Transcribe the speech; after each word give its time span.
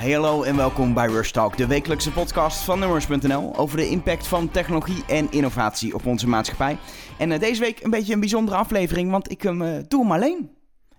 Hey 0.00 0.12
hallo 0.12 0.42
en 0.42 0.56
welkom 0.56 0.94
bij 0.94 1.06
Rush 1.06 1.30
Talk, 1.30 1.56
de 1.56 1.66
wekelijkse 1.66 2.12
podcast 2.12 2.58
van 2.58 2.78
Numbers.nl 2.78 3.56
over 3.56 3.76
de 3.76 3.88
impact 3.88 4.26
van 4.26 4.50
technologie 4.50 5.04
en 5.06 5.30
innovatie 5.30 5.94
op 5.94 6.06
onze 6.06 6.28
maatschappij. 6.28 6.78
En 7.18 7.30
uh, 7.30 7.38
deze 7.38 7.60
week 7.60 7.82
een 7.82 7.90
beetje 7.90 8.12
een 8.12 8.20
bijzondere 8.20 8.56
aflevering, 8.56 9.10
want 9.10 9.30
ik 9.30 9.44
um, 9.44 9.62
uh, 9.62 9.76
doe 9.88 10.00
hem 10.02 10.12
alleen. 10.12 10.50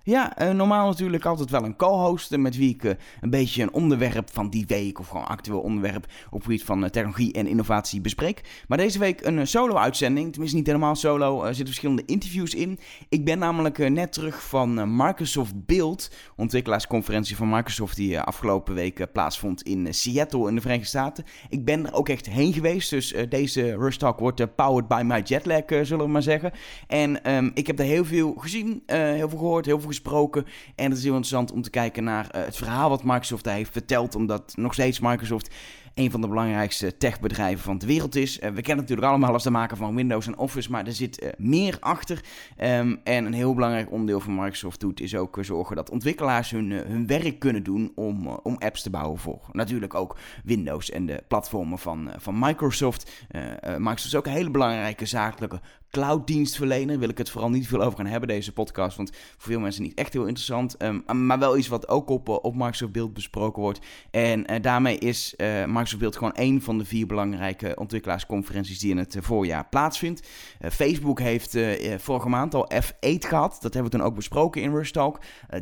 Ja, 0.04 0.42
uh, 0.42 0.50
normaal 0.50 0.88
natuurlijk 0.88 1.25
altijd 1.25 1.50
wel 1.50 1.64
een 1.64 1.75
co-host 1.75 2.38
met 2.38 2.57
wie 2.57 2.70
ik 2.70 2.84
uh, 2.84 2.92
een 3.21 3.30
beetje 3.30 3.62
een 3.62 3.73
onderwerp 3.73 4.30
van 4.32 4.50
die 4.50 4.66
week 4.68 5.00
of 5.00 5.07
gewoon 5.07 5.28
actueel 5.28 5.60
onderwerp 5.60 6.05
op 6.30 6.42
gebied 6.42 6.64
van 6.64 6.84
uh, 6.84 6.89
technologie 6.89 7.34
en 7.34 7.48
innovatie 7.48 8.02
bespreek. 8.02 8.64
Maar 8.68 8.78
deze 8.78 9.00
week 9.00 9.25
een 9.25 9.48
solo-uitzending, 9.48 10.29
tenminste 10.32 10.57
niet 10.57 10.68
helemaal 10.68 10.96
solo, 10.96 11.39
er 11.39 11.48
zitten 11.48 11.66
verschillende 11.66 12.04
interviews 12.06 12.54
in. 12.54 12.79
Ik 13.10 13.25
ben 13.25 13.39
namelijk 13.39 13.89
net 13.89 14.14
terug 14.14 14.43
van 14.48 14.96
Microsoft 14.96 15.66
Build, 15.66 16.11
ontwikkelaarsconferentie 16.36 17.36
van 17.36 17.50
Microsoft 17.50 17.96
die 17.96 18.20
afgelopen 18.20 18.74
week 18.74 19.11
plaatsvond 19.14 19.61
in 19.61 19.93
Seattle 19.93 20.47
in 20.47 20.56
de 20.56 20.61
Verenigde 20.61 20.88
Staten. 20.88 21.25
Ik 21.50 21.65
ben 21.65 21.86
er 21.86 21.93
ook 21.93 22.10
echt 22.10 22.29
heen 22.29 22.54
geweest, 22.54 22.89
dus 22.89 23.15
deze 23.29 23.75
Rush 23.78 23.97
Talk 23.97 24.20
wordt 24.20 24.56
powered 24.56 24.88
by 24.88 25.02
my 25.06 25.21
jetlag, 25.24 25.64
zullen 25.68 26.06
we 26.06 26.11
maar 26.11 26.21
zeggen. 26.21 26.52
En 26.88 27.32
um, 27.36 27.52
ik 27.54 27.68
heb 27.68 27.78
daar 27.78 27.86
heel 27.86 28.06
veel 28.06 28.33
gezien, 28.38 28.83
heel 28.86 29.29
veel 29.29 29.38
gehoord, 29.38 29.65
heel 29.65 29.79
veel 29.79 29.89
gesproken. 29.91 30.45
En 30.75 30.89
het 30.89 30.97
is 30.97 31.04
heel 31.04 31.15
interessant 31.15 31.51
om 31.51 31.61
te 31.61 31.69
kijken 31.69 32.03
naar 32.03 32.25
uh, 32.36 32.44
het 32.44 32.55
verhaal 32.55 32.89
wat 32.89 33.03
Microsoft 33.03 33.44
daar 33.44 33.55
heeft 33.55 33.72
verteld. 33.72 34.16
Omdat 34.16 34.53
nog 34.55 34.73
steeds 34.73 35.00
Microsoft 35.00 35.50
een 35.94 36.11
van 36.11 36.22
de 36.22 36.27
belangrijkste 36.27 36.97
techbedrijven 36.97 37.64
van 37.64 37.77
de 37.77 37.86
wereld 37.86 38.16
is. 38.16 38.39
Uh, 38.39 38.50
we 38.50 38.61
kennen 38.61 38.83
natuurlijk 38.83 39.08
allemaal 39.08 39.33
als 39.33 39.44
de 39.44 39.50
maker 39.50 39.77
van 39.77 39.95
Windows 39.95 40.27
en 40.27 40.38
Office, 40.38 40.72
maar 40.72 40.86
er 40.86 40.94
zit 40.94 41.23
uh, 41.23 41.30
meer 41.38 41.77
achter. 41.80 42.23
Um, 42.58 43.00
en 43.03 43.25
een 43.25 43.33
heel 43.33 43.53
belangrijk 43.53 43.91
onderdeel 43.91 44.19
van 44.19 44.36
Microsoft 44.36 44.80
doet 44.80 45.00
is 45.00 45.16
ook 45.16 45.38
zorgen 45.41 45.75
dat 45.75 45.89
ontwikkelaars 45.89 46.52
hun, 46.52 46.72
uh, 46.72 46.81
hun 46.81 47.08
werk 47.08 47.39
kunnen 47.39 47.64
doen 47.64 47.92
om, 47.95 48.28
om 48.28 48.55
apps 48.58 48.81
te 48.81 48.89
bouwen 48.89 49.20
voor 49.20 49.39
natuurlijk 49.52 49.94
ook 49.94 50.17
Windows 50.44 50.89
en 50.89 51.05
de 51.05 51.23
platformen 51.28 51.80
van, 51.80 52.11
van 52.17 52.39
Microsoft. 52.39 53.26
Microsoft 53.61 54.05
is 54.05 54.16
ook 54.16 54.26
een 54.26 54.31
hele 54.31 54.52
belangrijke 54.52 55.05
zakelijke 55.05 55.61
clouddienstverlener. 55.92 57.00
Wil 57.00 57.09
ik 57.09 57.17
het 57.17 57.30
vooral 57.30 57.50
niet 57.50 57.67
veel 57.67 57.81
over 57.81 57.97
gaan 57.97 58.06
hebben, 58.06 58.30
deze 58.30 58.53
podcast. 58.53 58.97
Want 58.97 59.11
voor 59.38 59.52
veel 59.52 59.59
mensen 59.59 59.84
niet 59.84 59.94
echt 59.94 60.14
heel 60.14 60.25
interessant. 60.25 60.83
Um, 60.83 61.25
maar 61.25 61.39
wel 61.39 61.58
iets 61.58 61.67
wat 61.67 61.88
ook 61.88 62.09
op, 62.09 62.30
op 62.30 62.56
Microsoft 62.56 62.92
Build 62.92 63.14
besproken 63.14 63.61
wordt. 63.61 63.80
En 64.11 64.52
uh, 64.52 64.61
daarmee 64.61 64.98
is 64.98 65.33
uh, 65.38 65.66
Microsoft 65.66 66.00
Build 66.00 66.16
gewoon 66.16 66.33
één 66.33 66.61
van 66.61 66.78
de 66.78 66.86
vier 66.86 67.08
belangrijke 67.08 67.75
ontwikkelaarsconferenties 67.75 68.80
die 68.80 68.92
in 68.92 68.98
het 68.98 69.17
voorjaar 69.20 69.67
plaatsvindt. 69.70 70.28
Facebook 70.72 71.20
heeft 71.20 71.58
vorige 71.98 72.30
maand 72.30 72.55
al 72.55 72.72
F8 72.73 73.17
gehad. 73.17 73.58
Dat 73.61 73.73
hebben 73.73 73.92
we 73.92 73.98
toen 73.98 74.08
ook 74.08 74.16
besproken 74.16 74.61
in 74.61 74.73
Rush 74.73 74.92
Talk. 74.92 75.20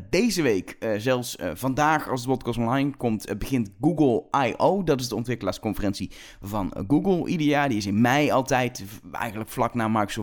deze 0.10 0.42
week, 0.42 0.78
zelfs 0.98 1.36
vandaag 1.54 2.10
als 2.10 2.22
de 2.22 2.28
podcast 2.28 2.58
online 2.58 2.98
komt, 2.98 3.38
begint 3.38 3.70
Google 3.82 4.24
I.O. 4.48 4.84
Dat 4.84 5.00
is 5.00 5.08
de 5.08 5.16
ontwikkelaarsconferentie 5.16 6.12
van 6.42 6.74
Google 6.88 7.28
ieder 7.28 7.48
jaar. 7.48 7.70
Die 7.70 7.78
is 7.78 7.86
in 7.86 8.02
mei 8.02 8.32
altijd, 8.32 8.84
eigenlijk 9.12 9.50
vlak 9.50 9.74
na 9.74 9.88
Microsoft 9.88 10.19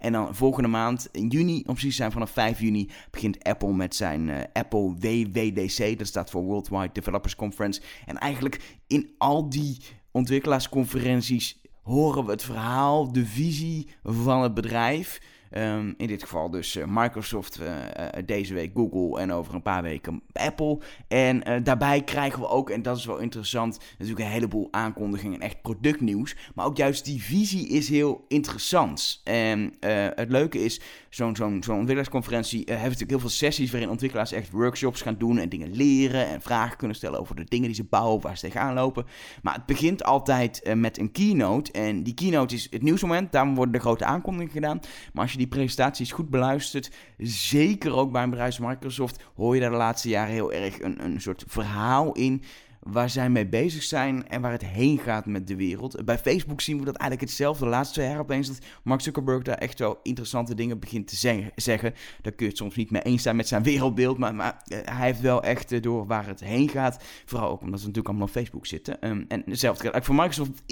En 0.00 0.12
dan 0.12 0.34
volgende 0.34 0.68
maand, 0.68 1.08
in 1.12 1.28
juni, 1.28 1.62
om 1.66 1.74
precies 1.74 1.96
zijn 1.96 2.12
vanaf 2.12 2.30
5 2.30 2.60
juni, 2.60 2.90
begint 3.10 3.44
Apple 3.44 3.72
met 3.72 3.94
zijn 3.94 4.28
uh, 4.28 4.36
Apple 4.52 4.94
WWDC. 4.98 5.98
Dat 5.98 6.06
staat 6.06 6.30
voor 6.30 6.42
Worldwide 6.42 6.92
Developers 6.92 7.36
Conference. 7.36 7.80
En 8.06 8.18
eigenlijk 8.18 8.78
in 8.86 9.14
al 9.18 9.48
die 9.48 9.78
ontwikkelaarsconferenties 10.10 11.60
horen 11.82 12.24
we 12.24 12.30
het 12.30 12.42
verhaal, 12.42 13.12
de 13.12 13.26
visie 13.26 13.88
van 14.02 14.42
het 14.42 14.54
bedrijf. 14.54 15.20
Um, 15.52 15.94
in 15.96 16.06
dit 16.06 16.22
geval 16.22 16.50
dus 16.50 16.76
uh, 16.76 16.84
Microsoft, 16.88 17.60
uh, 17.60 17.66
uh, 17.66 18.06
deze 18.26 18.54
week 18.54 18.70
Google 18.74 19.20
en 19.20 19.32
over 19.32 19.54
een 19.54 19.62
paar 19.62 19.82
weken 19.82 20.22
Apple. 20.32 20.78
En 21.08 21.62
daarbij 21.62 22.02
krijgen 22.02 22.40
we 22.40 22.48
ook, 22.48 22.70
en 22.70 22.82
dat 22.82 22.96
is 22.96 23.04
wel 23.04 23.18
interessant, 23.18 23.78
natuurlijk 23.98 24.26
een 24.26 24.32
heleboel 24.32 24.68
aankondigingen 24.70 25.40
en 25.40 25.46
echt 25.46 25.62
productnieuws. 25.62 26.36
Maar 26.54 26.66
ook 26.66 26.76
juist 26.76 27.04
die 27.04 27.22
visie 27.22 27.68
is 27.68 27.88
heel 27.88 28.24
interessant. 28.28 29.20
En 29.24 29.74
het 30.14 30.30
leuke 30.30 30.64
is, 30.64 30.80
zo'n 31.10 31.36
zo'n 31.36 31.62
zo'n 31.62 31.74
ontwikkelarsconferentie 31.74 32.58
heeft 32.66 32.82
natuurlijk 32.82 33.10
heel 33.10 33.20
veel 33.20 33.28
sessies 33.28 33.70
waarin 33.70 33.90
ontwikkelaars 33.90 34.32
echt 34.32 34.50
workshops 34.50 35.02
gaan 35.02 35.18
doen 35.18 35.38
en 35.38 35.48
dingen 35.48 35.76
leren 35.76 36.26
en 36.26 36.42
vragen 36.42 36.76
kunnen 36.76 36.96
stellen 36.96 37.20
over 37.20 37.36
de 37.36 37.44
dingen 37.44 37.66
die 37.66 37.74
ze 37.74 37.84
bouwen, 37.84 38.22
waar 38.22 38.36
ze 38.36 38.46
tegenaan 38.46 38.74
lopen. 38.74 39.06
Maar 39.42 39.54
het 39.54 39.66
begint 39.66 40.04
altijd 40.04 40.74
met 40.74 40.98
een 40.98 41.12
keynote. 41.12 41.72
En 41.72 42.02
die 42.02 42.14
keynote 42.14 42.54
is 42.54 42.66
het 42.70 42.82
nieuwsmoment, 42.82 43.32
daarom 43.32 43.54
worden 43.54 43.74
de 43.74 43.80
grote 43.80 44.04
aankondigingen 44.04 44.52
gedaan. 44.52 44.80
Maar 45.12 45.22
als 45.22 45.32
je 45.32 45.35
die 45.38 45.46
presentaties 45.46 46.12
goed 46.12 46.30
beluistert, 46.30 46.90
zeker 47.18 47.94
ook 47.94 48.12
bij 48.12 48.22
een 48.22 48.30
bedrijf 48.30 48.60
Microsoft, 48.60 49.22
hoor 49.34 49.54
je 49.54 49.60
daar 49.60 49.70
de 49.70 49.76
laatste 49.76 50.08
jaren 50.08 50.32
heel 50.32 50.52
erg 50.52 50.80
een, 50.80 51.04
een 51.04 51.20
soort 51.20 51.44
verhaal 51.46 52.12
in 52.12 52.42
waar 52.90 53.10
zij 53.10 53.30
mee 53.30 53.46
bezig 53.46 53.82
zijn 53.82 54.28
en 54.28 54.40
waar 54.40 54.52
het 54.52 54.64
heen 54.64 54.98
gaat 54.98 55.26
met 55.26 55.46
de 55.46 55.56
wereld. 55.56 56.04
Bij 56.04 56.18
Facebook 56.18 56.60
zien 56.60 56.78
we 56.78 56.84
dat 56.84 56.96
eigenlijk 56.96 57.30
hetzelfde. 57.30 57.64
De 57.64 57.70
laatste 57.70 57.94
twee 57.94 58.08
jaar 58.08 58.18
opeens 58.18 58.46
dat 58.46 58.58
Mark 58.82 59.00
Zuckerberg 59.00 59.42
daar 59.42 59.58
echt 59.58 59.78
wel 59.78 59.98
interessante 60.02 60.54
dingen 60.54 60.78
begint 60.78 61.08
te 61.08 61.16
zeggen. 61.54 61.94
Daar 62.22 62.32
kun 62.32 62.44
je 62.44 62.50
het 62.50 62.56
soms 62.56 62.74
niet 62.76 62.90
mee 62.90 63.02
eens 63.02 63.22
zijn 63.22 63.36
met 63.36 63.48
zijn 63.48 63.62
wereldbeeld, 63.62 64.18
maar, 64.18 64.34
maar 64.34 64.62
uh, 64.72 64.78
hij 64.84 65.06
heeft 65.06 65.20
wel 65.20 65.42
echt 65.42 65.72
uh, 65.72 65.82
door 65.82 66.06
waar 66.06 66.26
het 66.26 66.40
heen 66.40 66.68
gaat. 66.68 67.04
Vooral 67.24 67.50
ook 67.50 67.60
omdat 67.60 67.80
ze 67.80 67.86
natuurlijk 67.86 68.08
allemaal 68.08 68.26
op 68.26 68.32
Facebook 68.32 68.66
zitten. 68.66 69.08
Um, 69.08 69.24
en 69.28 69.42
hetzelfde 69.46 69.90
geldt 69.90 70.06
voor 70.06 70.14
Microsoft. 70.14 70.62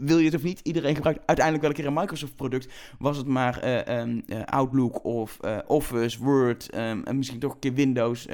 Wil 0.00 0.18
je 0.18 0.24
het 0.24 0.34
of 0.34 0.42
niet? 0.42 0.60
Iedereen 0.62 0.94
gebruikt 0.94 1.20
uiteindelijk 1.26 1.66
wel 1.66 1.70
een 1.70 1.82
keer 1.82 1.86
een 1.86 2.00
Microsoft 2.00 2.36
product. 2.36 2.72
Was 2.98 3.16
het 3.16 3.26
maar 3.26 3.64
uh, 3.64 4.00
um, 4.00 4.24
Outlook 4.44 5.04
of 5.04 5.38
Office, 5.66 6.22
Word 6.22 6.74
um, 6.74 7.04
en 7.04 7.16
misschien 7.16 7.38
toch 7.38 7.52
een 7.52 7.58
keer 7.58 7.74
Windows. 7.74 8.26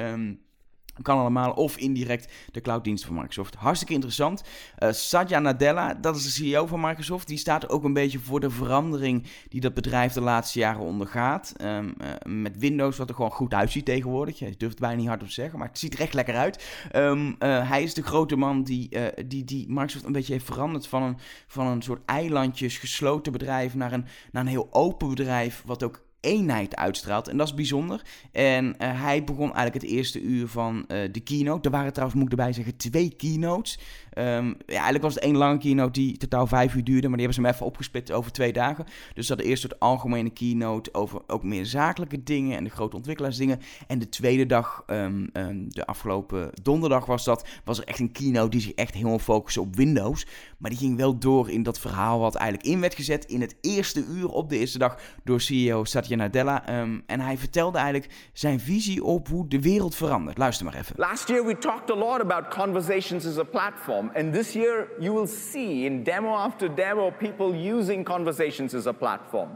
Kan 1.02 1.18
allemaal, 1.18 1.52
of 1.52 1.76
indirect 1.76 2.32
de 2.52 2.60
clouddienst 2.60 3.04
van 3.04 3.14
Microsoft. 3.14 3.54
Hartstikke 3.54 3.94
interessant. 3.94 4.42
Uh, 4.78 4.92
Satya 4.92 5.38
Nadella, 5.38 5.94
dat 5.94 6.16
is 6.16 6.24
de 6.24 6.30
CEO 6.30 6.66
van 6.66 6.80
Microsoft. 6.80 7.26
Die 7.26 7.38
staat 7.38 7.68
ook 7.68 7.84
een 7.84 7.92
beetje 7.92 8.18
voor 8.18 8.40
de 8.40 8.50
verandering 8.50 9.26
die 9.48 9.60
dat 9.60 9.74
bedrijf 9.74 10.12
de 10.12 10.20
laatste 10.20 10.58
jaren 10.58 10.82
ondergaat. 10.82 11.54
Um, 11.62 11.96
met 12.24 12.58
Windows, 12.58 12.96
wat 12.96 13.08
er 13.08 13.14
gewoon 13.14 13.30
goed 13.30 13.54
uitziet 13.54 13.84
tegenwoordig. 13.84 14.38
Je 14.38 14.54
durft 14.56 14.78
bijna 14.78 14.96
niet 14.96 15.08
hard 15.08 15.20
op 15.20 15.26
te 15.26 15.32
zeggen, 15.32 15.58
maar 15.58 15.68
het 15.68 15.78
ziet 15.78 15.94
er 15.94 16.00
echt 16.00 16.14
lekker 16.14 16.36
uit. 16.36 16.64
Um, 16.96 17.26
uh, 17.28 17.68
hij 17.68 17.82
is 17.82 17.94
de 17.94 18.02
grote 18.02 18.36
man 18.36 18.62
die, 18.62 18.88
die, 19.26 19.44
die 19.44 19.68
Microsoft 19.68 20.04
een 20.04 20.12
beetje 20.12 20.32
heeft 20.32 20.44
veranderd 20.44 20.86
van 20.86 21.02
een, 21.02 21.16
van 21.46 21.66
een 21.66 21.82
soort 21.82 22.04
eilandjes 22.04 22.78
gesloten 22.78 23.32
bedrijf 23.32 23.74
naar 23.74 23.92
een, 23.92 24.04
naar 24.32 24.42
een 24.42 24.48
heel 24.48 24.68
open 24.70 25.08
bedrijf. 25.08 25.62
Wat 25.66 25.82
ook 25.82 26.06
eenheid 26.20 26.76
uitstraalt. 26.76 27.28
En 27.28 27.36
dat 27.36 27.46
is 27.46 27.54
bijzonder. 27.54 28.02
En 28.32 28.64
uh, 28.66 29.02
hij 29.02 29.24
begon 29.24 29.54
eigenlijk 29.54 29.74
het 29.74 29.92
eerste 29.92 30.20
uur 30.20 30.48
van 30.48 30.76
uh, 30.76 30.98
de 31.12 31.20
keynote. 31.20 31.68
Er 31.68 31.74
waren 31.74 31.92
trouwens, 31.92 32.18
moet 32.20 32.32
ik 32.32 32.38
erbij 32.38 32.52
zeggen, 32.52 32.76
twee 32.76 33.14
keynotes. 33.16 33.78
Um, 34.18 34.46
ja, 34.46 34.54
eigenlijk 34.66 35.02
was 35.02 35.14
het 35.14 35.22
één 35.22 35.36
lange 35.36 35.58
keynote 35.58 36.00
die 36.00 36.16
totaal 36.16 36.46
vijf 36.46 36.74
uur 36.74 36.84
duurde. 36.84 37.08
Maar 37.08 37.18
die 37.18 37.26
hebben 37.26 37.34
ze 37.34 37.48
hem 37.48 37.54
even 37.54 37.66
opgesplitst 37.66 38.12
over 38.12 38.32
twee 38.32 38.52
dagen. 38.52 38.84
Dus 39.14 39.26
dat 39.26 39.38
de 39.38 39.44
eerste 39.44 39.66
het 39.66 39.80
algemene 39.80 40.30
keynote 40.30 40.94
over 40.94 41.20
ook 41.26 41.42
meer 41.42 41.66
zakelijke 41.66 42.22
dingen 42.22 42.56
en 42.56 42.64
de 42.64 42.70
grote 42.70 42.96
ontwikkelaarsdingen. 42.96 43.60
En 43.86 43.98
de 43.98 44.08
tweede 44.08 44.46
dag, 44.46 44.84
um, 44.86 45.30
um, 45.32 45.66
de 45.68 45.86
afgelopen 45.86 46.50
donderdag 46.62 47.06
was 47.06 47.24
dat, 47.24 47.48
was 47.64 47.78
er 47.78 47.84
echt 47.84 47.98
een 47.98 48.12
keynote 48.12 48.50
die 48.50 48.60
zich 48.60 48.72
echt 48.72 48.94
helemaal 48.94 49.18
focuste 49.18 49.60
op 49.60 49.76
Windows. 49.76 50.26
Maar 50.58 50.70
die 50.70 50.78
ging 50.78 50.96
wel 50.96 51.18
door 51.18 51.50
in 51.50 51.62
dat 51.62 51.78
verhaal 51.78 52.18
wat 52.18 52.34
eigenlijk 52.34 52.68
in 52.68 52.80
werd 52.80 52.94
gezet 52.94 53.24
in 53.24 53.40
het 53.40 53.56
eerste 53.60 54.04
uur 54.04 54.28
op 54.28 54.48
de 54.48 54.58
eerste 54.58 54.78
dag 54.78 54.98
door 55.24 55.40
CEO 55.40 55.84
Satya 55.84 56.16
Nadella. 56.16 56.80
Um, 56.80 57.02
en 57.06 57.20
hij 57.20 57.38
vertelde 57.38 57.78
eigenlijk 57.78 58.12
zijn 58.32 58.60
visie 58.60 59.04
op 59.04 59.28
hoe 59.28 59.48
de 59.48 59.60
wereld 59.60 59.94
verandert. 59.94 60.38
Luister 60.38 60.64
maar 60.64 60.74
even. 60.74 60.94
Last 60.96 61.28
year 61.28 61.46
we 61.46 61.58
talked 61.58 61.90
a 61.90 61.94
lot 61.94 62.20
about 62.20 62.48
conversations 62.48 63.26
as 63.26 63.38
a 63.38 63.44
platform. 63.44 64.10
And 64.14 64.34
this 64.34 64.52
year 64.52 64.88
you 64.98 65.14
will 65.14 65.26
see 65.26 65.84
in 65.84 66.02
demo 66.02 66.34
after 66.34 66.74
demo 66.74 67.10
people 67.10 67.74
using 67.74 68.04
conversations 68.04 68.74
as 68.74 68.86
a 68.86 68.92
platform. 68.92 69.48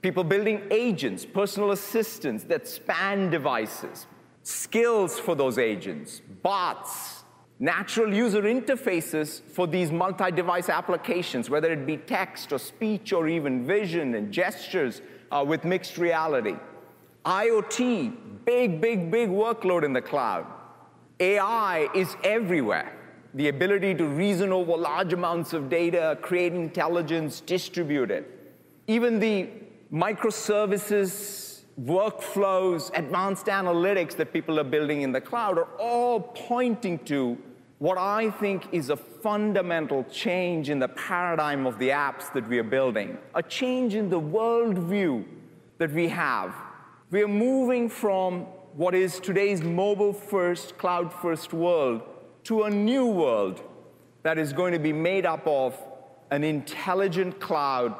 People 0.00 0.24
building 0.24 0.60
agents, 0.70 1.26
personal 1.26 1.70
assistants 1.70 2.44
that 2.44 2.68
span 2.68 3.30
devices, 3.30 4.06
skills 4.42 5.20
for 5.20 5.36
those 5.36 5.58
agents, 5.58 6.22
bots, 6.42 7.17
natural 7.60 8.14
user 8.14 8.42
interfaces 8.42 9.40
for 9.40 9.66
these 9.66 9.90
multi-device 9.90 10.68
applications, 10.68 11.50
whether 11.50 11.72
it 11.72 11.86
be 11.86 11.96
text 11.96 12.52
or 12.52 12.58
speech 12.58 13.12
or 13.12 13.28
even 13.28 13.66
vision 13.66 14.14
and 14.14 14.32
gestures 14.32 15.02
uh, 15.32 15.44
with 15.46 15.64
mixed 15.64 15.98
reality. 15.98 16.56
IoT, 17.24 18.44
big, 18.44 18.80
big, 18.80 19.10
big 19.10 19.28
workload 19.28 19.84
in 19.84 19.92
the 19.92 20.00
cloud. 20.00 20.46
AI 21.20 21.88
is 21.94 22.16
everywhere. 22.22 22.94
The 23.34 23.48
ability 23.48 23.94
to 23.96 24.06
reason 24.06 24.52
over 24.52 24.76
large 24.76 25.12
amounts 25.12 25.52
of 25.52 25.68
data, 25.68 26.16
create 26.22 26.54
intelligence, 26.54 27.40
distribute 27.40 28.10
it. 28.10 28.30
Even 28.86 29.18
the 29.18 29.50
microservices, 29.92 31.62
workflows, 31.82 32.90
advanced 32.96 33.46
analytics 33.46 34.16
that 34.16 34.32
people 34.32 34.58
are 34.58 34.64
building 34.64 35.02
in 35.02 35.12
the 35.12 35.20
cloud 35.20 35.58
are 35.58 35.68
all 35.78 36.20
pointing 36.20 36.98
to 37.00 37.36
what 37.78 37.96
I 37.96 38.30
think 38.30 38.68
is 38.72 38.90
a 38.90 38.96
fundamental 38.96 40.04
change 40.04 40.68
in 40.68 40.80
the 40.80 40.88
paradigm 40.88 41.64
of 41.64 41.78
the 41.78 41.90
apps 41.90 42.32
that 42.32 42.48
we 42.48 42.58
are 42.58 42.64
building, 42.64 43.16
a 43.34 43.42
change 43.42 43.94
in 43.94 44.10
the 44.10 44.20
worldview 44.20 45.24
that 45.78 45.92
we 45.92 46.08
have. 46.08 46.54
We 47.10 47.22
are 47.22 47.28
moving 47.28 47.88
from 47.88 48.42
what 48.74 48.94
is 48.94 49.20
today's 49.20 49.62
mobile 49.62 50.12
first, 50.12 50.76
cloud 50.76 51.12
first 51.12 51.52
world 51.52 52.02
to 52.44 52.64
a 52.64 52.70
new 52.70 53.06
world 53.06 53.62
that 54.24 54.38
is 54.38 54.52
going 54.52 54.72
to 54.72 54.78
be 54.80 54.92
made 54.92 55.24
up 55.24 55.46
of 55.46 55.80
an 56.32 56.42
intelligent 56.42 57.38
cloud 57.38 57.94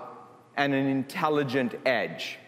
and 0.57 0.75
an 0.75 0.87
intelligent 0.89 1.77
edge. 1.87 2.39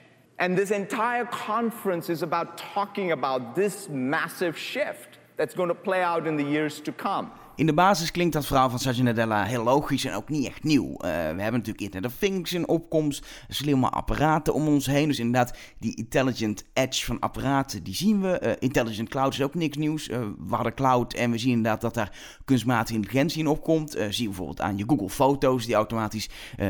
And 0.40 0.58
this 0.58 0.72
entire 0.72 1.26
conference 1.26 2.10
is 2.10 2.22
about 2.22 2.58
talking 2.58 3.12
about 3.12 3.54
this 3.54 3.88
massive 3.88 4.58
shift 4.58 5.19
that's 5.40 5.54
going 5.54 5.70
to 5.70 5.80
play 5.82 6.02
out 6.02 6.26
in 6.26 6.36
the 6.36 6.50
years 6.50 6.80
to 6.80 6.92
come. 6.92 7.28
In 7.56 7.66
de 7.66 7.74
basis 7.74 8.10
klinkt 8.10 8.32
dat 8.32 8.46
verhaal 8.46 8.70
van 8.70 8.78
Satya 8.78 9.02
Nadella 9.02 9.44
heel 9.44 9.62
logisch 9.62 10.04
en 10.04 10.14
ook 10.14 10.28
niet 10.28 10.46
echt 10.46 10.64
nieuw. 10.64 10.90
Uh, 10.90 10.98
we 11.00 11.06
hebben 11.08 11.52
natuurlijk 11.52 11.80
Internet 11.80 12.10
of 12.10 12.16
Things 12.18 12.52
in 12.52 12.68
opkomst, 12.68 13.26
slimme 13.48 13.88
apparaten 13.88 14.54
om 14.54 14.68
ons 14.68 14.86
heen. 14.86 15.08
Dus 15.08 15.18
inderdaad, 15.18 15.58
die 15.78 15.96
intelligent 15.96 16.64
edge 16.72 17.04
van 17.04 17.18
apparaten, 17.18 17.82
die 17.82 17.94
zien 17.94 18.20
we. 18.20 18.40
Uh, 18.42 18.52
intelligent 18.58 19.08
cloud 19.08 19.32
is 19.32 19.42
ook 19.42 19.54
niks 19.54 19.76
nieuws. 19.76 20.08
Uh, 20.08 20.18
we 20.48 20.54
hadden 20.54 20.74
cloud 20.74 21.14
en 21.14 21.30
we 21.30 21.38
zien 21.38 21.52
inderdaad 21.52 21.80
dat 21.80 21.94
daar 21.94 22.18
kunstmatige 22.44 22.94
intelligentie 22.94 23.40
in 23.40 23.46
opkomt. 23.46 23.90
zie 23.90 24.22
je 24.22 24.24
bijvoorbeeld 24.24 24.60
aan 24.60 24.76
je 24.76 24.84
Google 24.86 25.10
Foto's, 25.10 25.66
die 25.66 25.74
automatisch 25.74 26.28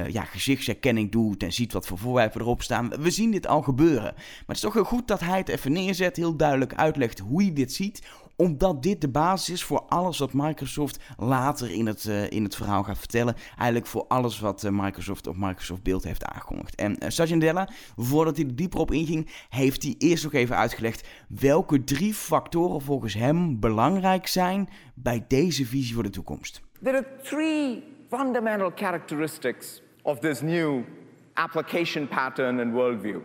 ja, 0.09 0.25
gezichtsherkenning 0.25 1.13
doet 1.13 1.43
en 1.43 1.53
ziet 1.53 1.73
wat 1.73 1.87
voor 1.87 1.99
voorwerpen 1.99 2.41
erop 2.41 2.63
staan. 2.63 2.89
We 2.89 3.11
zien 3.11 3.31
dit 3.31 3.47
al 3.47 3.63
gebeuren. 3.63 4.13
Maar 4.15 4.45
het 4.47 4.57
is 4.57 4.63
toch 4.63 4.75
heel 4.75 4.85
goed 4.85 5.09
dat 5.09 5.21
hij 5.21 5.39
het 5.39 5.49
even 5.49 5.73
neerzet, 5.73 6.17
heel 6.17 6.37
duidelijk 6.37 6.75
uitlegt 6.75 7.19
hoe 7.19 7.43
hij 7.43 7.53
dit 7.53 7.73
ziet 7.73 8.03
omdat 8.41 8.83
dit 8.83 9.01
de 9.01 9.09
basis 9.09 9.55
is 9.55 9.65
voor 9.65 9.83
alles 9.89 10.19
wat 10.19 10.33
Microsoft 10.33 10.99
later 11.17 11.71
in 11.71 11.87
het, 11.87 12.05
uh, 12.05 12.31
in 12.31 12.45
het 12.45 12.57
verhaal 12.57 12.83
gaat 12.83 12.99
vertellen. 12.99 13.35
Eigenlijk 13.57 13.87
voor 13.87 14.05
alles 14.09 14.41
wat 14.41 14.65
uh, 14.65 14.71
Microsoft 14.71 15.27
op 15.27 15.37
Microsoft 15.37 15.83
Beeld 15.83 16.05
heeft 16.05 16.25
aangekondigd. 16.25 16.75
En 16.75 16.97
uh, 17.03 17.65
voordat 17.97 18.37
hij 18.37 18.47
er 18.47 18.57
dieper 18.57 18.81
op 18.81 18.91
inging, 18.91 19.29
heeft 19.49 19.83
hij 19.83 19.95
eerst 19.99 20.25
nog 20.25 20.33
even 20.33 20.57
uitgelegd 20.57 21.09
welke 21.29 21.85
drie 21.85 22.15
factoren 22.15 22.81
volgens 22.81 23.15
hem 23.15 23.61
belangrijk 23.61 24.27
zijn 24.27 24.69
bij 24.95 25.25
deze 25.29 25.67
visie 25.67 25.95
voor 25.95 26.03
de 26.03 26.11
toekomst. 26.11 26.61
There 26.83 26.97
are 26.97 27.07
three 27.23 27.83
fundamental 28.09 28.73
characteristics 28.75 29.83
of 30.03 30.19
this 30.19 30.41
new 30.41 30.83
application 31.35 32.09
pattern 32.09 32.61
and 32.61 32.73
worldview. 32.73 33.21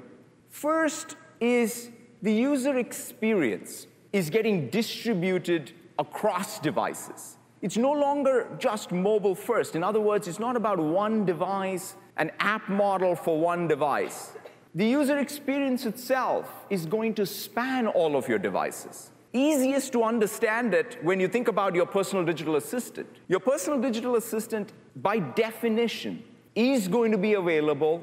First 0.50 1.15
is 1.38 1.89
the 2.21 2.41
user 2.41 2.75
experience. 2.75 3.94
Is 4.15 4.29
getting 4.29 4.69
distributed 4.69 5.73
across 6.00 6.57
devices. 6.59 7.35
It's 7.62 7.75
no 7.75 7.91
longer 7.91 8.47
just 8.57 8.94
mobile 8.94 9.35
first. 9.35 9.75
In 9.75 9.83
other 9.83 10.00
words, 10.00 10.29
it's 10.29 10.39
not 10.39 10.56
about 10.56 10.79
one 10.79 11.25
device, 11.25 11.97
an 12.15 12.31
app 12.39 12.69
model 12.69 13.13
for 13.17 13.38
one 13.38 13.67
device. 13.67 14.31
The 14.73 14.85
user 14.85 15.17
experience 15.17 15.85
itself 15.85 16.50
is 16.69 16.85
going 16.85 17.15
to 17.15 17.25
span 17.25 17.88
all 17.88 18.15
of 18.15 18.29
your 18.29 18.39
devices. 18.39 19.12
Easiest 19.33 19.91
to 19.91 20.03
understand 20.03 20.73
it 20.73 20.97
when 21.03 21.19
you 21.19 21.27
think 21.27 21.50
about 21.50 21.75
your 21.75 21.85
personal 21.85 22.23
digital 22.23 22.56
assistant. 22.56 23.09
Your 23.27 23.41
personal 23.41 23.81
digital 23.81 24.15
assistant, 24.15 24.71
by 24.95 25.19
definition, 25.19 26.23
is 26.56 26.88
going 26.88 27.12
to 27.12 27.17
be 27.17 27.33
available 27.33 28.01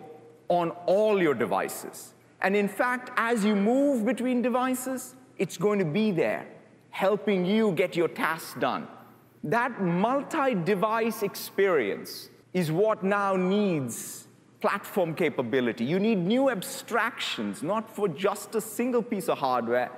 on 0.49 0.73
all 0.85 1.23
your 1.23 1.33
devices. 1.33 2.13
And 2.43 2.55
in 2.55 2.69
fact, 2.69 3.11
as 3.17 3.47
you 3.47 3.57
move 3.57 4.05
between 4.05 4.43
devices, 4.43 5.15
it's 5.39 5.57
going 5.57 5.79
to 5.79 5.85
be 5.85 6.11
there, 6.11 6.47
helping 6.91 7.45
you 7.45 7.73
get 7.73 7.97
your 7.97 8.09
tasks 8.09 8.55
done. 8.59 8.87
That 9.45 9.83
multi-device 9.83 11.23
experience 11.23 12.29
is 12.53 12.71
what 12.71 13.03
now 13.03 13.35
needs 13.35 14.29
platform 14.61 15.15
capability. 15.15 15.85
You 15.85 15.99
need 15.99 16.19
new 16.19 16.51
abstractions, 16.51 17.63
not 17.63 17.95
for 17.95 18.09
just 18.09 18.55
a 18.55 18.61
single 18.61 19.03
piece 19.03 19.29
of 19.29 19.39
hardware, 19.39 19.91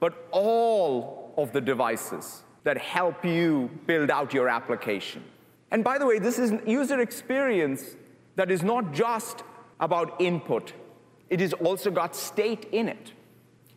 but 0.00 0.26
all 0.32 1.32
of 1.36 1.52
the 1.52 1.60
devices 1.60 2.42
that 2.64 2.76
help 2.76 3.24
you 3.24 3.70
build 3.86 4.10
out 4.10 4.34
your 4.34 4.48
application. 4.48 5.22
And 5.70 5.84
by 5.84 5.98
the 5.98 6.06
way, 6.06 6.18
this 6.18 6.38
is 6.38 6.52
user 6.66 7.00
experience 7.00 7.96
that 8.34 8.50
is 8.50 8.62
not 8.62 8.92
just 8.92 9.44
about 9.78 10.20
input. 10.20 10.72
It 11.30 11.40
has 11.40 11.52
also 11.52 11.90
got 11.90 12.16
state 12.16 12.66
in 12.72 12.88
it. 12.88 13.12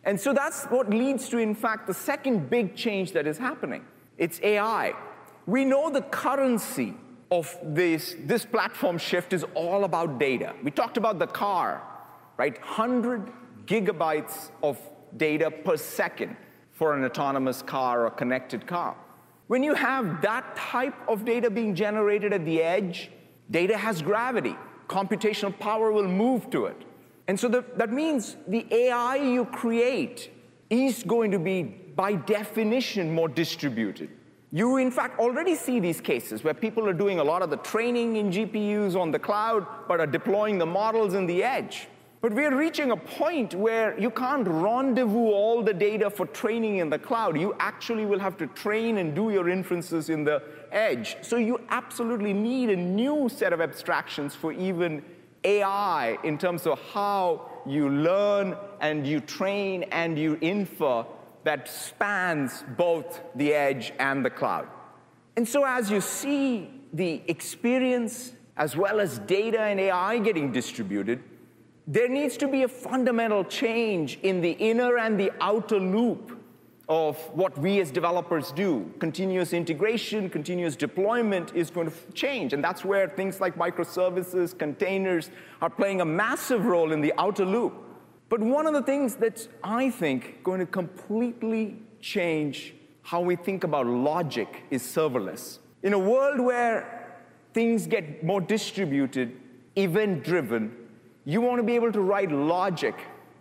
And 0.04 0.18
so 0.20 0.32
that's 0.32 0.64
what 0.64 0.90
leads 0.90 1.28
to, 1.28 1.38
in 1.38 1.54
fact, 1.54 1.86
the 1.86 1.94
second 1.94 2.50
big 2.50 2.74
change 2.74 3.12
that 3.12 3.26
is 3.26 3.38
happening. 3.38 3.84
It's 4.18 4.40
AI. 4.42 4.94
We 5.46 5.64
know 5.64 5.90
the 5.90 6.02
currency 6.02 6.94
of 7.30 7.56
this, 7.62 8.14
this 8.24 8.44
platform 8.44 8.98
shift 8.98 9.32
is 9.32 9.44
all 9.54 9.84
about 9.84 10.18
data. 10.18 10.54
We 10.62 10.70
talked 10.70 10.96
about 10.96 11.18
the 11.18 11.26
car, 11.26 11.82
right? 12.36 12.58
100 12.58 13.32
gigabytes 13.64 14.50
of 14.62 14.78
data 15.16 15.50
per 15.50 15.76
second 15.76 16.36
for 16.72 16.94
an 16.94 17.04
autonomous 17.04 17.62
car 17.62 18.06
or 18.06 18.10
connected 18.10 18.66
car. 18.66 18.96
When 19.46 19.62
you 19.62 19.74
have 19.74 20.22
that 20.22 20.56
type 20.56 20.94
of 21.08 21.24
data 21.24 21.50
being 21.50 21.74
generated 21.74 22.32
at 22.32 22.44
the 22.44 22.62
edge, 22.62 23.10
data 23.50 23.76
has 23.76 24.02
gravity. 24.02 24.56
Computational 24.88 25.56
power 25.58 25.92
will 25.92 26.08
move 26.08 26.50
to 26.50 26.66
it. 26.66 26.84
And 27.28 27.38
so 27.38 27.48
the, 27.48 27.64
that 27.76 27.92
means 27.92 28.36
the 28.48 28.66
AI 28.70 29.16
you 29.16 29.44
create 29.44 30.30
is 30.70 31.02
going 31.02 31.30
to 31.30 31.38
be, 31.38 31.62
by 31.62 32.14
definition, 32.14 33.14
more 33.14 33.28
distributed. 33.28 34.10
You, 34.50 34.76
in 34.76 34.90
fact, 34.90 35.18
already 35.18 35.54
see 35.54 35.80
these 35.80 36.00
cases 36.00 36.44
where 36.44 36.52
people 36.52 36.86
are 36.86 36.92
doing 36.92 37.20
a 37.20 37.24
lot 37.24 37.40
of 37.42 37.48
the 37.48 37.56
training 37.58 38.16
in 38.16 38.30
GPUs 38.30 39.00
on 39.00 39.10
the 39.10 39.18
cloud, 39.18 39.66
but 39.88 40.00
are 40.00 40.06
deploying 40.06 40.58
the 40.58 40.66
models 40.66 41.14
in 41.14 41.26
the 41.26 41.42
edge. 41.42 41.88
But 42.20 42.34
we're 42.34 42.56
reaching 42.56 42.92
a 42.92 42.96
point 42.96 43.54
where 43.54 43.98
you 43.98 44.10
can't 44.10 44.46
rendezvous 44.46 45.32
all 45.32 45.62
the 45.62 45.74
data 45.74 46.08
for 46.08 46.26
training 46.26 46.76
in 46.76 46.88
the 46.88 46.98
cloud. 46.98 47.40
You 47.40 47.56
actually 47.58 48.06
will 48.06 48.20
have 48.20 48.36
to 48.36 48.46
train 48.46 48.98
and 48.98 49.12
do 49.12 49.30
your 49.30 49.48
inferences 49.48 50.08
in 50.08 50.22
the 50.22 50.40
edge. 50.70 51.16
So 51.22 51.36
you 51.36 51.60
absolutely 51.70 52.32
need 52.32 52.70
a 52.70 52.76
new 52.76 53.28
set 53.28 53.52
of 53.52 53.60
abstractions 53.60 54.34
for 54.36 54.52
even 54.52 55.02
AI 55.44 56.18
in 56.24 56.38
terms 56.38 56.66
of 56.66 56.78
how 56.92 57.50
you 57.66 57.88
learn 57.88 58.56
and 58.80 59.06
you 59.06 59.20
train 59.20 59.84
and 59.84 60.18
you 60.18 60.38
infer 60.40 61.04
that 61.44 61.68
spans 61.68 62.64
both 62.76 63.20
the 63.34 63.52
edge 63.52 63.92
and 63.98 64.24
the 64.24 64.30
cloud. 64.30 64.68
And 65.36 65.46
so 65.46 65.64
as 65.64 65.90
you 65.90 66.00
see 66.00 66.70
the 66.92 67.22
experience 67.26 68.32
as 68.56 68.76
well 68.76 69.00
as 69.00 69.18
data 69.20 69.60
and 69.60 69.80
AI 69.80 70.18
getting 70.18 70.52
distributed, 70.52 71.22
there 71.86 72.08
needs 72.08 72.36
to 72.36 72.48
be 72.48 72.62
a 72.62 72.68
fundamental 72.68 73.44
change 73.44 74.18
in 74.22 74.40
the 74.40 74.52
inner 74.52 74.98
and 74.98 75.18
the 75.18 75.32
outer 75.40 75.80
loop 75.80 76.41
of 76.88 77.16
what 77.34 77.56
we 77.58 77.80
as 77.80 77.90
developers 77.90 78.52
do. 78.52 78.92
Continuous 78.98 79.52
integration, 79.52 80.28
continuous 80.28 80.76
deployment 80.76 81.54
is 81.54 81.70
going 81.70 81.90
to 81.90 82.12
change. 82.12 82.52
And 82.52 82.62
that's 82.62 82.84
where 82.84 83.08
things 83.08 83.40
like 83.40 83.56
microservices, 83.56 84.56
containers 84.56 85.30
are 85.60 85.70
playing 85.70 86.00
a 86.00 86.04
massive 86.04 86.64
role 86.64 86.92
in 86.92 87.00
the 87.00 87.12
outer 87.18 87.44
loop. 87.44 87.74
But 88.28 88.40
one 88.40 88.66
of 88.66 88.72
the 88.72 88.82
things 88.82 89.14
that's, 89.14 89.48
I 89.62 89.90
think, 89.90 90.42
going 90.42 90.60
to 90.60 90.66
completely 90.66 91.76
change 92.00 92.74
how 93.02 93.20
we 93.20 93.36
think 93.36 93.64
about 93.64 93.86
logic 93.86 94.64
is 94.70 94.82
serverless. 94.82 95.58
In 95.82 95.92
a 95.92 95.98
world 95.98 96.40
where 96.40 97.16
things 97.52 97.86
get 97.86 98.24
more 98.24 98.40
distributed, 98.40 99.36
event 99.76 100.24
driven, 100.24 100.76
you 101.24 101.40
want 101.40 101.58
to 101.58 101.62
be 101.62 101.74
able 101.74 101.92
to 101.92 102.00
write 102.00 102.30
logic 102.32 102.94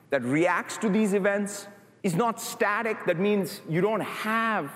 that 0.10 0.24
reacts 0.24 0.78
to 0.78 0.90
these 0.90 1.14
events, 1.14 1.68
is 2.04 2.16
not 2.16 2.42
static. 2.42 3.06
That 3.06 3.20
means 3.20 3.62
you 3.70 3.82
don't 3.82 4.02
have 4.02 4.72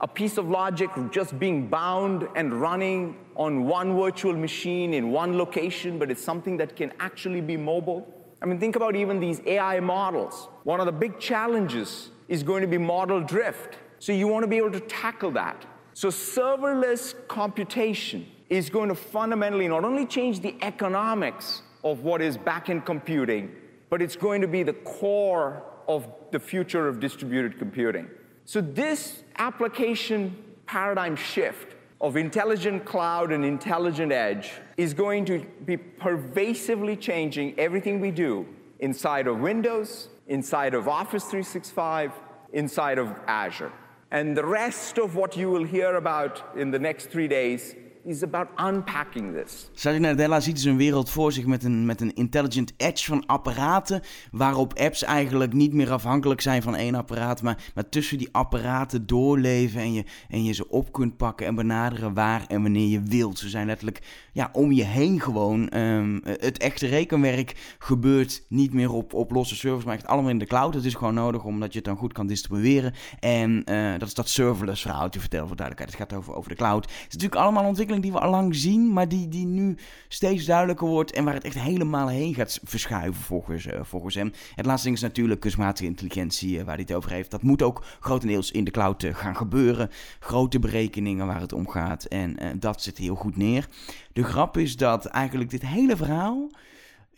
a 0.00 0.08
piece 0.08 0.36
of 0.36 0.48
logic 0.48 0.90
just 1.10 1.38
being 1.38 1.68
bound 1.68 2.28
and 2.36 2.60
running 2.60 3.16
on 3.34 3.64
one 3.64 3.96
virtual 3.96 4.34
machine 4.34 4.92
in 4.92 5.10
one 5.10 5.38
location, 5.38 5.98
but 5.98 6.10
it's 6.10 6.22
something 6.22 6.56
that 6.58 6.76
can 6.76 6.92
actually 7.00 7.40
be 7.40 7.56
mobile. 7.56 8.06
I 8.42 8.46
mean, 8.46 8.60
think 8.60 8.76
about 8.76 8.94
even 8.94 9.20
these 9.20 9.40
AI 9.46 9.80
models. 9.80 10.48
One 10.64 10.80
of 10.80 10.86
the 10.86 10.92
big 10.92 11.18
challenges 11.18 12.10
is 12.28 12.42
going 12.42 12.60
to 12.60 12.68
be 12.68 12.76
model 12.76 13.20
drift. 13.20 13.78
So 13.98 14.12
you 14.12 14.28
want 14.28 14.42
to 14.42 14.48
be 14.48 14.58
able 14.58 14.72
to 14.72 14.80
tackle 14.80 15.30
that. 15.32 15.64
So 15.94 16.08
serverless 16.08 17.14
computation 17.28 18.26
is 18.50 18.68
going 18.68 18.90
to 18.90 18.94
fundamentally 18.94 19.66
not 19.66 19.84
only 19.84 20.04
change 20.04 20.40
the 20.40 20.54
economics 20.60 21.62
of 21.82 22.00
what 22.00 22.20
is 22.20 22.36
backend 22.36 22.84
computing, 22.84 23.50
but 23.88 24.02
it's 24.02 24.16
going 24.16 24.42
to 24.42 24.48
be 24.48 24.62
the 24.62 24.74
core 24.74 25.62
of 25.88 26.06
the 26.30 26.40
future 26.40 26.88
of 26.88 27.00
distributed 27.00 27.58
computing. 27.58 28.08
So 28.44 28.60
this 28.60 29.22
application 29.38 30.36
paradigm 30.66 31.16
shift 31.16 31.74
of 32.00 32.16
intelligent 32.16 32.84
cloud 32.84 33.32
and 33.32 33.44
intelligent 33.44 34.12
edge 34.12 34.52
is 34.76 34.92
going 34.92 35.24
to 35.24 35.44
be 35.64 35.76
pervasively 35.76 36.96
changing 36.96 37.58
everything 37.58 38.00
we 38.00 38.10
do 38.10 38.46
inside 38.80 39.26
of 39.26 39.40
Windows, 39.40 40.08
inside 40.28 40.74
of 40.74 40.88
Office 40.88 41.24
365, 41.24 42.12
inside 42.52 42.98
of 42.98 43.08
Azure. 43.26 43.72
And 44.10 44.36
the 44.36 44.44
rest 44.44 44.98
of 44.98 45.16
what 45.16 45.36
you 45.36 45.50
will 45.50 45.64
hear 45.64 45.96
about 45.96 46.42
in 46.56 46.70
the 46.70 46.78
next 46.78 47.10
three 47.10 47.28
days 47.28 47.74
is 48.06 48.22
about 48.22 48.48
unpacking 48.60 49.34
this. 49.34 49.70
Satya 49.72 50.00
Nadella 50.00 50.40
ziet 50.40 50.54
dus 50.54 50.64
een 50.64 50.76
wereld 50.76 51.10
voor 51.10 51.32
zich 51.32 51.46
met 51.46 51.64
een, 51.64 51.86
met 51.86 52.00
een 52.00 52.14
intelligent 52.14 52.72
edge 52.76 53.04
van 53.04 53.26
apparaten, 53.26 54.02
waarop 54.30 54.78
apps 54.78 55.02
eigenlijk 55.02 55.52
niet 55.52 55.72
meer 55.72 55.90
afhankelijk 55.90 56.40
zijn 56.40 56.62
van 56.62 56.76
één 56.76 56.94
apparaat, 56.94 57.42
maar, 57.42 57.70
maar 57.74 57.88
tussen 57.88 58.18
die 58.18 58.28
apparaten 58.32 59.06
doorleven 59.06 59.80
en 59.80 59.92
je, 59.92 60.04
en 60.28 60.44
je 60.44 60.52
ze 60.52 60.68
op 60.68 60.92
kunt 60.92 61.16
pakken 61.16 61.46
en 61.46 61.54
benaderen 61.54 62.14
waar 62.14 62.44
en 62.48 62.62
wanneer 62.62 62.88
je 62.88 63.02
wilt. 63.02 63.38
Ze 63.38 63.48
zijn 63.48 63.66
letterlijk 63.66 64.28
ja, 64.32 64.50
om 64.52 64.72
je 64.72 64.84
heen 64.84 65.20
gewoon. 65.20 65.68
Ehm, 65.68 66.18
het 66.22 66.58
echte 66.58 66.86
rekenwerk 66.86 67.76
gebeurt 67.78 68.44
niet 68.48 68.72
meer 68.72 68.92
op, 68.92 69.14
op 69.14 69.30
losse 69.30 69.56
servers, 69.56 69.84
maar 69.84 69.94
echt 69.94 70.06
allemaal 70.06 70.30
in 70.30 70.38
de 70.38 70.46
cloud. 70.46 70.74
Het 70.74 70.84
is 70.84 70.94
gewoon 70.94 71.14
nodig 71.14 71.44
omdat 71.44 71.72
je 71.72 71.78
het 71.78 71.86
dan 71.86 71.96
goed 71.96 72.12
kan 72.12 72.26
distribueren. 72.26 72.94
En 73.20 73.62
uh, 73.70 73.92
dat 73.92 74.08
is 74.08 74.14
dat 74.14 74.28
serverless 74.28 74.82
verhaal 74.82 75.08
te 75.08 75.20
vertellen 75.20 75.46
voor 75.46 75.56
duidelijkheid. 75.56 75.98
Het 75.98 76.10
gaat 76.10 76.18
over, 76.18 76.34
over 76.34 76.50
de 76.50 76.56
cloud. 76.56 76.84
Het 76.84 76.94
is 76.94 77.14
natuurlijk 77.14 77.40
allemaal 77.40 77.64
ontwikkeling 77.64 77.95
die 78.00 78.12
we 78.12 78.18
al 78.18 78.30
lang 78.30 78.54
zien, 78.54 78.92
maar 78.92 79.08
die, 79.08 79.28
die 79.28 79.46
nu 79.46 79.76
steeds 80.08 80.44
duidelijker 80.44 80.86
wordt 80.86 81.12
en 81.12 81.24
waar 81.24 81.34
het 81.34 81.44
echt 81.44 81.58
helemaal 81.58 82.08
heen 82.08 82.34
gaat 82.34 82.60
verschuiven 82.64 83.22
volgens, 83.22 83.66
uh, 83.66 83.80
volgens 83.82 84.14
hem. 84.14 84.32
Het 84.54 84.66
laatste 84.66 84.84
ding 84.86 84.96
is 84.96 85.02
natuurlijk 85.02 85.40
kunstmatige 85.40 85.88
intelligentie, 85.88 86.58
uh, 86.58 86.62
waar 86.62 86.74
hij 86.74 86.84
het 86.86 86.96
over 86.96 87.10
heeft. 87.10 87.30
Dat 87.30 87.42
moet 87.42 87.62
ook 87.62 87.84
grotendeels 88.00 88.50
in 88.50 88.64
de 88.64 88.70
cloud 88.70 89.04
gaan 89.12 89.36
gebeuren. 89.36 89.90
Grote 90.18 90.58
berekeningen 90.58 91.26
waar 91.26 91.40
het 91.40 91.52
om 91.52 91.68
gaat 91.68 92.04
en 92.04 92.58
dat 92.58 92.82
zit 92.82 92.98
heel 92.98 93.14
goed 93.14 93.36
neer. 93.36 93.68
De 94.12 94.24
grap 94.24 94.56
is 94.56 94.76
dat 94.76 95.06
eigenlijk 95.06 95.50
dit 95.50 95.62
hele 95.62 95.96
verhaal 95.96 96.50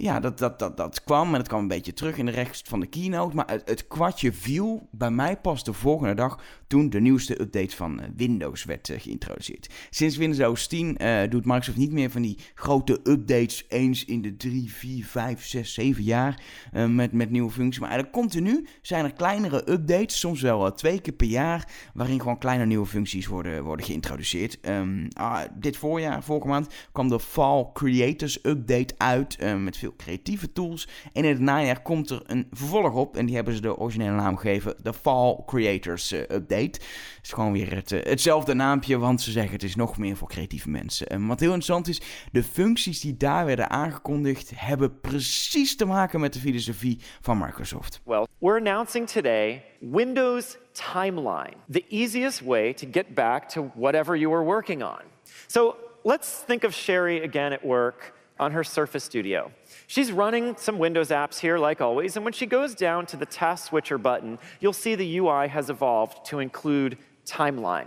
ja, 0.00 0.20
dat, 0.20 0.38
dat, 0.38 0.58
dat, 0.58 0.76
dat 0.76 1.04
kwam 1.04 1.32
en 1.32 1.38
het 1.38 1.48
kwam 1.48 1.60
een 1.60 1.68
beetje 1.68 1.92
terug 1.92 2.16
in 2.16 2.26
de 2.26 2.32
rest 2.32 2.68
van 2.68 2.80
de 2.80 2.86
keynote. 2.86 3.34
Maar 3.34 3.50
het, 3.50 3.68
het 3.68 3.86
kwartje 3.86 4.32
viel 4.32 4.88
bij 4.90 5.10
mij 5.10 5.36
pas 5.36 5.64
de 5.64 5.72
volgende 5.72 6.14
dag 6.14 6.40
toen 6.66 6.90
de 6.90 7.00
nieuwste 7.00 7.40
update 7.40 7.76
van 7.76 8.00
eh, 8.00 8.08
Windows 8.16 8.64
werd 8.64 8.88
uh, 8.88 9.00
geïntroduceerd. 9.00 9.70
Sinds 9.90 10.16
Windows 10.16 10.66
10 10.66 10.96
uh, 11.02 11.20
doet 11.28 11.44
Microsoft 11.44 11.76
niet 11.76 11.92
meer 11.92 12.10
van 12.10 12.22
die 12.22 12.38
grote 12.54 13.00
updates 13.04 13.64
eens 13.68 14.04
in 14.04 14.22
de 14.22 14.36
3, 14.36 14.72
4, 14.72 15.04
5, 15.04 15.46
6, 15.46 15.74
7 15.74 16.02
jaar 16.02 16.42
met, 16.72 17.12
met 17.12 17.30
nieuwe 17.30 17.50
functies. 17.50 17.80
Maar 17.80 17.90
eigenlijk 17.90 18.18
continu 18.18 18.66
zijn 18.82 19.04
er 19.04 19.12
kleinere 19.12 19.70
updates, 19.70 20.18
soms 20.18 20.40
wel 20.40 20.72
twee 20.72 21.00
keer 21.00 21.12
per 21.12 21.26
jaar, 21.26 21.68
waarin 21.94 22.20
gewoon 22.20 22.38
kleine 22.38 22.66
nieuwe 22.66 22.86
functies 22.86 23.26
worden, 23.26 23.62
worden 23.62 23.86
geïntroduceerd. 23.86 24.58
Um, 24.68 25.08
ah, 25.12 25.40
dit 25.54 25.76
voorjaar, 25.76 26.22
vorige 26.22 26.48
maand, 26.48 26.74
kwam 26.92 27.08
de 27.08 27.20
Fall 27.20 27.66
Creators 27.72 28.44
Update 28.44 28.94
uit 28.96 29.38
met 29.58 29.76
creatieve 29.96 30.52
tools. 30.52 30.88
En 31.12 31.24
in 31.24 31.30
het 31.30 31.40
najaar 31.40 31.82
komt 31.82 32.10
er 32.10 32.22
een 32.26 32.46
vervolg 32.52 32.94
op. 32.94 33.16
En 33.16 33.26
die 33.26 33.34
hebben 33.34 33.54
ze 33.54 33.60
de 33.60 33.76
originele 33.76 34.16
naam 34.16 34.36
gegeven. 34.36 34.74
De 34.82 34.92
Fall 34.92 35.42
Creators 35.46 36.12
uh, 36.12 36.20
Update. 36.20 36.62
Het 36.62 37.18
is 37.22 37.32
gewoon 37.32 37.52
weer 37.52 37.72
uh, 37.92 38.02
hetzelfde 38.02 38.54
naampje. 38.54 38.98
Want 38.98 39.20
ze 39.20 39.30
zeggen 39.30 39.52
het 39.52 39.62
is 39.62 39.76
nog 39.76 39.98
meer 39.98 40.16
voor 40.16 40.28
creatieve 40.28 40.70
mensen. 40.70 41.06
En 41.06 41.26
wat 41.26 41.40
heel 41.40 41.52
interessant 41.52 41.88
is. 41.88 42.00
De 42.32 42.42
functies 42.42 43.00
die 43.00 43.16
daar 43.16 43.46
werden 43.46 43.70
aangekondigd. 43.70 44.52
Hebben 44.54 45.00
precies 45.00 45.76
te 45.76 45.84
maken 45.84 46.20
met 46.20 46.32
de 46.32 46.40
filosofie 46.40 47.00
van 47.20 47.38
Microsoft. 47.38 48.00
Well, 48.04 48.26
we're 48.38 48.58
announcing 48.58 49.08
today 49.10 49.64
Windows 49.80 50.56
Timeline. 50.72 51.56
The 51.70 51.84
easiest 51.88 52.40
way 52.40 52.74
to 52.74 52.86
get 52.90 53.14
back 53.14 53.48
to 53.48 53.70
whatever 53.74 54.16
you 54.16 54.30
were 54.30 54.44
working 54.44 54.82
on. 54.82 55.00
So 55.46 55.76
let's 56.02 56.44
think 56.46 56.64
of 56.64 56.74
Sherry 56.74 57.22
again 57.22 57.52
at 57.52 57.64
work 57.64 58.12
on 58.36 58.52
her 58.52 58.64
Surface 58.64 59.04
Studio. 59.04 59.50
She's 59.88 60.12
running 60.12 60.54
some 60.58 60.78
Windows 60.78 61.08
apps 61.08 61.38
here, 61.38 61.56
like 61.56 61.80
always, 61.80 62.16
and 62.16 62.22
when 62.22 62.34
she 62.34 62.44
goes 62.44 62.74
down 62.74 63.06
to 63.06 63.16
the 63.16 63.24
task 63.24 63.68
switcher 63.68 63.96
button, 63.96 64.38
you'll 64.60 64.74
see 64.74 64.94
the 64.94 65.16
UI 65.16 65.48
has 65.48 65.70
evolved 65.70 66.26
to 66.26 66.40
include 66.40 66.98
timeline. 67.24 67.86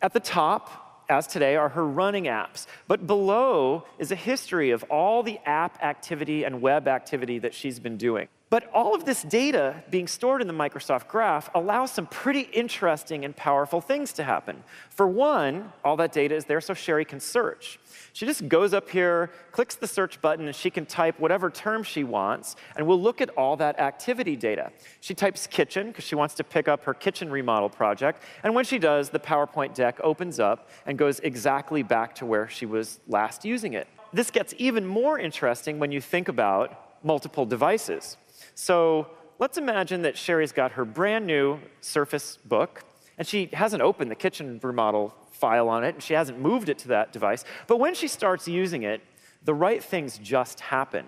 At 0.00 0.12
the 0.12 0.20
top, 0.20 1.04
as 1.08 1.26
today, 1.26 1.56
are 1.56 1.70
her 1.70 1.84
running 1.84 2.24
apps, 2.26 2.68
but 2.86 3.08
below 3.08 3.84
is 3.98 4.12
a 4.12 4.14
history 4.14 4.70
of 4.70 4.84
all 4.84 5.24
the 5.24 5.40
app 5.44 5.82
activity 5.82 6.44
and 6.44 6.62
web 6.62 6.86
activity 6.86 7.40
that 7.40 7.54
she's 7.54 7.80
been 7.80 7.96
doing. 7.96 8.28
But 8.52 8.68
all 8.74 8.94
of 8.94 9.06
this 9.06 9.22
data 9.22 9.82
being 9.88 10.06
stored 10.06 10.42
in 10.42 10.46
the 10.46 10.52
Microsoft 10.52 11.08
Graph 11.08 11.48
allows 11.54 11.90
some 11.90 12.04
pretty 12.04 12.42
interesting 12.52 13.24
and 13.24 13.34
powerful 13.34 13.80
things 13.80 14.12
to 14.12 14.24
happen. 14.24 14.62
For 14.90 15.08
one, 15.08 15.72
all 15.82 15.96
that 15.96 16.12
data 16.12 16.34
is 16.34 16.44
there 16.44 16.60
so 16.60 16.74
Sherry 16.74 17.06
can 17.06 17.18
search. 17.18 17.80
She 18.12 18.26
just 18.26 18.46
goes 18.48 18.74
up 18.74 18.90
here, 18.90 19.30
clicks 19.52 19.76
the 19.76 19.86
search 19.86 20.20
button, 20.20 20.44
and 20.48 20.54
she 20.54 20.68
can 20.68 20.84
type 20.84 21.18
whatever 21.18 21.48
term 21.48 21.82
she 21.82 22.04
wants, 22.04 22.56
and 22.76 22.86
we'll 22.86 23.00
look 23.00 23.22
at 23.22 23.30
all 23.38 23.56
that 23.56 23.80
activity 23.80 24.36
data. 24.36 24.70
She 25.00 25.14
types 25.14 25.46
kitchen 25.46 25.86
because 25.86 26.04
she 26.04 26.14
wants 26.14 26.34
to 26.34 26.44
pick 26.44 26.68
up 26.68 26.84
her 26.84 26.92
kitchen 26.92 27.30
remodel 27.30 27.70
project, 27.70 28.22
and 28.42 28.54
when 28.54 28.66
she 28.66 28.78
does, 28.78 29.08
the 29.08 29.18
PowerPoint 29.18 29.72
deck 29.72 29.98
opens 30.04 30.38
up 30.38 30.68
and 30.84 30.98
goes 30.98 31.20
exactly 31.20 31.82
back 31.82 32.14
to 32.16 32.26
where 32.26 32.50
she 32.50 32.66
was 32.66 33.00
last 33.08 33.46
using 33.46 33.72
it. 33.72 33.88
This 34.12 34.30
gets 34.30 34.52
even 34.58 34.84
more 34.84 35.18
interesting 35.18 35.78
when 35.78 35.90
you 35.90 36.02
think 36.02 36.28
about 36.28 37.02
multiple 37.02 37.46
devices. 37.46 38.18
So 38.54 39.08
let's 39.38 39.58
imagine 39.58 40.02
that 40.02 40.16
Sherry's 40.16 40.52
got 40.52 40.72
her 40.72 40.84
brand 40.84 41.26
new 41.26 41.58
Surface 41.80 42.38
book, 42.44 42.84
and 43.18 43.26
she 43.26 43.48
hasn't 43.52 43.82
opened 43.82 44.10
the 44.10 44.16
kitchen 44.16 44.60
remodel 44.62 45.14
file 45.30 45.68
on 45.68 45.84
it, 45.84 45.94
and 45.94 46.02
she 46.02 46.14
hasn't 46.14 46.38
moved 46.38 46.68
it 46.68 46.78
to 46.78 46.88
that 46.88 47.12
device. 47.12 47.44
But 47.66 47.78
when 47.78 47.94
she 47.94 48.08
starts 48.08 48.46
using 48.46 48.82
it, 48.82 49.00
the 49.44 49.54
right 49.54 49.82
things 49.82 50.18
just 50.18 50.60
happen. 50.60 51.04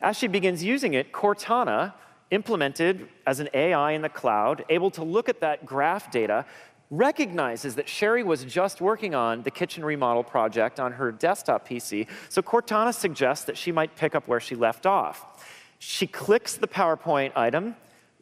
As 0.00 0.16
she 0.16 0.26
begins 0.28 0.62
using 0.62 0.94
it, 0.94 1.12
Cortana, 1.12 1.92
implemented 2.30 3.08
as 3.26 3.40
an 3.40 3.48
AI 3.54 3.92
in 3.92 4.02
the 4.02 4.08
cloud, 4.08 4.64
able 4.68 4.90
to 4.90 5.04
look 5.04 5.28
at 5.28 5.40
that 5.40 5.64
graph 5.64 6.10
data, 6.10 6.44
recognizes 6.90 7.74
that 7.74 7.88
Sherry 7.88 8.22
was 8.22 8.44
just 8.44 8.80
working 8.80 9.14
on 9.14 9.42
the 9.42 9.50
kitchen 9.50 9.84
remodel 9.84 10.22
project 10.22 10.78
on 10.78 10.92
her 10.92 11.10
desktop 11.10 11.68
PC, 11.68 12.06
so 12.28 12.42
Cortana 12.42 12.94
suggests 12.94 13.44
that 13.44 13.56
she 13.56 13.72
might 13.72 13.96
pick 13.96 14.14
up 14.14 14.28
where 14.28 14.40
she 14.40 14.54
left 14.54 14.86
off. 14.86 15.55
She 15.78 16.06
clicks 16.06 16.56
the 16.56 16.66
PowerPoint 16.66 17.36
item. 17.36 17.74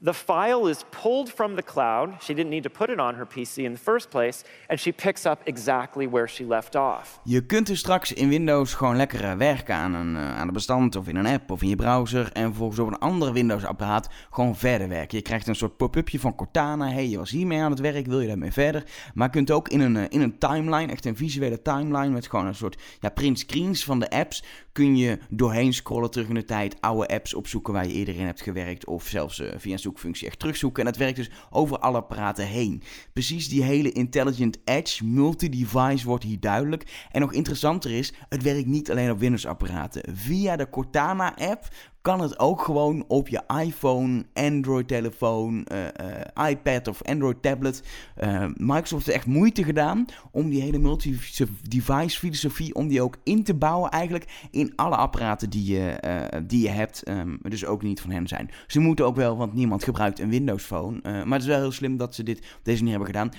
The 0.04 0.12
file 0.12 0.70
is 0.70 0.84
pulled 1.02 1.32
from 1.32 1.54
the 1.54 1.62
cloud. 1.62 2.22
She 2.22 2.34
didn't 2.34 2.50
need 2.50 2.62
to 2.62 2.68
put 2.68 2.90
it 2.90 2.98
on 2.98 3.14
her 3.14 3.26
PC 3.26 3.64
in 3.64 3.72
the 3.72 3.78
first 3.78 4.10
place. 4.10 4.44
And 4.68 4.80
she 4.80 4.92
picks 4.92 5.24
up 5.24 5.40
exactly 5.44 6.08
where 6.08 6.28
she 6.28 6.44
left 6.44 6.76
off. 6.76 7.20
Je 7.22 7.46
kunt 7.46 7.66
dus 7.66 7.78
straks 7.78 8.12
in 8.12 8.28
Windows 8.28 8.74
gewoon 8.74 8.96
lekker 8.96 9.24
eh, 9.24 9.32
werken 9.32 9.74
aan 9.74 9.94
een, 9.94 10.16
eh, 10.16 10.36
aan 10.36 10.52
bestand 10.52 10.96
of 10.96 11.08
in 11.08 11.16
een 11.16 11.26
app 11.26 11.50
of 11.50 11.62
in 11.62 11.68
je 11.68 11.76
browser. 11.76 12.32
En 12.32 12.44
vervolgens 12.44 12.78
op 12.78 12.86
een 12.86 12.98
andere 12.98 13.32
Windows-apparaat 13.32 14.08
gewoon 14.30 14.56
verder 14.56 14.88
werken. 14.88 15.18
Je 15.18 15.24
krijgt 15.24 15.46
een 15.46 15.54
soort 15.54 15.76
pop-upje 15.76 16.20
van 16.20 16.34
Cortana. 16.34 16.88
Hey, 16.88 17.08
je 17.08 17.18
was 17.18 17.30
hiermee 17.30 17.60
aan 17.60 17.70
het 17.70 17.80
werk, 17.80 18.06
wil 18.06 18.20
je 18.20 18.28
daarmee 18.28 18.52
verder? 18.52 18.84
Maar 19.14 19.26
je 19.26 19.32
kunt 19.32 19.50
ook 19.50 19.68
in 19.68 19.80
een, 19.80 19.96
eh, 19.96 20.04
in 20.08 20.20
een 20.20 20.38
timeline, 20.38 20.92
echt 20.92 21.04
een 21.04 21.16
visuele 21.16 21.62
timeline 21.62 22.08
met 22.08 22.26
gewoon 22.26 22.46
een 22.46 22.54
soort 22.54 22.82
ja, 23.00 23.08
print 23.08 23.38
screens 23.38 23.84
van 23.84 24.00
de 24.00 24.10
apps 24.10 24.44
kun 24.74 24.96
je 24.96 25.18
doorheen 25.30 25.72
scrollen 25.72 26.10
terug 26.10 26.28
in 26.28 26.34
de 26.34 26.44
tijd, 26.44 26.80
oude 26.80 27.08
apps 27.08 27.34
opzoeken 27.34 27.72
waar 27.72 27.86
je 27.86 27.92
eerder 27.92 28.16
in 28.16 28.26
hebt 28.26 28.42
gewerkt 28.42 28.86
of 28.86 29.06
zelfs 29.06 29.38
uh, 29.38 29.48
via 29.56 29.72
een 29.72 29.78
zoekfunctie 29.78 30.26
echt 30.26 30.38
terugzoeken. 30.38 30.84
En 30.84 30.90
dat 30.90 31.00
werkt 31.00 31.16
dus 31.16 31.30
over 31.50 31.78
alle 31.78 31.96
apparaten 31.96 32.46
heen. 32.46 32.82
Precies 33.12 33.48
die 33.48 33.62
hele 33.62 33.92
intelligent 33.92 34.58
edge, 34.64 35.04
multi-device 35.04 36.06
wordt 36.06 36.24
hier 36.24 36.40
duidelijk. 36.40 37.08
En 37.10 37.20
nog 37.20 37.32
interessanter 37.32 37.90
is, 37.90 38.12
het 38.28 38.42
werkt 38.42 38.66
niet 38.66 38.90
alleen 38.90 39.10
op 39.10 39.18
Windows 39.18 39.46
apparaten. 39.46 40.14
Via 40.14 40.56
de 40.56 40.70
Cortana 40.70 41.36
app 41.36 41.68
kan 42.04 42.20
het 42.20 42.38
ook 42.38 42.62
gewoon 42.62 43.04
op 43.08 43.28
je 43.28 43.42
iPhone, 43.62 44.24
Android-telefoon, 44.32 45.66
uh, 45.72 45.78
uh, 45.78 46.50
iPad 46.50 46.88
of 46.88 47.02
Android-tablet. 47.02 47.82
Uh, 48.22 48.46
Microsoft 48.56 49.06
heeft 49.06 49.18
echt 49.18 49.26
moeite 49.26 49.64
gedaan 49.64 50.04
om 50.30 50.50
die 50.50 50.62
hele 50.62 50.78
multi-device 50.78 52.18
filosofie, 52.18 52.74
om 52.74 52.88
die 52.88 53.02
ook 53.02 53.16
in 53.22 53.42
te 53.42 53.54
bouwen 53.54 53.90
eigenlijk 53.90 54.48
in 54.50 54.72
alle 54.76 54.96
apparaten 54.96 55.50
die 55.50 55.72
je, 55.72 55.98
die 56.46 56.62
je 56.62 56.68
hebt. 56.68 57.08
Um, 57.08 57.38
dus 57.42 57.64
ook 57.64 57.82
niet 57.82 58.00
van 58.00 58.10
hen 58.10 58.28
zijn. 58.28 58.50
Ze 58.66 58.80
moeten 58.80 59.06
ook 59.06 59.16
wel, 59.16 59.36
want 59.36 59.52
niemand 59.52 59.84
gebruikt 59.84 60.18
een 60.18 60.30
Windows-phone. 60.30 61.00
maar 61.02 61.24
het 61.24 61.42
is 61.42 61.46
wel 61.46 61.60
heel 61.60 61.72
slim 61.72 61.96
dat 61.96 62.14
ze 62.14 62.22
dit 62.22 62.58
deze 62.62 62.82
manier 62.82 62.98
hebben 62.98 63.14
gedaan. 63.14 63.30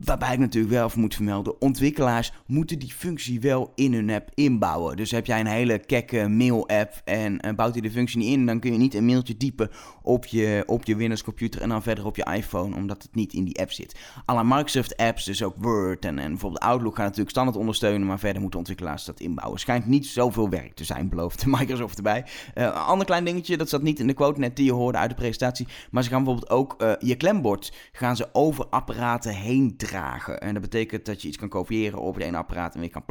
Waarbij 0.00 0.32
ik 0.32 0.38
natuurlijk 0.38 0.74
wel 0.74 0.90
moet 0.94 1.14
vermelden, 1.14 1.60
ontwikkelaars 1.60 2.32
moeten 2.46 2.78
die 2.78 2.92
functie 2.92 3.40
wel 3.40 3.72
in 3.74 3.94
hun 3.94 4.10
app 4.10 4.30
inbouwen. 4.34 4.96
Dus 4.96 5.10
heb 5.10 5.26
jij 5.26 5.40
een 5.40 5.46
hele 5.46 5.78
kekke 5.78 6.28
mail-app 6.28 7.00
en 7.04 7.46
uh, 7.46 7.52
bouwt 7.52 7.72
hij 7.72 7.82
de 7.82 7.90
functie 7.90 8.18
niet 8.18 8.32
in, 8.32 8.46
dan 8.46 8.60
kun 8.60 8.72
je 8.72 8.78
niet 8.78 8.94
een 8.94 9.04
mailtje 9.04 9.36
typen 9.36 9.70
op 10.04 10.26
je, 10.26 10.62
op 10.66 10.84
je 10.84 10.96
Windows 10.96 11.22
computer 11.22 11.60
en 11.60 11.68
dan 11.68 11.82
verder 11.82 12.06
op 12.06 12.16
je 12.16 12.24
iPhone, 12.34 12.76
omdat 12.76 13.02
het 13.02 13.14
niet 13.14 13.32
in 13.32 13.44
die 13.44 13.60
app 13.60 13.72
zit. 13.72 13.94
Alle 14.24 14.44
Microsoft 14.44 14.96
apps, 14.96 15.24
dus 15.24 15.42
ook 15.42 15.54
Word 15.56 16.04
en, 16.04 16.18
en 16.18 16.30
bijvoorbeeld 16.30 16.62
Outlook 16.62 16.94
gaan 16.94 17.04
natuurlijk 17.04 17.30
standaard 17.30 17.58
ondersteunen, 17.58 18.06
maar 18.06 18.18
verder 18.18 18.40
moeten 18.40 18.58
ontwikkelaars 18.58 19.04
dat 19.04 19.20
inbouwen. 19.20 19.60
Schijnt 19.60 19.86
niet 19.86 20.06
zoveel 20.06 20.48
werk 20.48 20.74
te 20.74 20.84
zijn, 20.84 21.08
belooft 21.08 21.46
Microsoft 21.58 21.96
erbij. 21.96 22.24
Uh, 22.54 22.64
een 22.64 22.72
ander 22.72 23.06
klein 23.06 23.24
dingetje, 23.24 23.56
dat 23.56 23.68
zat 23.68 23.82
niet 23.82 24.00
in 24.00 24.06
de 24.06 24.14
quote 24.14 24.40
net 24.40 24.56
die 24.56 24.64
je 24.64 24.72
hoorde 24.72 24.98
uit 24.98 25.10
de 25.10 25.16
presentatie, 25.16 25.66
maar 25.90 26.02
ze 26.02 26.08
gaan 26.10 26.24
bijvoorbeeld 26.24 26.52
ook 26.52 26.82
uh, 26.82 26.92
je 26.98 27.16
klembord 27.16 27.72
gaan 27.92 28.16
ze 28.16 28.28
over 28.32 28.66
apparaten 28.66 29.34
heen 29.34 29.76
dragen. 29.76 30.40
En 30.40 30.52
dat 30.52 30.62
betekent 30.62 31.06
dat 31.06 31.22
je 31.22 31.28
iets 31.28 31.36
kan 31.36 31.48
kopiëren 31.48 31.98
op 31.98 32.14
het 32.14 32.24
ene 32.24 32.36
apparaat 32.36 32.74
en 32.74 32.80
weer 32.80 32.90
kan 32.90 33.04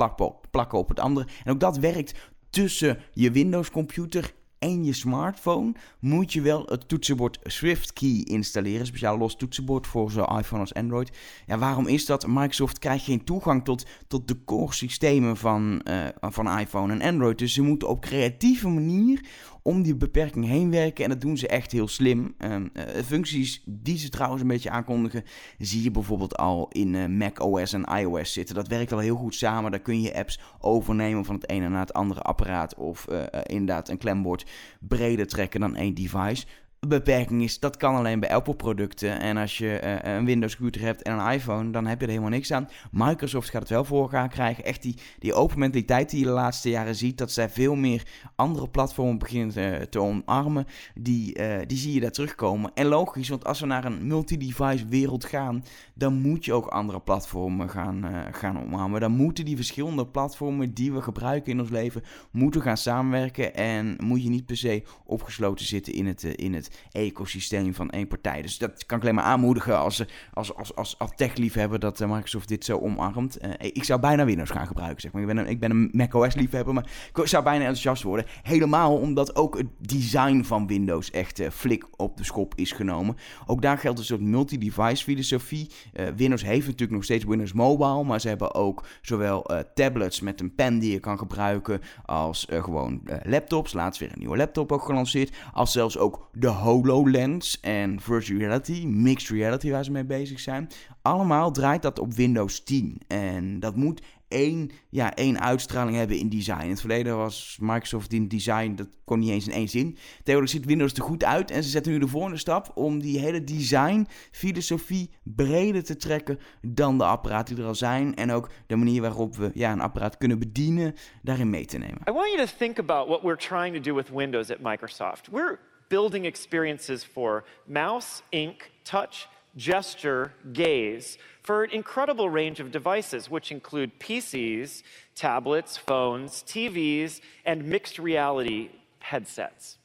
plakken 0.51 0.79
op 0.79 0.89
het 0.89 0.99
andere. 0.99 1.27
En 1.43 1.51
ook 1.51 1.59
dat 1.59 1.77
werkt 1.77 2.13
tussen 2.49 2.99
je 3.11 3.31
Windows 3.31 3.71
computer 3.71 4.33
en 4.63 4.83
je 4.83 4.93
smartphone 4.93 5.73
moet 5.99 6.33
je 6.33 6.41
wel 6.41 6.65
het 6.65 6.87
toetsenbord 6.87 7.39
SwiftKey 7.43 8.21
installeren. 8.23 8.85
Speciaal 8.85 9.17
los 9.17 9.35
toetsenbord 9.35 9.87
voor 9.87 10.11
zowel 10.11 10.37
iPhone 10.39 10.61
als 10.61 10.73
Android. 10.73 11.17
Ja, 11.45 11.57
waarom 11.57 11.87
is 11.87 12.05
dat? 12.05 12.27
Microsoft 12.27 12.79
krijgt 12.79 13.05
geen 13.05 13.23
toegang 13.23 13.63
tot, 13.63 13.85
tot 14.07 14.27
de 14.27 14.43
core 14.45 14.73
systemen 14.73 15.37
van, 15.37 15.81
uh, 15.83 16.07
van 16.21 16.59
iPhone 16.59 16.93
en 16.93 17.01
Android. 17.01 17.37
Dus 17.37 17.53
ze 17.53 17.61
moeten 17.61 17.87
op 17.87 18.01
creatieve 18.01 18.67
manier 18.67 19.25
om 19.63 19.81
die 19.81 19.95
beperking 19.95 20.45
heen 20.45 20.71
werken. 20.71 21.03
En 21.03 21.09
dat 21.09 21.21
doen 21.21 21.37
ze 21.37 21.47
echt 21.47 21.71
heel 21.71 21.87
slim. 21.87 22.35
Um, 22.37 22.71
functies 23.05 23.63
die 23.65 23.97
ze 23.97 24.09
trouwens 24.09 24.41
een 24.41 24.47
beetje 24.47 24.69
aankondigen, 24.69 25.23
zie 25.57 25.83
je 25.83 25.91
bijvoorbeeld 25.91 26.37
al 26.37 26.67
in 26.71 26.93
uh, 26.93 27.05
Mac 27.05 27.39
OS 27.39 27.73
en 27.73 27.83
iOS 27.83 28.33
zitten. 28.33 28.55
Dat 28.55 28.67
werkt 28.67 28.91
al 28.91 28.99
heel 28.99 29.15
goed 29.15 29.35
samen. 29.35 29.71
Daar 29.71 29.79
kun 29.79 30.01
je 30.01 30.15
apps 30.15 30.39
overnemen 30.59 31.25
van 31.25 31.35
het 31.35 31.49
ene 31.49 31.69
naar 31.69 31.79
het 31.79 31.93
andere 31.93 32.21
apparaat. 32.21 32.75
Of 32.75 33.07
uh, 33.11 33.23
inderdaad 33.43 33.89
een 33.89 33.97
klembord 33.97 34.45
breder 34.79 35.27
trekken 35.27 35.59
dan 35.59 35.75
één 35.75 35.93
device 35.93 36.45
beperking 36.87 37.43
is, 37.43 37.59
dat 37.59 37.77
kan 37.77 37.95
alleen 37.95 38.19
bij 38.19 38.33
Apple-producten. 38.33 39.19
En 39.19 39.37
als 39.37 39.57
je 39.57 39.81
uh, 39.83 40.13
een 40.13 40.25
Windows-computer 40.25 40.81
hebt 40.81 41.01
en 41.01 41.19
een 41.19 41.31
iPhone, 41.31 41.71
dan 41.71 41.85
heb 41.85 41.99
je 41.99 42.05
er 42.05 42.11
helemaal 42.11 42.31
niks 42.31 42.51
aan. 42.51 42.69
Microsoft 42.91 43.49
gaat 43.49 43.61
het 43.61 43.69
wel 43.69 43.85
voor 43.85 44.01
elkaar 44.01 44.29
krijgen. 44.29 44.63
Echt 44.63 44.81
die, 44.81 44.97
die 45.19 45.33
open 45.33 45.59
mentaliteit 45.59 46.09
die 46.09 46.19
je 46.19 46.25
de 46.25 46.31
laatste 46.31 46.69
jaren 46.69 46.95
ziet, 46.95 47.17
dat 47.17 47.31
zij 47.31 47.49
veel 47.49 47.75
meer 47.75 48.07
andere 48.35 48.69
platformen 48.69 49.17
beginnen 49.17 49.53
te, 49.53 49.87
te 49.89 49.99
omarmen, 49.99 50.65
die, 50.95 51.39
uh, 51.39 51.55
die 51.67 51.77
zie 51.77 51.93
je 51.93 51.99
daar 51.99 52.11
terugkomen. 52.11 52.71
En 52.73 52.85
logisch, 52.85 53.29
want 53.29 53.45
als 53.45 53.59
we 53.59 53.65
naar 53.65 53.85
een 53.85 54.07
multi-device 54.07 54.87
wereld 54.87 55.25
gaan, 55.25 55.63
dan 55.93 56.13
moet 56.13 56.45
je 56.45 56.53
ook 56.53 56.67
andere 56.67 56.99
platformen 56.99 57.69
gaan, 57.69 58.05
gaan 58.31 58.61
omarmen. 58.61 59.01
Dan 59.01 59.11
moeten 59.11 59.45
die 59.45 59.55
verschillende 59.55 60.07
platformen 60.07 60.73
die 60.73 60.93
we 60.93 61.01
gebruiken 61.01 61.51
in 61.51 61.59
ons 61.59 61.69
leven, 61.69 62.03
moeten 62.31 62.61
gaan 62.61 62.77
samenwerken. 62.77 63.55
En 63.55 63.95
moet 63.99 64.23
je 64.23 64.29
niet 64.29 64.45
per 64.45 64.57
se 64.57 64.83
opgesloten 65.05 65.65
zitten 65.65 65.93
in 65.93 66.05
het, 66.05 66.23
in 66.23 66.53
het 66.53 66.72
ecosysteem 66.91 67.73
van 67.73 67.89
één 67.89 68.07
partij. 68.07 68.41
Dus 68.41 68.57
dat 68.57 68.85
kan 68.85 68.97
ik 68.97 69.03
alleen 69.03 69.15
maar 69.15 69.23
aanmoedigen 69.23 69.77
als, 69.77 70.05
als, 70.33 70.55
als, 70.55 70.75
als, 70.75 70.99
als 70.99 71.11
tech-liefhebber 71.15 71.79
dat 71.79 72.01
eh, 72.01 72.09
Microsoft 72.11 72.47
dit 72.47 72.65
zo 72.65 72.79
omarmt. 72.79 73.37
Uh, 73.45 73.51
ik 73.59 73.83
zou 73.83 73.99
bijna 73.99 74.25
Windows 74.25 74.49
gaan 74.49 74.67
gebruiken, 74.67 75.01
zeg 75.01 75.11
maar. 75.11 75.21
Ik 75.21 75.27
ben 75.27 75.37
een, 75.37 75.47
ik 75.47 75.59
ben 75.59 75.71
een 75.71 75.89
macOS-liefhebber, 75.91 76.73
maar 76.73 76.91
ik 77.13 77.27
zou 77.27 77.43
bijna 77.43 77.59
enthousiast 77.59 78.03
worden. 78.03 78.25
Helemaal 78.43 78.97
omdat 78.97 79.35
ook 79.35 79.57
het 79.57 79.67
design 79.79 80.43
van 80.43 80.67
Windows 80.67 81.11
echt 81.11 81.41
flik 81.51 81.85
op 81.95 82.17
de 82.17 82.23
schop 82.23 82.53
is 82.55 82.71
genomen. 82.71 83.15
Ook 83.45 83.61
daar 83.61 83.77
geldt 83.77 83.99
een 83.99 84.05
soort 84.05 84.21
multi-device 84.21 85.03
filosofie. 85.03 85.69
Windows 86.15 86.43
heeft 86.43 86.65
natuurlijk 86.65 86.91
nog 86.91 87.03
steeds 87.03 87.25
Windows 87.25 87.53
Mobile, 87.53 88.03
maar 88.03 88.21
ze 88.21 88.27
hebben 88.27 88.53
ook 88.53 88.85
zowel 89.01 89.45
tablets 89.73 90.19
met 90.19 90.41
een 90.41 90.55
pen 90.55 90.79
die 90.79 90.91
je 90.91 90.99
kan 90.99 91.17
gebruiken 91.17 91.81
als 92.05 92.47
gewoon 92.49 93.01
laptops. 93.23 93.73
Laatst 93.73 93.99
weer 93.99 94.11
een 94.11 94.19
nieuwe 94.19 94.37
laptop 94.37 94.71
ook 94.71 94.83
gelanceerd. 94.83 95.35
Als 95.53 95.71
zelfs 95.71 95.97
ook 95.97 96.29
de 96.33 96.47
HoloLens 96.63 97.59
en 97.59 97.99
virtual 97.99 98.39
reality, 98.39 98.85
mixed 98.85 99.29
reality 99.29 99.71
waar 99.71 99.83
ze 99.83 99.91
mee 99.91 100.05
bezig 100.05 100.39
zijn. 100.39 100.69
Allemaal 101.01 101.51
draait 101.51 101.81
dat 101.81 101.99
op 101.99 102.13
Windows 102.13 102.63
10. 102.63 103.01
En 103.07 103.59
dat 103.59 103.75
moet 103.75 104.01
één, 104.27 104.71
ja, 104.89 105.15
één 105.15 105.39
uitstraling 105.39 105.97
hebben 105.97 106.17
in 106.17 106.29
design. 106.29 106.63
In 106.63 106.69
het 106.69 106.79
verleden 106.79 107.17
was 107.17 107.57
Microsoft 107.61 108.13
in 108.13 108.27
design, 108.27 108.75
dat 108.75 108.87
kon 109.05 109.19
niet 109.19 109.29
eens 109.29 109.47
in 109.47 109.53
één 109.53 109.69
zin. 109.69 109.97
Tegenwoordig 110.17 110.49
ziet 110.49 110.65
Windows 110.65 110.93
er 110.93 111.03
goed 111.03 111.23
uit 111.23 111.51
en 111.51 111.63
ze 111.63 111.69
zetten 111.69 111.91
nu 111.91 111.99
de 111.99 112.07
volgende 112.07 112.37
stap 112.37 112.71
om 112.75 112.99
die 112.99 113.19
hele 113.19 113.43
design 113.43 114.07
filosofie 114.31 115.09
breder 115.23 115.83
te 115.83 115.95
trekken 115.95 116.39
dan 116.61 116.97
de 116.97 117.03
apparaten 117.03 117.55
die 117.55 117.63
er 117.63 117.69
al 117.69 117.75
zijn. 117.75 118.15
En 118.15 118.31
ook 118.31 118.49
de 118.67 118.75
manier 118.75 119.01
waarop 119.01 119.35
we 119.35 119.51
ja, 119.53 119.71
een 119.71 119.81
apparaat 119.81 120.17
kunnen 120.17 120.39
bedienen, 120.39 120.95
daarin 121.21 121.49
mee 121.49 121.65
te 121.65 121.77
nemen. 121.77 122.01
I 122.09 122.11
want 122.11 122.33
you 122.33 122.45
to 122.45 122.53
think 122.57 122.79
about 122.79 123.07
what 123.07 123.21
we're 123.21 123.37
trying 123.37 123.75
to 123.75 123.81
do 123.81 123.95
with 123.95 124.09
Windows 124.09 124.51
at 124.51 124.59
Microsoft. 124.59 125.29
We're 125.31 125.59
building 125.89 126.25
experiences 126.25 127.03
for 127.03 127.43
mouse, 127.67 128.23
ink, 128.31 128.71
touch, 128.83 129.27
gesture, 129.55 130.33
gaze 130.51 131.17
for 131.41 131.63
an 131.63 131.71
incredible 131.71 132.29
range 132.29 132.59
of 132.59 132.71
devices, 132.71 133.29
which 133.29 133.51
include 133.51 133.99
PCs, 133.99 134.81
tablets, 135.15 135.77
phones, 135.77 136.43
TVs, 136.43 137.21
and 137.45 137.65
mixed 137.65 137.99
reality 137.99 138.69
headsets. 138.99 139.77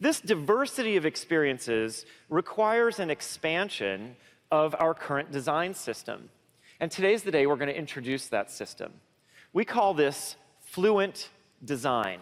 This 0.00 0.20
diversity 0.20 0.96
of 0.96 1.06
experiences 1.06 2.06
requires 2.28 2.98
an 2.98 3.10
expansion 3.10 4.16
of 4.50 4.74
our 4.78 4.94
current 4.94 5.30
design 5.30 5.74
system. 5.74 6.28
And 6.80 6.90
today's 6.90 7.22
the 7.22 7.30
day 7.30 7.46
we're 7.46 7.56
going 7.56 7.68
to 7.68 7.78
introduce 7.78 8.26
that 8.28 8.50
system. 8.50 8.92
We 9.52 9.64
call 9.64 9.94
this 9.94 10.36
fluent 10.60 11.28
design. 11.64 12.20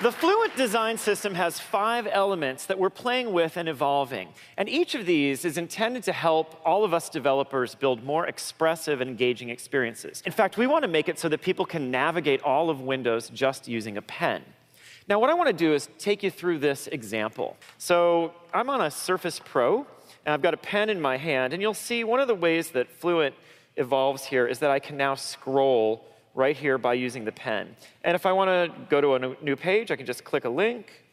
The 0.00 0.12
Fluent 0.12 0.54
design 0.56 0.96
system 0.96 1.34
has 1.34 1.58
five 1.58 2.06
elements 2.08 2.66
that 2.66 2.78
we're 2.78 2.88
playing 2.88 3.32
with 3.32 3.56
and 3.56 3.68
evolving. 3.68 4.28
And 4.56 4.68
each 4.68 4.94
of 4.94 5.06
these 5.06 5.44
is 5.44 5.58
intended 5.58 6.04
to 6.04 6.12
help 6.12 6.60
all 6.64 6.84
of 6.84 6.94
us 6.94 7.08
developers 7.08 7.74
build 7.74 8.04
more 8.04 8.28
expressive 8.28 9.00
and 9.00 9.10
engaging 9.10 9.48
experiences. 9.48 10.22
In 10.24 10.30
fact, 10.30 10.56
we 10.56 10.68
want 10.68 10.82
to 10.82 10.88
make 10.88 11.08
it 11.08 11.18
so 11.18 11.28
that 11.30 11.42
people 11.42 11.64
can 11.64 11.90
navigate 11.90 12.40
all 12.42 12.70
of 12.70 12.80
Windows 12.80 13.28
just 13.30 13.66
using 13.66 13.96
a 13.96 14.02
pen. 14.02 14.44
Now, 15.08 15.18
what 15.18 15.30
I 15.30 15.34
want 15.34 15.48
to 15.48 15.52
do 15.52 15.74
is 15.74 15.88
take 15.98 16.22
you 16.22 16.30
through 16.30 16.58
this 16.58 16.86
example. 16.86 17.56
So 17.78 18.34
I'm 18.54 18.70
on 18.70 18.80
a 18.80 18.92
Surface 18.92 19.40
Pro, 19.44 19.78
and 20.24 20.32
I've 20.32 20.42
got 20.42 20.54
a 20.54 20.58
pen 20.58 20.90
in 20.90 21.00
my 21.00 21.16
hand, 21.16 21.52
and 21.52 21.60
you'll 21.60 21.74
see 21.74 22.04
one 22.04 22.20
of 22.20 22.28
the 22.28 22.36
ways 22.36 22.70
that 22.70 22.88
Fluent 22.88 23.34
evolves 23.76 24.26
here 24.26 24.46
is 24.46 24.60
that 24.60 24.70
I 24.70 24.78
can 24.78 24.96
now 24.96 25.16
scroll 25.16 26.04
right 26.34 26.56
here 26.56 26.78
by 26.78 26.94
using 26.94 27.24
the 27.24 27.32
pen. 27.32 27.74
And 28.04 28.14
if 28.14 28.26
I 28.26 28.32
want 28.32 28.48
to 28.48 28.72
go 28.88 29.00
to 29.00 29.14
a 29.14 29.36
new 29.42 29.56
page, 29.56 29.90
I 29.90 29.96
can 29.96 30.06
just 30.06 30.24
click 30.24 30.44
a 30.44 30.48
link. 30.48 31.04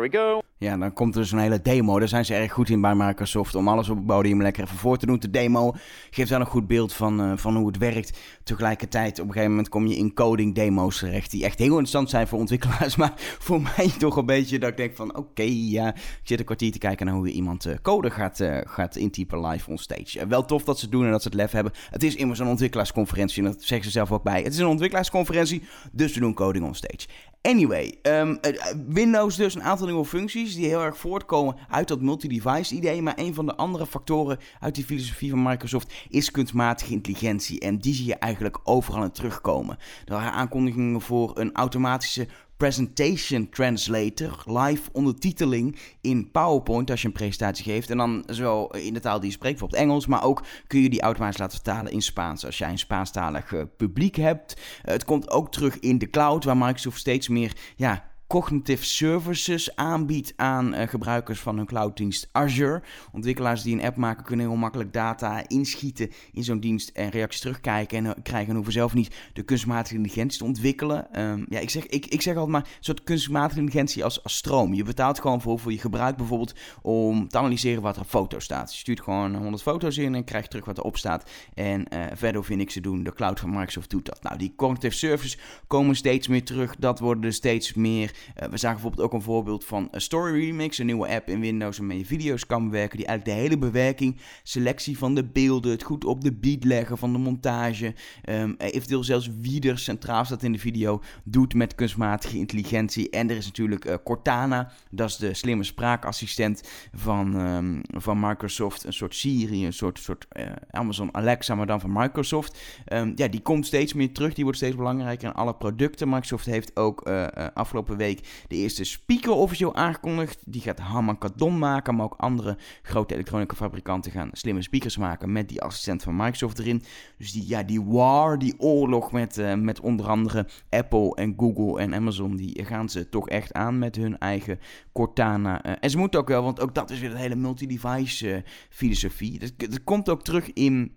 We 0.00 0.08
go. 0.10 0.42
Ja, 0.58 0.76
dan 0.76 0.92
komt 0.92 1.14
er 1.14 1.20
dus 1.20 1.32
een 1.32 1.38
hele 1.38 1.62
demo. 1.62 1.98
Daar 1.98 2.08
zijn 2.08 2.24
ze 2.24 2.34
erg 2.34 2.52
goed 2.52 2.68
in 2.68 2.80
bij 2.80 2.94
Microsoft 2.94 3.54
om 3.54 3.68
alles 3.68 3.88
op 3.88 3.96
het 3.96 4.06
podium 4.06 4.42
lekker 4.42 4.62
even 4.62 4.76
voor 4.76 4.96
te 4.96 5.06
doen. 5.06 5.18
De 5.18 5.30
demo 5.30 5.72
geeft 6.10 6.30
wel 6.30 6.40
een 6.40 6.46
goed 6.46 6.66
beeld 6.66 6.92
van, 6.92 7.20
uh, 7.20 7.36
van 7.36 7.56
hoe 7.56 7.66
het 7.66 7.78
werkt. 7.78 8.18
Tegelijkertijd, 8.44 9.18
op 9.18 9.26
een 9.26 9.32
gegeven 9.32 9.50
moment 9.50 9.68
kom 9.68 9.86
je 9.86 9.96
in 9.96 10.14
coding 10.14 10.54
demo's 10.54 10.98
terecht. 10.98 11.30
Die 11.30 11.44
echt 11.44 11.58
heel 11.58 11.68
interessant 11.68 12.10
zijn 12.10 12.26
voor 12.26 12.38
ontwikkelaars. 12.38 12.96
Maar 13.02 13.12
voor 13.16 13.62
mij 13.62 13.88
toch 13.98 14.16
een 14.16 14.26
beetje 14.26 14.58
dat 14.58 14.70
ik 14.70 14.76
denk 14.76 14.96
van 14.96 15.16
oké, 15.16 15.42
ja, 15.48 15.94
ik 15.94 16.20
zit 16.22 16.38
een 16.38 16.44
kwartier 16.44 16.72
te 16.72 16.78
kijken 16.78 17.06
naar 17.06 17.14
hoe 17.14 17.26
je 17.26 17.32
iemand 17.32 17.66
uh, 17.66 17.74
code 17.82 18.10
gaat, 18.10 18.40
uh, 18.40 18.58
gaat 18.64 18.96
intypen 18.96 19.46
live 19.46 19.70
on 19.70 19.78
stage. 19.78 20.26
wel 20.26 20.44
tof 20.44 20.64
dat 20.64 20.78
ze 20.78 20.84
het 20.84 20.92
doen 20.94 21.04
en 21.04 21.10
dat 21.10 21.22
ze 21.22 21.28
het 21.28 21.36
lef 21.36 21.50
hebben. 21.50 21.72
Het 21.90 22.02
is 22.02 22.14
immers 22.14 22.38
een 22.38 22.46
ontwikkelaarsconferentie 22.46 23.44
en 23.44 23.50
dat 23.50 23.62
zeggen 23.62 23.86
ze 23.86 23.92
zelf 23.92 24.12
ook 24.12 24.22
bij. 24.22 24.42
Het 24.42 24.52
is 24.52 24.58
een 24.58 24.66
ontwikkelaarsconferentie, 24.66 25.62
dus 25.92 26.14
we 26.14 26.20
doen 26.20 26.34
coding 26.34 26.64
on 26.64 26.74
stage. 26.74 27.06
Anyway, 27.42 27.98
um, 28.02 28.40
Windows 28.88 29.36
dus 29.36 29.54
een 29.54 29.62
aantal 29.62 29.86
nieuwe 29.86 30.04
functies 30.04 30.54
die 30.54 30.66
heel 30.66 30.82
erg 30.82 30.96
voortkomen 30.96 31.56
uit 31.68 31.88
dat 31.88 32.00
multi-device 32.00 32.74
idee. 32.74 33.02
Maar 33.02 33.18
een 33.18 33.34
van 33.34 33.46
de 33.46 33.56
andere 33.56 33.86
factoren 33.86 34.38
uit 34.60 34.74
die 34.74 34.84
filosofie 34.84 35.30
van 35.30 35.42
Microsoft 35.42 35.94
is 36.08 36.30
kunstmatige 36.30 36.92
intelligentie. 36.92 37.60
En 37.60 37.78
die 37.78 37.94
zie 37.94 38.06
je 38.06 38.14
eigenlijk 38.14 38.58
overal 38.64 39.02
in 39.02 39.10
terugkomen. 39.10 39.78
Er 40.04 40.12
waren 40.12 40.32
aankondigingen 40.32 41.00
voor 41.00 41.38
een 41.38 41.52
automatische 41.52 42.28
Presentation 42.62 43.48
Translator, 43.48 44.42
live 44.44 44.90
ondertiteling 44.92 45.76
in 46.00 46.30
PowerPoint 46.30 46.90
als 46.90 47.00
je 47.00 47.06
een 47.06 47.12
presentatie 47.12 47.64
geeft. 47.64 47.90
En 47.90 47.96
dan 47.96 48.24
zo 48.32 48.66
in 48.66 48.94
de 48.94 49.00
taal 49.00 49.20
die 49.20 49.28
je 49.28 49.34
spreekt, 49.34 49.58
bijvoorbeeld 49.58 49.82
Engels, 49.82 50.06
maar 50.06 50.24
ook 50.24 50.42
kun 50.66 50.80
je 50.80 50.88
die 50.88 51.00
automatisch 51.00 51.38
laten 51.38 51.60
vertalen 51.62 51.92
in 51.92 52.02
Spaans 52.02 52.46
als 52.46 52.58
jij 52.58 52.70
een 52.70 52.78
Spaanstalig 52.78 53.54
publiek 53.76 54.16
hebt. 54.16 54.60
het 54.82 55.04
komt 55.04 55.30
ook 55.30 55.52
terug 55.52 55.78
in 55.78 55.98
de 55.98 56.10
cloud, 56.10 56.44
waar 56.44 56.56
Microsoft 56.56 56.98
steeds 56.98 57.28
meer 57.28 57.52
ja, 57.76 58.11
cognitive 58.32 58.84
services 58.84 59.76
aanbiedt 59.76 60.32
aan 60.36 60.74
uh, 60.74 60.88
gebruikers 60.88 61.40
van 61.40 61.56
hun 61.56 61.66
clouddienst 61.66 62.28
Azure. 62.32 62.82
Ontwikkelaars 63.12 63.62
die 63.62 63.74
een 63.74 63.84
app 63.84 63.96
maken 63.96 64.24
kunnen 64.24 64.46
heel 64.46 64.56
makkelijk 64.56 64.92
data 64.92 65.48
inschieten 65.48 66.10
in 66.32 66.44
zo'n 66.44 66.60
dienst 66.60 66.88
en 66.88 67.10
reacties 67.10 67.40
terugkijken 67.40 67.98
en 67.98 68.04
uh, 68.04 68.10
krijgen 68.22 68.48
en 68.48 68.54
hoeven 68.54 68.72
zelf 68.72 68.94
niet 68.94 69.14
de 69.32 69.42
kunstmatige 69.42 69.94
intelligentie 69.94 70.38
te 70.38 70.44
ontwikkelen. 70.44 71.20
Um, 71.20 71.46
ja, 71.48 71.58
ik 71.58 71.70
zeg, 71.70 71.86
ik, 71.86 72.06
ik 72.06 72.22
zeg 72.22 72.34
altijd 72.34 72.52
maar 72.52 72.60
een 72.60 72.84
soort 72.84 73.02
kunstmatige 73.02 73.60
intelligentie 73.60 74.04
als, 74.04 74.22
als 74.22 74.36
stroom. 74.36 74.74
Je 74.74 74.84
betaalt 74.84 75.20
gewoon 75.20 75.40
voor 75.40 75.50
hoeveel 75.50 75.70
je 75.70 75.78
gebruikt 75.78 76.16
bijvoorbeeld 76.16 76.54
om 76.82 77.28
te 77.28 77.38
analyseren 77.38 77.82
wat 77.82 77.96
er 77.96 78.02
op 78.02 78.08
foto 78.08 78.38
staat. 78.38 78.72
Je 78.72 78.78
stuurt 78.78 79.00
gewoon 79.00 79.34
100 79.34 79.62
foto's 79.62 79.98
in 79.98 80.14
en 80.14 80.24
krijgt 80.24 80.50
terug 80.50 80.64
wat 80.64 80.78
erop 80.78 80.96
staat. 80.96 81.30
En 81.54 81.86
uh, 81.92 82.04
verder 82.14 82.44
je 82.48 82.56
niks 82.56 82.72
te 82.72 82.80
doen. 82.80 83.02
De 83.02 83.12
cloud 83.12 83.40
van 83.40 83.50
Microsoft 83.50 83.90
doet 83.90 84.06
dat. 84.06 84.22
Nou, 84.22 84.38
die 84.38 84.52
cognitive 84.56 84.96
services 84.96 85.38
komen 85.66 85.96
steeds 85.96 86.28
meer 86.28 86.44
terug. 86.44 86.76
Dat 86.76 86.98
worden 86.98 87.24
er 87.24 87.32
steeds 87.32 87.74
meer 87.74 88.20
uh, 88.42 88.48
we 88.48 88.56
zagen 88.56 88.80
bijvoorbeeld 88.80 89.06
ook 89.06 89.12
een 89.12 89.22
voorbeeld 89.22 89.64
van 89.64 89.88
Story 89.92 90.32
Remix, 90.32 90.78
een 90.78 90.86
nieuwe 90.86 91.08
app 91.08 91.28
in 91.28 91.40
Windows 91.40 91.78
waarmee 91.78 91.98
je 91.98 92.06
video's 92.06 92.46
kan 92.46 92.64
bewerken. 92.64 92.96
Die 92.96 93.06
eigenlijk 93.06 93.38
de 93.38 93.42
hele 93.44 93.58
bewerking, 93.58 94.20
selectie 94.42 94.98
van 94.98 95.14
de 95.14 95.24
beelden, 95.24 95.70
het 95.70 95.82
goed 95.82 96.04
op 96.04 96.24
de 96.24 96.32
beat 96.32 96.64
leggen 96.64 96.98
van 96.98 97.12
de 97.12 97.18
montage, 97.18 97.94
um, 98.28 98.54
eventueel 98.58 99.04
zelfs 99.04 99.30
wie 99.40 99.68
er 99.68 99.78
centraal 99.78 100.24
staat 100.24 100.42
in 100.42 100.52
de 100.52 100.58
video, 100.58 101.02
doet 101.24 101.54
met 101.54 101.74
kunstmatige 101.74 102.36
intelligentie. 102.36 103.10
En 103.10 103.30
er 103.30 103.36
is 103.36 103.46
natuurlijk 103.46 103.86
uh, 103.86 103.94
Cortana, 104.04 104.72
dat 104.90 105.08
is 105.08 105.16
de 105.16 105.34
slimme 105.34 105.64
spraakassistent 105.64 106.68
van, 106.94 107.36
um, 107.36 107.80
van 107.88 108.20
Microsoft. 108.20 108.84
Een 108.84 108.92
soort 108.92 109.14
Siri, 109.14 109.66
een 109.66 109.72
soort, 109.72 109.98
soort 109.98 110.26
uh, 110.32 110.46
Amazon 110.70 111.14
Alexa, 111.14 111.54
maar 111.54 111.66
dan 111.66 111.80
van 111.80 111.92
Microsoft. 111.92 112.58
Um, 112.92 113.12
ja, 113.16 113.28
die 113.28 113.40
komt 113.40 113.66
steeds 113.66 113.92
meer 113.92 114.12
terug, 114.12 114.34
die 114.34 114.44
wordt 114.44 114.58
steeds 114.58 114.76
belangrijker 114.76 115.28
in 115.28 115.34
alle 115.34 115.54
producten. 115.54 116.08
Microsoft 116.08 116.46
heeft 116.46 116.76
ook 116.76 117.10
afgelopen 117.54 117.96
week 117.96 118.11
de 118.48 118.56
eerste 118.56 118.84
speaker 118.84 119.32
officieel 119.32 119.74
aangekondigd. 119.74 120.42
Die 120.44 120.60
gaat 120.60 120.78
Harman 120.78 121.18
Kardon 121.18 121.58
maken, 121.58 121.94
maar 121.94 122.04
ook 122.04 122.14
andere 122.16 122.58
grote 122.82 123.14
elektronica 123.14 123.54
fabrikanten 123.54 124.12
gaan 124.12 124.30
slimme 124.32 124.62
speakers 124.62 124.96
maken 124.96 125.32
met 125.32 125.48
die 125.48 125.62
assistent 125.62 126.02
van 126.02 126.16
Microsoft 126.16 126.58
erin. 126.58 126.82
Dus 127.18 127.32
die, 127.32 127.48
ja, 127.48 127.62
die 127.62 127.82
war, 127.82 128.38
die 128.38 128.54
oorlog 128.58 129.12
met, 129.12 129.38
uh, 129.38 129.54
met 129.54 129.80
onder 129.80 130.06
andere 130.08 130.48
Apple 130.68 131.14
en 131.14 131.34
Google 131.36 131.80
en 131.80 131.94
Amazon, 131.94 132.36
die 132.36 132.64
gaan 132.64 132.88
ze 132.88 133.08
toch 133.08 133.28
echt 133.28 133.52
aan 133.52 133.78
met 133.78 133.96
hun 133.96 134.18
eigen 134.18 134.58
Cortana. 134.92 135.66
Uh, 135.66 135.72
en 135.80 135.90
ze 135.90 135.98
moeten 135.98 136.20
ook 136.20 136.28
wel, 136.28 136.42
want 136.42 136.60
ook 136.60 136.74
dat 136.74 136.90
is 136.90 137.00
weer 137.00 137.10
een 137.10 137.16
hele 137.16 137.34
multi-device 137.34 138.28
uh, 138.28 138.36
filosofie. 138.70 139.38
Dat 139.56 139.84
komt 139.84 140.08
ook 140.08 140.22
terug 140.22 140.52
in 140.52 140.96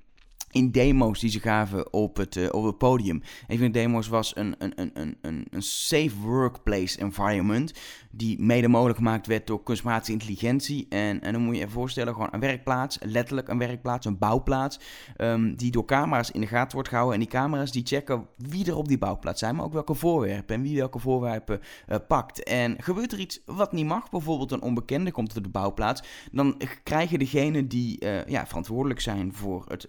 in 0.56 0.72
demo's 0.72 1.20
die 1.20 1.30
ze 1.30 1.39
gaven 1.39 1.94
op 1.94 2.18
het, 2.18 2.36
uh, 2.36 2.48
op 2.52 2.63
het 2.63 2.78
podium. 2.78 3.22
Een 3.48 3.58
van 3.58 3.65
de 3.65 3.72
demo's 3.72 4.08
was 4.08 4.36
een, 4.36 4.56
een, 4.58 4.72
een, 4.76 5.18
een, 5.22 5.46
een 5.50 5.62
safe 5.62 6.12
workplace 6.24 7.00
environment. 7.00 7.74
Die 8.12 8.41
mede 8.41 8.68
mogelijk 8.68 8.98
gemaakt 8.98 9.28
werd 9.28 9.48
door 9.48 9.63
kunstmatige 9.63 10.12
intelligentie. 10.12 10.86
En, 10.89 11.22
en 11.22 11.34
dan 11.34 11.41
moet 11.41 11.56
je 11.56 11.62
je 11.62 11.70
voorstellen, 11.70 12.13
gewoon 12.13 12.30
een 12.32 12.39
werkplaats, 12.39 12.98
letterlijk 13.02 13.48
een 13.48 13.58
werkplaats, 13.58 14.06
een 14.06 14.18
bouwplaats. 14.18 14.80
Um, 15.18 15.56
die 15.56 15.72
door 15.72 15.86
camera's 15.86 16.32
in 16.32 16.41
de 16.41 16.48
gaten 16.48 16.74
wordt 16.74 16.89
gehouden. 16.89 17.15
En 17.15 17.22
die 17.22 17.30
camera's 17.30 17.72
die 17.72 17.86
checken 17.86 18.28
wie 18.38 18.65
er 18.65 18.78
op 18.78 18.88
die 18.88 18.98
bouwplaats 18.98 19.39
zijn, 19.39 19.56
maar 19.56 19.65
ook 19.65 19.74
welke 19.74 19.94
voorwerpen 19.94 20.56
en 20.56 20.62
wie 20.62 20.78
welke 20.78 21.00
voorwerpen 21.00 21.60
uh, 21.89 21.96
pakt. 22.08 22.44
En 22.44 22.76
gebeurt 22.80 23.12
er 23.12 23.20
iets 23.20 23.41
wat 23.46 23.72
niet 23.72 23.86
mag, 23.86 24.10
bijvoorbeeld 24.10 24.52
een 24.52 24.62
onbekende 24.62 25.12
komt 25.12 25.38
op 25.38 25.44
de 25.44 25.50
bouwplaats, 25.50 26.04
dan 26.32 26.62
krijgen 26.84 27.20
degenen 27.20 27.68
die 27.68 28.06
uh, 28.06 28.26
ja, 28.26 28.48
verantwoordelijk 28.48 29.00
zijn 29.00 29.34
voor 29.34 29.65
het 29.68 29.88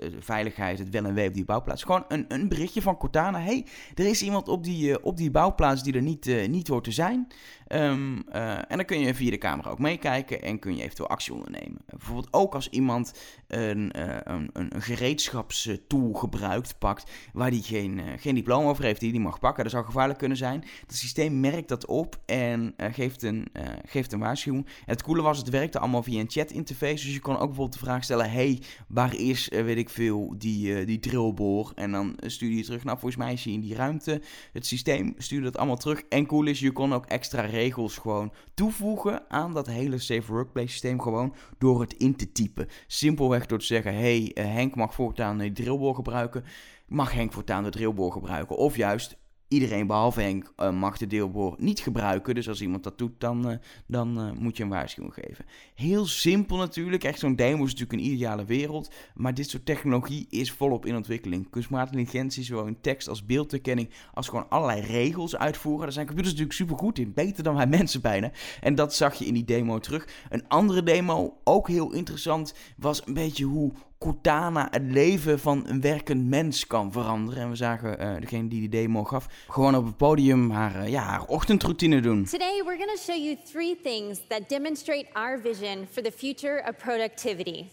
veiligheid 0.56 0.78
het 0.78 0.90
wel 0.90 1.10
en 1.10 1.14
wee 1.14 1.28
op 1.28 1.34
die 1.34 1.44
bouwplaats. 1.44 1.82
Gewoon 1.82 2.04
een, 2.08 2.24
een 2.28 2.48
berichtje 2.48 2.82
van 2.82 2.96
Cortana. 2.96 3.40
hey, 3.40 3.66
er 3.94 4.06
is 4.06 4.22
iemand 4.22 4.48
op 4.48 4.64
die, 4.64 4.88
uh, 4.88 4.96
op 5.02 5.16
die 5.16 5.30
bouwplaats 5.30 5.82
die 5.82 5.94
er 5.94 6.02
niet, 6.02 6.26
uh, 6.26 6.48
niet 6.48 6.68
hoort 6.68 6.84
te 6.84 6.92
zijn. 6.92 7.26
Um, 7.68 8.24
uh, 8.32 8.52
en 8.52 8.76
dan 8.76 8.84
kun 8.84 9.00
je 9.00 9.14
via 9.14 9.30
de 9.30 9.38
camera 9.38 9.70
ook 9.70 9.78
meekijken 9.78 10.42
en 10.42 10.58
kun 10.58 10.76
je 10.76 10.82
eventueel 10.82 11.08
actie 11.08 11.34
ondernemen. 11.34 11.80
bijvoorbeeld 11.86 12.28
ook 12.30 12.54
als 12.54 12.68
iemand 12.68 13.14
een, 13.46 13.90
een, 14.30 14.50
een, 14.52 14.82
gereedschapstool 14.82 16.12
gebruikt, 16.12 16.78
pakt, 16.78 17.10
waar 17.32 17.50
die 17.50 17.62
geen, 17.62 18.00
geen 18.18 18.34
diploma 18.34 18.68
over 18.68 18.84
heeft, 18.84 19.00
die 19.00 19.12
die 19.12 19.20
mag 19.20 19.38
pakken. 19.38 19.62
Dat 19.62 19.72
zou 19.72 19.84
gevaarlijk 19.84 20.18
kunnen 20.18 20.36
zijn. 20.36 20.64
Het 20.86 20.96
systeem 20.96 21.40
merkt 21.40 21.68
dat 21.68 21.86
op 21.86 22.20
en 22.26 22.74
geeft, 22.76 23.22
een, 23.22 23.46
geeft 23.84 24.12
een 24.12 24.18
waarschuwing. 24.18 24.66
Het 24.84 25.02
coole 25.02 25.22
was, 25.22 25.38
het 25.38 25.48
werkte 25.48 25.78
allemaal 25.78 26.02
via 26.02 26.20
een 26.20 26.30
chat 26.30 26.50
interface. 26.50 27.04
Dus 27.04 27.14
je 27.14 27.20
kon 27.20 27.34
ook 27.34 27.46
bijvoorbeeld 27.46 27.78
de 27.78 27.84
vraag 27.84 28.04
stellen, 28.04 28.30
hey, 28.30 28.62
waar 28.88 29.16
is, 29.16 29.48
weet 29.48 29.76
ik 29.76 29.90
veel, 29.90 30.34
die, 30.38 30.84
die 30.84 30.98
drillboor. 30.98 31.72
En 31.74 31.92
dan 31.92 32.16
stuur 32.20 32.50
je 32.50 32.64
terug. 32.64 32.84
Nou, 32.84 32.98
volgens 32.98 33.22
mij 33.22 33.32
is 33.32 33.44
je 33.44 33.50
in 33.50 33.60
die 33.60 33.74
ruimte. 33.74 34.22
Het 34.52 34.66
systeem 34.66 35.14
stuurde 35.18 35.44
dat 35.44 35.56
allemaal 35.56 35.76
terug. 35.76 36.02
En 36.08 36.26
cool 36.26 36.46
is, 36.46 36.60
je 36.60 36.72
kon 36.72 36.94
ook 36.94 37.06
extra 37.06 37.40
regels 37.56 37.96
gewoon 37.96 38.32
toevoegen 38.54 39.30
aan 39.30 39.54
dat 39.54 39.66
hele 39.66 39.98
Safe 39.98 40.32
Workplace 40.32 40.68
systeem. 40.68 41.00
Gewoon 41.00 41.34
door 41.58 41.80
het 41.80 41.92
in 41.92 42.16
te 42.16 42.32
typen. 42.32 42.68
Simpelweg 42.86 43.46
door 43.46 43.58
te 43.58 43.64
zeggen: 43.64 43.94
hey, 43.94 44.30
uh, 44.34 44.44
Henk 44.44 44.74
mag 44.74 44.94
voortaan 44.94 45.38
de 45.38 45.52
drillboor 45.52 45.94
gebruiken. 45.94 46.44
Mag 46.86 47.12
Henk 47.12 47.32
voortaan 47.32 47.64
de 47.64 47.70
drillboor 47.70 48.12
gebruiken? 48.12 48.56
Of 48.56 48.76
juist, 48.76 49.16
Iedereen 49.48 49.86
behalve 49.86 50.20
Henk 50.20 50.52
uh, 50.56 50.70
mag 50.70 50.98
de 50.98 51.06
deelboor 51.06 51.54
niet 51.58 51.80
gebruiken. 51.80 52.34
Dus 52.34 52.48
als 52.48 52.60
iemand 52.60 52.84
dat 52.84 52.98
doet, 52.98 53.12
dan, 53.18 53.50
uh, 53.50 53.56
dan 53.86 54.20
uh, 54.20 54.32
moet 54.32 54.56
je 54.56 54.62
een 54.62 54.68
waarschuwing 54.68 55.14
geven. 55.14 55.44
Heel 55.74 56.06
simpel 56.06 56.56
natuurlijk. 56.56 57.04
Echt 57.04 57.18
zo'n 57.18 57.36
demo 57.36 57.64
is 57.64 57.72
natuurlijk 57.72 57.92
een 57.92 58.12
ideale 58.12 58.44
wereld. 58.44 58.90
Maar 59.14 59.34
dit 59.34 59.50
soort 59.50 59.66
technologie 59.66 60.26
is 60.30 60.52
volop 60.52 60.86
in 60.86 60.96
ontwikkeling. 60.96 61.50
Kunstmatige 61.50 61.98
intelligentie, 61.98 62.44
zowel 62.44 62.66
in 62.66 62.80
tekst 62.80 63.08
als 63.08 63.26
beeldherkenning, 63.26 63.90
als 64.14 64.28
gewoon 64.28 64.48
allerlei 64.48 64.80
regels 64.80 65.36
uitvoeren. 65.36 65.82
Daar 65.82 65.92
zijn 65.92 66.06
computers 66.06 66.34
natuurlijk 66.34 66.58
super 66.58 66.78
goed 66.78 66.98
in. 66.98 67.12
Beter 67.14 67.42
dan 67.42 67.54
wij 67.54 67.66
mensen 67.78 68.00
bijna. 68.00 68.30
En 68.60 68.74
dat 68.74 68.94
zag 68.94 69.14
je 69.14 69.26
in 69.26 69.34
die 69.34 69.44
demo 69.44 69.78
terug. 69.78 70.08
Een 70.28 70.48
andere 70.48 70.82
demo, 70.82 71.36
ook 71.44 71.68
heel 71.68 71.92
interessant, 71.92 72.54
was 72.76 73.06
een 73.06 73.14
beetje 73.14 73.44
hoe 73.44 73.72
Cortana 73.98 74.68
het 74.70 74.82
leven 74.82 75.38
van 75.38 75.64
een 75.66 75.80
werkend 75.80 76.26
mens 76.26 76.66
kan 76.66 76.92
veranderen. 76.92 77.42
En 77.42 77.50
we 77.50 77.56
zagen 77.56 78.02
uh, 78.02 78.20
degene 78.20 78.48
die 78.48 78.60
die 78.60 78.68
demo 78.68 79.04
gaf 79.04 79.26
gewoon 79.48 79.74
op 79.74 79.84
het 79.84 79.96
podium 79.96 80.50
haar, 80.50 80.76
uh, 80.76 80.88
ja, 80.88 81.24
ochtendroutine 81.26 82.00
doen. 82.00 82.24
Today 82.24 82.62
we're 82.64 82.76
going 82.76 82.90
to 82.90 83.02
show 83.12 83.16
you 83.16 83.36
three 83.52 83.80
things 83.82 84.18
that 84.28 84.48
demonstrate 84.48 85.06
our 85.12 85.40
vision 85.40 85.86
for 85.90 86.02
the 86.02 86.12
future 86.12 86.64
of 86.68 86.76
productivity. 86.76 87.66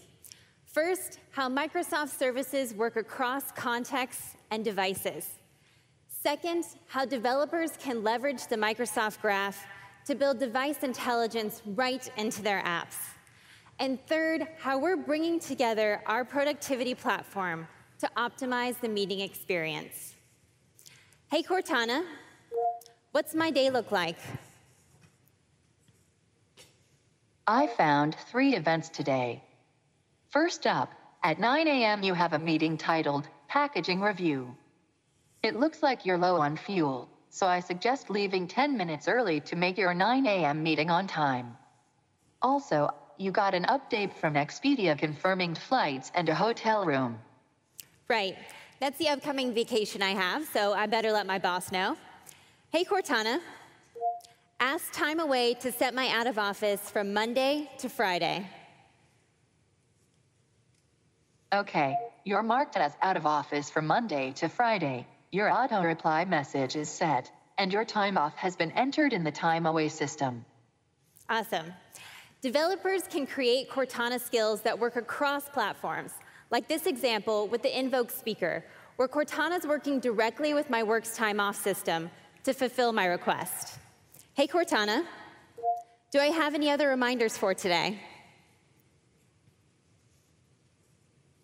First, 0.64 1.18
how 1.30 1.48
Microsoft 1.48 2.18
services 2.18 2.74
work 2.74 2.96
across 2.96 3.42
contexts 3.54 4.34
and 4.48 4.64
devices. 4.64 5.24
Second, 6.22 6.64
how 6.86 7.04
developers 7.04 7.70
can 7.76 8.02
leverage 8.02 8.46
the 8.48 8.56
Microsoft 8.56 9.20
Graph 9.20 9.66
to 10.06 10.14
build 10.14 10.38
device 10.38 10.82
intelligence 10.82 11.62
right 11.76 12.10
into 12.16 12.42
their 12.42 12.62
apps. 12.62 13.13
And 13.78 13.98
third, 14.06 14.46
how 14.58 14.78
we're 14.78 14.96
bringing 14.96 15.40
together 15.40 16.00
our 16.06 16.24
productivity 16.24 16.94
platform 16.94 17.66
to 17.98 18.10
optimize 18.16 18.80
the 18.80 18.88
meeting 18.88 19.20
experience. 19.20 20.14
Hey, 21.30 21.42
Cortana, 21.42 22.04
what's 23.12 23.34
my 23.34 23.50
day 23.50 23.70
look 23.70 23.90
like? 23.90 24.18
I 27.46 27.66
found 27.66 28.16
three 28.30 28.54
events 28.54 28.88
today. 28.88 29.42
First 30.30 30.66
up, 30.66 30.92
at 31.22 31.38
9 31.38 31.66
a.m., 31.66 32.02
you 32.02 32.14
have 32.14 32.32
a 32.32 32.38
meeting 32.38 32.76
titled 32.76 33.28
Packaging 33.48 34.00
Review. 34.00 34.54
It 35.42 35.56
looks 35.56 35.82
like 35.82 36.06
you're 36.06 36.18
low 36.18 36.36
on 36.36 36.56
fuel, 36.56 37.08
so 37.30 37.46
I 37.46 37.60
suggest 37.60 38.08
leaving 38.08 38.46
10 38.46 38.76
minutes 38.76 39.08
early 39.08 39.40
to 39.40 39.56
make 39.56 39.76
your 39.76 39.94
9 39.94 40.26
a.m. 40.26 40.62
meeting 40.62 40.90
on 40.90 41.06
time. 41.06 41.56
Also, 42.40 42.90
you 43.18 43.30
got 43.30 43.54
an 43.54 43.64
update 43.64 44.12
from 44.14 44.34
Expedia 44.34 44.96
confirming 44.98 45.54
flights 45.54 46.10
and 46.14 46.28
a 46.28 46.34
hotel 46.34 46.84
room. 46.84 47.18
Right. 48.08 48.36
That's 48.80 48.98
the 48.98 49.08
upcoming 49.08 49.54
vacation 49.54 50.02
I 50.02 50.10
have, 50.10 50.44
so 50.46 50.72
I 50.72 50.86
better 50.86 51.12
let 51.12 51.26
my 51.26 51.38
boss 51.38 51.72
know. 51.72 51.96
Hey, 52.70 52.84
Cortana. 52.84 53.40
Ask 54.60 54.92
time 54.92 55.20
away 55.20 55.54
to 55.54 55.72
set 55.72 55.94
my 55.94 56.08
out 56.08 56.26
of 56.26 56.38
office 56.38 56.90
from 56.90 57.12
Monday 57.12 57.70
to 57.78 57.88
Friday. 57.88 58.48
Okay, 61.52 61.96
you're 62.24 62.42
marked 62.42 62.76
as 62.76 62.92
out 63.00 63.16
of 63.16 63.26
office 63.26 63.70
from 63.70 63.86
Monday 63.86 64.32
to 64.36 64.48
Friday. 64.48 65.06
Your 65.30 65.50
auto 65.50 65.82
reply 65.82 66.24
message 66.24 66.76
is 66.76 66.88
set, 66.88 67.30
and 67.58 67.72
your 67.72 67.84
time 67.84 68.18
off 68.18 68.34
has 68.36 68.56
been 68.56 68.72
entered 68.72 69.12
in 69.12 69.22
the 69.22 69.32
time 69.32 69.66
away 69.66 69.88
system. 69.88 70.44
Awesome. 71.28 71.72
Developers 72.44 73.04
can 73.08 73.26
create 73.26 73.70
Cortana 73.70 74.20
skills 74.20 74.60
that 74.60 74.78
work 74.78 74.96
across 74.96 75.48
platforms, 75.48 76.12
like 76.50 76.68
this 76.68 76.84
example 76.84 77.48
with 77.48 77.62
the 77.62 77.78
Invoke 77.78 78.10
speaker, 78.10 78.62
where 78.96 79.08
Cortana 79.08 79.56
is 79.56 79.66
working 79.66 79.98
directly 79.98 80.52
with 80.52 80.68
my 80.68 80.82
Works 80.82 81.16
Time 81.16 81.40
Off 81.40 81.56
system 81.56 82.10
to 82.42 82.52
fulfill 82.52 82.92
my 82.92 83.06
request. 83.06 83.78
Hey, 84.34 84.46
Cortana, 84.46 85.06
do 86.10 86.18
I 86.18 86.26
have 86.26 86.54
any 86.54 86.70
other 86.70 86.88
reminders 86.88 87.34
for 87.34 87.54
today? 87.54 87.98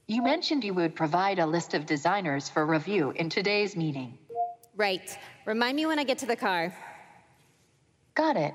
You 0.07 0.23
mentioned 0.23 0.65
you 0.65 0.75
would 0.75 0.95
provide 0.95 1.39
a 1.39 1.47
list 1.47 1.73
of 1.73 1.87
designers 1.87 2.51
for 2.51 2.67
review 2.67 3.13
in 3.13 3.31
today's 3.31 3.75
meeting. 3.75 4.19
Right. 4.77 5.17
Remind 5.47 5.77
me 5.77 5.87
when 5.87 5.99
I 5.99 6.05
get 6.05 6.19
to 6.19 6.27
the 6.27 6.37
car. 6.37 6.77
Got 8.15 8.37
it. 8.37 8.53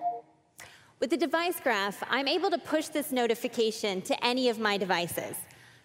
With 1.06 1.12
the 1.12 1.18
device 1.18 1.60
graph, 1.60 2.02
I'm 2.10 2.28
able 2.28 2.50
to 2.50 2.58
push 2.58 2.88
this 2.88 3.12
notification 3.12 4.02
to 4.02 4.26
any 4.26 4.50
of 4.50 4.58
my 4.58 4.76
devices. 4.76 5.36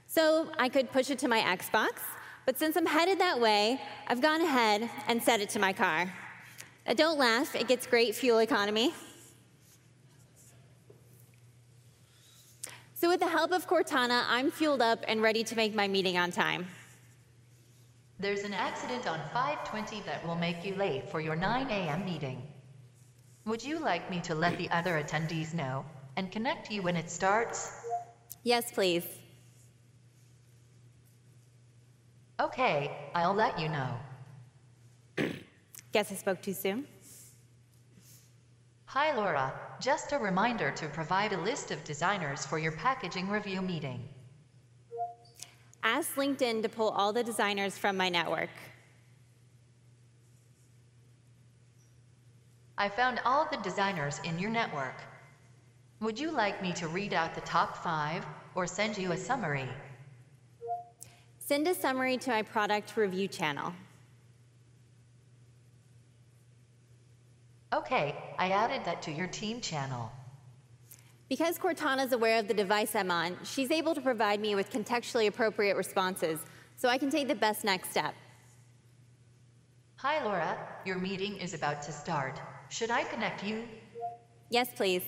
So 0.06 0.50
I 0.58 0.70
could 0.70 0.90
push 0.90 1.10
it 1.10 1.18
to 1.18 1.28
my 1.28 1.40
Xbox, 1.40 2.00
but 2.46 2.58
since 2.58 2.74
I'm 2.74 2.86
headed 2.86 3.18
that 3.18 3.38
way, 3.38 3.78
I've 4.08 4.22
gone 4.22 4.40
ahead 4.40 4.88
and 5.08 5.22
set 5.22 5.42
it 5.42 5.50
to 5.50 5.58
my 5.58 5.74
car. 5.74 6.10
Now 6.86 6.94
don't 6.94 7.18
laugh, 7.18 7.54
it 7.54 7.68
gets 7.68 7.86
great 7.86 8.14
fuel 8.14 8.38
economy. 8.38 8.94
So 12.94 13.10
with 13.10 13.20
the 13.20 13.28
help 13.28 13.52
of 13.52 13.68
Cortana, 13.68 14.24
I'm 14.26 14.50
fueled 14.50 14.80
up 14.80 15.04
and 15.06 15.20
ready 15.20 15.44
to 15.44 15.54
make 15.54 15.74
my 15.74 15.86
meeting 15.86 16.16
on 16.16 16.30
time. 16.30 16.66
There's 18.18 18.44
an 18.44 18.54
accident 18.54 19.06
on 19.06 19.20
520 19.34 20.00
that 20.06 20.26
will 20.26 20.36
make 20.36 20.64
you 20.64 20.76
late 20.76 21.10
for 21.10 21.20
your 21.20 21.36
9 21.36 21.66
a.m. 21.68 22.06
meeting. 22.06 22.49
Would 23.46 23.64
you 23.64 23.78
like 23.78 24.10
me 24.10 24.20
to 24.20 24.34
let 24.34 24.58
the 24.58 24.68
other 24.70 25.02
attendees 25.02 25.54
know 25.54 25.84
and 26.16 26.30
connect 26.30 26.70
you 26.70 26.82
when 26.82 26.96
it 26.96 27.10
starts? 27.10 27.72
Yes, 28.42 28.70
please. 28.70 29.04
Okay, 32.38 32.90
I'll 33.14 33.34
let 33.34 33.58
you 33.58 33.68
know. 33.68 33.96
Guess 35.92 36.12
I 36.12 36.14
spoke 36.14 36.40
too 36.40 36.54
soon. 36.54 36.86
Hi, 38.86 39.14
Laura. 39.14 39.52
Just 39.80 40.12
a 40.12 40.18
reminder 40.18 40.70
to 40.72 40.88
provide 40.88 41.32
a 41.32 41.40
list 41.40 41.70
of 41.70 41.82
designers 41.84 42.44
for 42.44 42.58
your 42.58 42.72
packaging 42.72 43.28
review 43.28 43.62
meeting. 43.62 44.08
Ask 45.82 46.14
LinkedIn 46.16 46.62
to 46.62 46.68
pull 46.68 46.90
all 46.90 47.12
the 47.12 47.24
designers 47.24 47.78
from 47.78 47.96
my 47.96 48.08
network. 48.08 48.50
I 52.80 52.88
found 52.88 53.20
all 53.26 53.46
the 53.50 53.58
designers 53.58 54.22
in 54.24 54.38
your 54.38 54.48
network. 54.48 54.94
Would 56.00 56.18
you 56.18 56.30
like 56.30 56.62
me 56.62 56.72
to 56.72 56.88
read 56.88 57.12
out 57.12 57.34
the 57.34 57.42
top 57.42 57.76
five 57.84 58.24
or 58.54 58.66
send 58.66 58.96
you 58.96 59.12
a 59.12 59.18
summary? 59.18 59.68
Send 61.38 61.68
a 61.68 61.74
summary 61.74 62.16
to 62.16 62.30
my 62.30 62.40
product 62.40 62.96
review 62.96 63.28
channel. 63.28 63.74
Okay, 67.74 68.16
I 68.38 68.48
added 68.48 68.82
that 68.86 69.02
to 69.02 69.12
your 69.12 69.26
team 69.26 69.60
channel. 69.60 70.10
Because 71.28 71.58
Cortana 71.58 72.06
is 72.06 72.12
aware 72.12 72.38
of 72.38 72.48
the 72.48 72.54
device 72.54 72.94
I'm 72.96 73.10
on, 73.10 73.36
she's 73.44 73.70
able 73.70 73.94
to 73.94 74.00
provide 74.00 74.40
me 74.40 74.54
with 74.54 74.70
contextually 74.72 75.26
appropriate 75.26 75.76
responses 75.76 76.40
so 76.78 76.88
I 76.88 76.96
can 76.96 77.10
take 77.10 77.28
the 77.28 77.34
best 77.34 77.62
next 77.62 77.90
step. 77.90 78.14
Hi, 79.96 80.24
Laura. 80.24 80.56
Your 80.86 80.96
meeting 80.96 81.36
is 81.36 81.52
about 81.52 81.82
to 81.82 81.92
start. 81.92 82.40
Should 82.70 82.90
I 82.90 83.02
connect 83.04 83.42
you? 83.44 83.64
Yes, 84.48 84.68
please. 84.74 85.02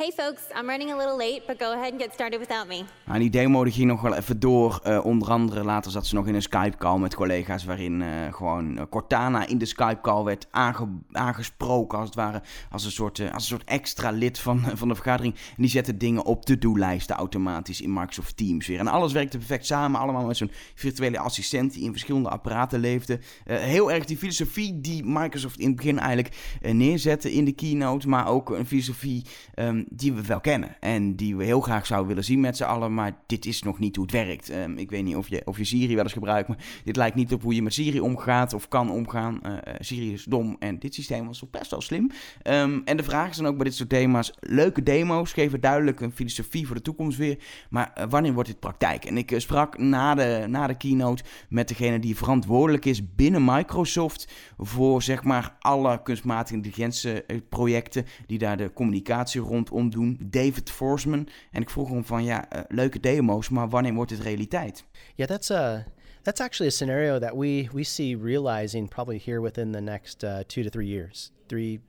Hey 0.00 0.12
folks, 0.16 0.42
I'm 0.56 0.66
running 0.66 0.92
a 0.92 0.96
little 0.96 1.16
late, 1.16 1.42
but 1.46 1.58
go 1.58 1.72
ahead 1.72 1.92
and 1.92 2.00
get 2.00 2.12
started 2.12 2.38
without 2.38 2.66
me. 2.66 2.84
Nou, 3.04 3.18
die 3.18 3.30
demo 3.30 3.64
die 3.64 3.72
ging 3.72 3.86
nog 3.86 4.00
wel 4.00 4.14
even 4.14 4.40
door. 4.40 4.80
Uh, 4.86 5.04
onder 5.04 5.30
andere 5.30 5.64
later 5.64 5.90
zat 5.90 6.06
ze 6.06 6.14
nog 6.14 6.26
in 6.26 6.34
een 6.34 6.42
Skype-call 6.42 6.98
met 6.98 7.14
collega's... 7.14 7.64
waarin 7.64 8.00
uh, 8.00 8.08
gewoon 8.32 8.76
uh, 8.78 8.82
Cortana 8.90 9.46
in 9.46 9.58
de 9.58 9.64
Skype-call 9.64 10.24
werd 10.24 10.46
aange 10.50 10.88
aangesproken... 11.12 11.98
als 11.98 12.06
het 12.06 12.16
ware 12.16 12.42
als 12.70 12.84
een 12.84 12.90
soort, 12.90 13.20
als 13.20 13.32
een 13.32 13.40
soort 13.40 13.64
extra 13.64 14.10
lid 14.10 14.38
van, 14.38 14.60
van 14.74 14.88
de 14.88 14.94
vergadering. 14.94 15.34
En 15.34 15.62
die 15.62 15.70
zette 15.70 15.96
dingen 15.96 16.24
op 16.24 16.44
to-do-lijsten 16.44 17.16
automatisch 17.16 17.80
in 17.80 17.92
Microsoft 17.92 18.36
Teams 18.36 18.66
weer. 18.66 18.78
En 18.78 18.88
alles 18.88 19.12
werkte 19.12 19.38
perfect 19.38 19.66
samen. 19.66 20.00
Allemaal 20.00 20.26
met 20.26 20.36
zo'n 20.36 20.50
virtuele 20.74 21.18
assistent 21.18 21.72
die 21.72 21.84
in 21.84 21.90
verschillende 21.90 22.28
apparaten 22.28 22.80
leefde. 22.80 23.20
heel 23.44 23.92
erg 23.92 24.04
die 24.04 24.16
filosofie 24.16 24.80
die 24.80 25.04
Microsoft 25.04 25.58
in 25.58 25.66
het 25.66 25.76
begin 25.76 25.98
eigenlijk 25.98 26.58
neerzette 26.60 27.32
in 27.32 27.44
de 27.44 27.52
keynote... 27.52 28.08
maar 28.08 28.28
ook 28.28 28.50
een 28.50 28.66
filosofie... 28.66 29.24
Um, 29.54 29.88
die 29.92 30.12
we 30.12 30.22
wel 30.22 30.40
kennen 30.40 30.76
en 30.80 31.16
die 31.16 31.36
we 31.36 31.44
heel 31.44 31.60
graag 31.60 31.86
zouden 31.86 32.08
willen 32.08 32.24
zien 32.24 32.40
met 32.40 32.56
z'n 32.56 32.62
allen, 32.64 32.94
maar 32.94 33.16
dit 33.26 33.46
is 33.46 33.62
nog 33.62 33.78
niet 33.78 33.96
hoe 33.96 34.04
het 34.04 34.14
werkt. 34.14 34.48
Ehm, 34.48 34.76
ik 34.76 34.90
weet 34.90 35.04
niet 35.04 35.16
of 35.16 35.28
je, 35.28 35.42
of 35.44 35.58
je 35.58 35.64
Siri 35.64 35.94
wel 35.94 36.04
eens 36.04 36.12
gebruikt, 36.12 36.48
maar 36.48 36.58
dit 36.84 36.96
lijkt 36.96 37.16
niet 37.16 37.32
op 37.32 37.42
hoe 37.42 37.54
je 37.54 37.62
met 37.62 37.74
Siri 37.74 38.00
omgaat 38.00 38.54
of 38.54 38.68
kan 38.68 38.90
omgaan. 38.90 39.40
Uh, 39.46 39.52
Siri 39.78 40.12
is 40.12 40.24
dom 40.24 40.56
en 40.58 40.78
dit 40.78 40.94
systeem 40.94 41.26
was 41.26 41.38
toch 41.38 41.50
best 41.50 41.70
wel 41.70 41.80
slim. 41.80 42.10
Um, 42.42 42.82
en 42.84 42.96
de 42.96 43.02
vraag 43.02 43.30
is 43.30 43.36
dan 43.36 43.46
ook 43.46 43.56
bij 43.56 43.64
dit 43.64 43.74
soort 43.74 43.88
thema's, 43.88 44.32
leuke 44.40 44.82
demo's 44.82 45.32
geven 45.32 45.60
duidelijk 45.60 46.00
een 46.00 46.12
filosofie 46.12 46.66
voor 46.66 46.76
de 46.76 46.82
toekomst 46.82 47.18
weer, 47.18 47.38
maar 47.70 47.92
uh, 47.98 48.04
wanneer 48.08 48.32
wordt 48.32 48.48
dit 48.48 48.60
praktijk? 48.60 49.04
En 49.04 49.16
ik 49.16 49.34
sprak 49.36 49.78
na 49.78 50.14
de, 50.14 50.44
na 50.48 50.66
de 50.66 50.76
keynote 50.76 51.22
met 51.48 51.68
degene 51.68 51.98
die 51.98 52.16
verantwoordelijk 52.16 52.84
is 52.84 53.14
binnen 53.14 53.44
Microsoft 53.44 54.32
voor 54.58 55.02
zeg 55.02 55.24
maar 55.24 55.56
alle 55.58 56.02
kunstmatige 56.02 56.54
intelligentie 56.54 57.22
projecten 57.48 58.06
die 58.26 58.38
daar 58.38 58.56
de 58.56 58.72
communicatie 58.72 59.40
rondom 59.40 59.79
David 60.20 60.70
Forsman. 60.70 61.28
En 61.50 61.62
ik 61.62 61.70
vroeg 61.70 61.88
hem 61.88 62.04
van 62.04 62.24
ja, 62.24 62.56
uh, 62.56 62.60
leuke 62.68 63.00
demo's, 63.00 63.48
maar 63.48 63.68
wanneer 63.68 63.94
wordt 63.94 64.10
het 64.10 64.20
realiteit? 64.20 64.84
Yeah, 65.14 65.28
that's 65.28 65.50
a 65.50 65.84
that's 66.22 66.40
actually 66.40 66.68
a 66.68 66.74
scenario 66.74 67.18
that 67.18 67.34
we 67.36 67.68
we 67.72 67.82
see 67.82 68.16
realizing 68.16 68.88
probably 68.88 69.22
here 69.24 69.40
within 69.40 69.72
the 69.72 69.80
next 69.80 70.24
uh, 70.24 70.38
two 70.46 70.62
to 70.62 70.70
three 70.70 70.88
years, 70.88 71.32
three, 71.46 71.80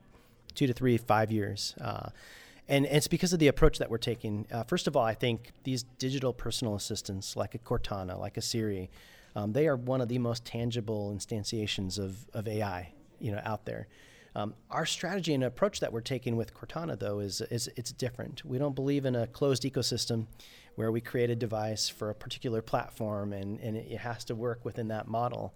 two 0.53 0.67
to 0.67 0.73
three, 0.73 0.97
five 0.97 1.31
years. 1.31 1.75
Uh, 1.81 2.09
and 2.67 2.85
it's 2.85 3.07
because 3.07 3.33
of 3.33 3.39
the 3.39 3.47
approach 3.47 3.77
that 3.77 3.89
we're 3.89 3.97
taking. 3.97 4.45
Uh, 4.51 4.63
first 4.63 4.87
of 4.87 4.95
all, 4.95 5.03
I 5.03 5.13
think 5.13 5.51
these 5.63 5.83
digital 5.97 6.33
personal 6.33 6.75
assistants, 6.75 7.35
like 7.35 7.55
a 7.55 7.59
Cortana, 7.59 8.17
like 8.17 8.37
a 8.37 8.41
Siri, 8.41 8.89
um, 9.35 9.53
they 9.53 9.67
are 9.67 9.75
one 9.75 10.01
of 10.01 10.07
the 10.07 10.17
most 10.19 10.45
tangible 10.45 11.13
instantiations 11.13 11.99
of, 11.99 12.29
of 12.33 12.47
AI, 12.47 12.93
you 13.19 13.31
know, 13.31 13.41
out 13.43 13.65
there. 13.65 13.87
Um, 14.35 14.53
our 14.69 14.85
strategy 14.85 15.33
and 15.33 15.43
approach 15.43 15.79
that 15.81 15.91
we're 15.91 16.01
taking 16.01 16.37
with 16.37 16.53
Cortana, 16.53 16.97
though, 16.97 17.19
is, 17.19 17.41
is 17.51 17.69
it's 17.75 17.91
different. 17.91 18.45
We 18.45 18.57
don't 18.57 18.75
believe 18.75 19.05
in 19.05 19.15
a 19.15 19.27
closed 19.27 19.63
ecosystem 19.63 20.27
where 20.75 20.91
we 20.91 21.01
create 21.01 21.29
a 21.29 21.35
device 21.35 21.89
for 21.89 22.09
a 22.09 22.15
particular 22.15 22.61
platform 22.61 23.33
and, 23.33 23.59
and 23.59 23.75
it 23.75 23.97
has 23.97 24.23
to 24.25 24.35
work 24.35 24.63
within 24.63 24.87
that 24.87 25.07
model. 25.07 25.53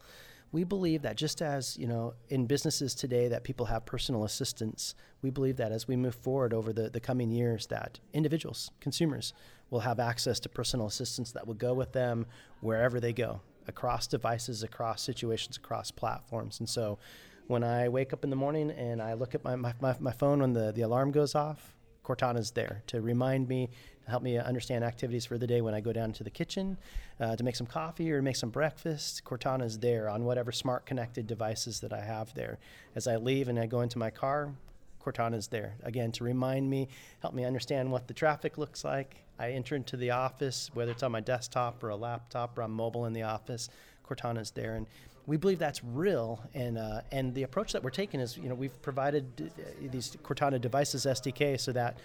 We 0.52 0.64
believe 0.64 1.02
that 1.02 1.18
just 1.18 1.42
as 1.42 1.78
you 1.78 1.88
know 1.88 2.14
in 2.30 2.46
businesses 2.46 2.96
today 2.96 3.28
that 3.30 3.44
people 3.44 3.66
have 3.66 3.86
personal 3.86 4.24
assistants, 4.24 4.96
we 5.22 5.30
believe 5.30 5.58
that 5.58 5.72
as 5.72 5.88
we 5.88 5.96
move 5.96 6.16
forward 6.16 6.54
over 6.54 6.72
the, 6.72 6.90
the 6.90 7.00
coming 7.00 7.32
years, 7.32 7.68
that 7.68 8.00
individuals, 8.14 8.72
consumers, 8.80 9.34
will 9.70 9.82
have 9.82 10.00
access 10.00 10.40
to 10.42 10.50
personal 10.50 10.86
assistants 10.86 11.32
that 11.32 11.48
will 11.48 11.56
go 11.56 11.74
with 11.74 11.92
them 11.94 12.26
wherever 12.62 13.00
they 13.00 13.12
go, 13.12 13.42
across 13.68 14.08
devices, 14.08 14.64
across 14.64 15.02
situations, 15.02 15.58
across 15.58 15.92
platforms. 15.92 16.60
And 16.60 16.70
so 16.70 17.00
when 17.48 17.64
I 17.64 17.90
wake 17.90 18.14
up 18.14 18.24
in 18.24 18.30
the 18.30 18.36
morning 18.36 18.72
and 18.72 19.02
I 19.02 19.14
look 19.14 19.36
at 19.36 19.44
my, 19.44 19.56
my, 19.56 19.74
my, 19.80 20.12
phone 20.12 20.40
when 20.40 20.54
the, 20.54 20.72
the 20.72 20.82
alarm 20.82 21.12
goes 21.12 21.36
off, 21.36 21.74
Cortana's 22.04 22.52
there 22.52 22.82
to 22.88 23.02
remind 23.02 23.48
me, 23.48 23.70
to 24.04 24.10
help 24.10 24.24
me 24.24 24.38
understand 24.38 24.84
activities 24.84 25.26
for 25.26 25.38
the 25.38 25.48
day 25.48 25.62
when 25.62 25.74
I 25.74 25.82
go 25.82 25.94
down 25.94 26.14
to 26.14 26.24
the 26.24 26.30
kitchen 26.30 26.78
uh, 27.20 27.36
to 27.36 27.44
make 27.44 27.56
some 27.56 27.68
coffee 27.68 28.12
or 28.12 28.22
make 28.22 28.36
some 28.36 28.50
breakfast. 28.50 29.24
Cortana's 29.24 29.80
there 29.80 30.10
on 30.10 30.26
whatever 30.26 30.52
smart 30.52 30.86
connected 30.86 31.28
devices 31.28 31.80
that 31.82 31.94
I 31.94 32.02
have 32.02 32.34
there. 32.34 32.58
As 32.96 33.08
I 33.08 33.18
leave 33.18 33.48
and 33.48 33.60
I 33.60 33.66
go 33.66 33.82
into 33.82 33.98
my 33.98 34.10
car, 34.10 34.52
Cortana's 35.00 35.48
there 35.48 35.76
again 35.84 36.12
to 36.14 36.24
remind 36.24 36.68
me, 36.68 36.88
help 37.22 37.36
me 37.36 37.46
understand 37.46 37.92
what 37.92 38.08
the 38.08 38.14
traffic 38.14 38.58
looks 38.58 38.84
like. 38.84 39.18
I 39.38 39.52
enter 39.52 39.76
into 39.76 39.98
the 39.98 40.12
office, 40.12 40.72
whether 40.74 40.92
it's 40.92 41.04
on 41.04 41.12
my 41.12 41.20
desktop 41.20 41.84
or 41.84 41.90
a 41.90 41.96
laptop 41.96 42.58
or 42.58 42.64
I'm 42.64 42.72
mobile 42.72 43.06
in 43.06 43.14
the 43.14 43.24
office, 43.24 43.70
Cortana's 44.04 44.52
there. 44.52 44.76
And 44.76 44.88
we 45.28 45.38
believe 45.38 45.60
that's 45.60 45.84
real, 45.84 46.44
and 46.54 46.78
uh, 46.78 47.02
and 47.12 47.34
the 47.34 47.44
approach 47.44 47.74
that 47.74 47.84
we're 47.84 47.90
taking 47.90 48.20
is, 48.20 48.38
you 48.38 48.50
know, 48.50 48.56
we've 48.56 48.80
provided 48.82 49.52
uh, 49.58 49.64
these 49.92 50.16
Cortana 50.24 50.62
devices 50.62 51.06
SDK 51.06 51.60
so 51.60 51.72
that 51.72 51.98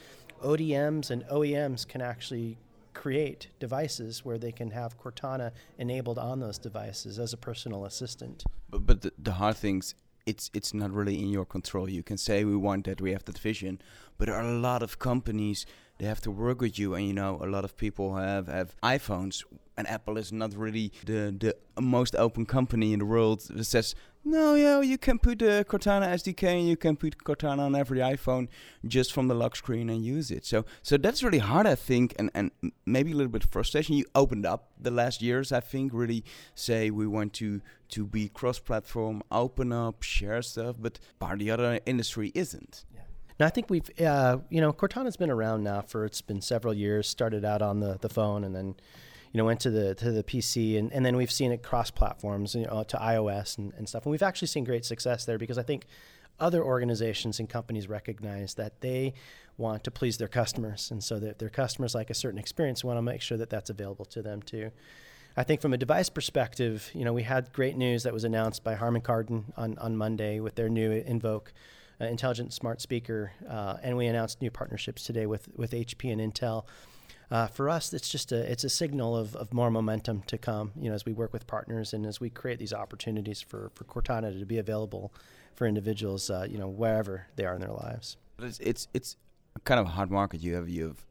ODMs 0.43 1.11
and 1.11 1.25
OEMs 1.27 1.87
can 1.87 2.01
actually 2.01 2.57
create 2.95 3.49
devices 3.61 4.25
where 4.25 4.39
they 4.39 4.53
can 4.53 4.71
have 4.71 4.99
Cortana 4.99 5.53
enabled 5.79 6.19
on 6.19 6.41
those 6.41 6.59
devices 6.59 7.19
as 7.19 7.33
a 7.33 7.37
personal 7.37 7.85
assistant. 7.85 8.43
But, 8.69 8.87
but 8.87 9.03
the, 9.03 9.13
the 9.19 9.33
hard 9.33 9.57
things 9.57 9.95
it's 10.27 10.51
it's 10.55 10.73
not 10.75 10.91
really 10.93 11.21
in 11.21 11.29
your 11.29 11.45
control. 11.45 11.89
You 11.89 12.03
can 12.03 12.17
say 12.17 12.45
we 12.45 12.57
want 12.57 12.87
that, 12.87 13.01
we 13.01 13.13
have 13.13 13.25
that 13.25 13.39
vision, 13.39 13.81
but 14.17 14.27
there 14.27 14.37
are 14.37 14.43
a 14.43 14.59
lot 14.59 14.83
of 14.83 14.99
companies 14.99 15.67
they 15.99 16.07
have 16.07 16.21
to 16.23 16.31
work 16.31 16.61
with 16.61 16.79
you, 16.79 16.95
and 16.95 17.07
you 17.07 17.13
know 17.13 17.39
a 17.43 17.47
lot 17.47 17.65
of 17.65 17.77
people 17.77 18.17
have 18.17 18.47
have 18.49 18.75
iPhones, 18.83 19.45
and 19.81 19.89
Apple 19.89 20.17
is 20.19 20.31
not 20.33 20.55
really 20.55 20.93
the 21.07 21.35
the 21.77 21.83
most 21.83 22.15
open 22.15 22.45
company 22.47 22.93
in 22.93 22.99
the 22.99 23.07
world 23.07 23.41
that 23.51 23.65
says 23.65 23.95
no, 24.23 24.55
yeah, 24.55 24.83
you 24.83 24.99
can 24.99 25.19
put 25.19 25.39
the 25.39 25.65
Cortana 25.67 26.07
SDK 26.09 26.45
and 26.59 26.69
you 26.69 26.77
can 26.77 26.95
put 26.95 27.17
Cortana 27.25 27.61
on 27.61 27.75
every 27.75 28.01
iPhone 28.01 28.49
just 28.87 29.15
from 29.15 29.29
the 29.29 29.35
lock 29.35 29.57
screen 29.57 29.89
and 29.89 30.05
use 30.05 30.31
it. 30.31 30.45
So, 30.45 30.67
so 30.83 30.99
that's 30.99 31.23
really 31.23 31.39
hard, 31.39 31.67
I 31.67 31.75
think, 31.75 32.15
and 32.19 32.31
and 32.35 32.51
maybe 32.85 33.13
a 33.13 33.15
little 33.15 33.33
bit 33.33 33.45
of 33.45 33.51
frustration. 33.51 33.97
You 33.97 34.05
opened 34.15 34.45
up 34.45 34.73
the 34.79 34.91
last 34.91 35.23
years, 35.23 35.53
I 35.53 35.61
think, 35.61 35.93
really 35.95 36.23
say 36.55 36.91
we 36.91 37.07
want 37.07 37.33
to 37.35 37.63
to 37.91 38.07
be 38.07 38.29
cross-platform, 38.29 39.23
open 39.33 39.73
up, 39.73 40.03
share 40.03 40.43
stuff, 40.43 40.77
but 40.79 41.01
part 41.19 41.35
of 41.35 41.39
the 41.39 41.51
other 41.51 41.81
industry 41.87 42.31
isn't. 42.35 42.85
Now, 43.41 43.47
I 43.47 43.51
think 43.51 43.71
we've, 43.71 43.91
uh, 43.99 44.37
you 44.51 44.61
know, 44.61 44.71
Cortana's 44.71 45.17
been 45.17 45.31
around 45.31 45.65
now 45.65 45.81
for 45.81 46.05
it's 46.05 46.21
been 46.21 46.43
several 46.43 46.75
years. 46.75 47.09
Started 47.09 47.43
out 47.43 47.63
on 47.63 47.81
the, 47.81 47.97
the 47.99 48.11
phone 48.11 48.45
and 48.45 48.55
then 48.55 48.77
you 49.33 49.39
know, 49.39 49.45
went 49.45 49.61
to 49.61 49.71
the 49.71 49.95
to 49.97 50.11
the 50.11 50.25
PC, 50.25 50.79
and, 50.79 50.93
and 50.93 51.07
then 51.07 51.17
we've 51.17 51.31
seen 51.31 51.53
it 51.53 51.63
cross 51.63 51.91
platforms, 51.91 52.55
you 52.55 52.67
know, 52.67 52.83
to 52.83 52.97
iOS 52.97 53.59
and, 53.59 53.73
and 53.75 53.89
stuff. 53.89 54.05
And 54.05 54.11
we've 54.11 54.23
actually 54.23 54.49
seen 54.49 54.65
great 54.65 54.85
success 54.85 55.25
there 55.25 55.39
because 55.39 55.59
I 55.59 55.63
think 55.63 55.87
other 56.41 56.65
organizations 56.65 57.39
and 57.39 57.49
companies 57.49 57.89
recognize 57.89 58.55
that 58.55 58.81
they 58.81 59.15
want 59.57 59.85
to 59.85 59.91
please 59.91 60.19
their 60.19 60.29
customers, 60.29 60.91
and 60.91 61.05
so 61.05 61.19
that 61.21 61.39
their 61.39 61.49
customers 61.51 61.95
like 61.95 62.11
a 62.11 62.15
certain 62.15 62.39
experience, 62.39 62.83
want 62.83 62.97
to 62.97 63.03
make 63.03 63.21
sure 63.21 63.39
that 63.39 63.51
that's 63.51 63.71
available 63.71 64.05
to 64.07 64.23
them 64.23 64.43
too. 64.43 64.71
I 65.37 65.45
think 65.45 65.61
from 65.61 65.73
a 65.73 65.79
device 65.79 66.09
perspective, 66.09 66.91
you 66.93 67.05
know, 67.05 67.13
we 67.13 67.23
had 67.23 67.53
great 67.53 67.77
news 67.77 68.03
that 68.03 68.13
was 68.13 68.25
announced 68.25 68.65
by 68.65 68.75
Harman 68.75 69.03
Kardon 69.03 69.45
on, 69.57 69.79
on 69.79 69.97
Monday 69.97 70.41
with 70.41 70.57
their 70.57 70.69
new 70.69 70.91
Invoke 70.91 71.53
uh, 72.01 72.07
intelligent 72.07 72.53
smart 72.53 72.81
speaker, 72.81 73.33
uh, 73.49 73.77
and 73.83 73.97
we 73.97 74.07
announced 74.07 74.43
new 74.43 74.51
partnerships 74.51 75.05
today 75.05 75.27
with 75.27 75.49
with 75.55 75.71
HP 75.71 76.11
and 76.11 76.21
Intel 76.21 76.65
uh, 77.31 77.47
for 77.47 77.69
us, 77.69 77.93
it's 77.93 78.09
just 78.09 78.33
a 78.33 78.51
it's 78.51 78.65
a 78.65 78.69
signal 78.69 79.17
of, 79.17 79.37
of 79.37 79.55
more 79.55 79.71
momentum 79.71 80.23
to 80.27 80.37
come. 80.37 80.73
You 80.77 80.89
know, 80.89 80.95
as 80.95 81.05
we 81.05 81.13
work 81.13 81.33
with 81.33 81.47
partners 81.47 81.93
and 81.93 82.05
as 82.05 82.21
we 82.21 82.31
create 82.31 82.59
these 82.59 82.73
opportunities 82.73 83.41
for 83.41 83.71
for 83.75 83.85
Cortana 83.85 84.37
to 84.39 84.47
be 84.47 84.59
available 84.59 85.13
for 85.55 85.67
individuals, 85.67 86.29
uh, 86.31 86.47
you 86.49 86.59
know, 86.59 86.69
wherever 86.69 87.27
they 87.37 87.45
are 87.45 87.55
in 87.55 87.61
their 87.61 87.73
lives. 87.73 88.17
It's 88.41 88.59
it's 88.59 88.89
it's 88.95 89.17
kind 89.65 89.79
of 89.79 89.87
a 89.87 89.91
hard 89.91 90.11
market. 90.11 90.41
You 90.41 90.55
have 90.55 90.69
you 90.69 90.85
have 90.89 91.05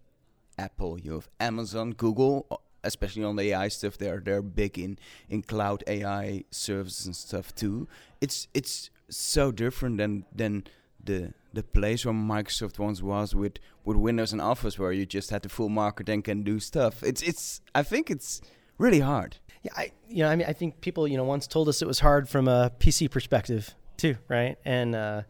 Apple, 0.58 1.00
you 1.00 1.14
have 1.14 1.30
Amazon, 1.40 1.92
Google, 1.92 2.62
especially 2.84 3.24
on 3.24 3.38
the 3.38 3.54
AI 3.54 3.70
stuff. 3.70 3.98
They're 3.98 4.20
they're 4.20 4.42
big 4.42 4.78
in 4.78 5.00
in 5.30 5.42
cloud 5.42 5.84
AI 5.88 6.44
services 6.52 7.06
and 7.06 7.16
stuff 7.16 7.56
too. 7.56 7.88
It's 8.20 8.48
it's 8.54 8.90
so 9.10 9.52
different 9.52 9.98
than 9.98 10.26
than 10.36 10.66
the 11.02 11.34
the 11.54 11.64
place 11.64 12.06
where 12.06 12.14
Microsoft 12.14 12.80
once 12.80 13.02
was 13.02 13.36
with 13.36 13.58
with 13.84 13.98
Windows 13.98 14.32
and 14.32 14.42
Office, 14.42 14.78
where 14.78 14.92
you 14.92 15.06
just 15.06 15.30
had 15.30 15.42
the 15.42 15.50
full 15.50 15.70
market 15.70 16.10
and 16.10 16.24
can 16.24 16.44
do 16.44 16.60
stuff. 16.60 17.04
It's 17.04 17.22
it's 17.22 17.62
I 17.74 17.84
think 17.84 18.10
it's 18.12 18.42
really 18.78 19.00
hard. 19.00 19.38
Yeah, 19.64 19.72
I 19.76 19.92
you 20.08 20.24
know 20.24 20.30
I 20.30 20.36
mean 20.36 20.48
I 20.48 20.54
think 20.54 20.82
people 20.82 21.08
you 21.08 21.18
know 21.18 21.24
once 21.24 21.48
told 21.48 21.70
us 21.70 21.82
it 21.82 21.88
was 21.88 22.00
hard 22.00 22.30
from 22.30 22.48
a 22.48 22.72
PC 22.80 23.10
perspective 23.10 23.76
too, 23.98 24.16
right? 24.28 24.58
And 24.66 24.96
uh, 24.96 25.24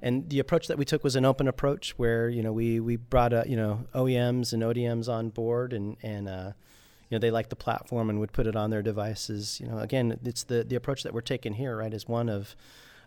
and 0.00 0.28
the 0.28 0.38
approach 0.38 0.68
that 0.68 0.78
we 0.78 0.84
took 0.84 1.02
was 1.02 1.16
an 1.16 1.24
open 1.24 1.48
approach 1.48 1.94
where 1.96 2.28
you 2.28 2.42
know 2.42 2.52
we 2.52 2.80
we 2.80 2.96
brought 2.96 3.32
uh, 3.32 3.44
you 3.46 3.56
know 3.56 3.84
OEMs 3.94 4.52
and 4.52 4.62
ODMs 4.62 5.08
on 5.08 5.30
board 5.30 5.72
and 5.72 5.96
and 6.02 6.28
uh, 6.28 6.52
you 7.08 7.16
know 7.16 7.18
they 7.18 7.30
liked 7.30 7.50
the 7.50 7.56
platform 7.56 8.10
and 8.10 8.20
would 8.20 8.32
put 8.32 8.46
it 8.46 8.56
on 8.56 8.70
their 8.70 8.82
devices. 8.82 9.60
You 9.60 9.68
know, 9.68 9.78
again, 9.78 10.18
it's 10.24 10.44
the 10.44 10.64
the 10.64 10.76
approach 10.76 11.02
that 11.02 11.12
we're 11.12 11.20
taking 11.20 11.54
here, 11.54 11.76
right? 11.76 11.92
Is 11.92 12.08
one 12.08 12.28
of 12.28 12.56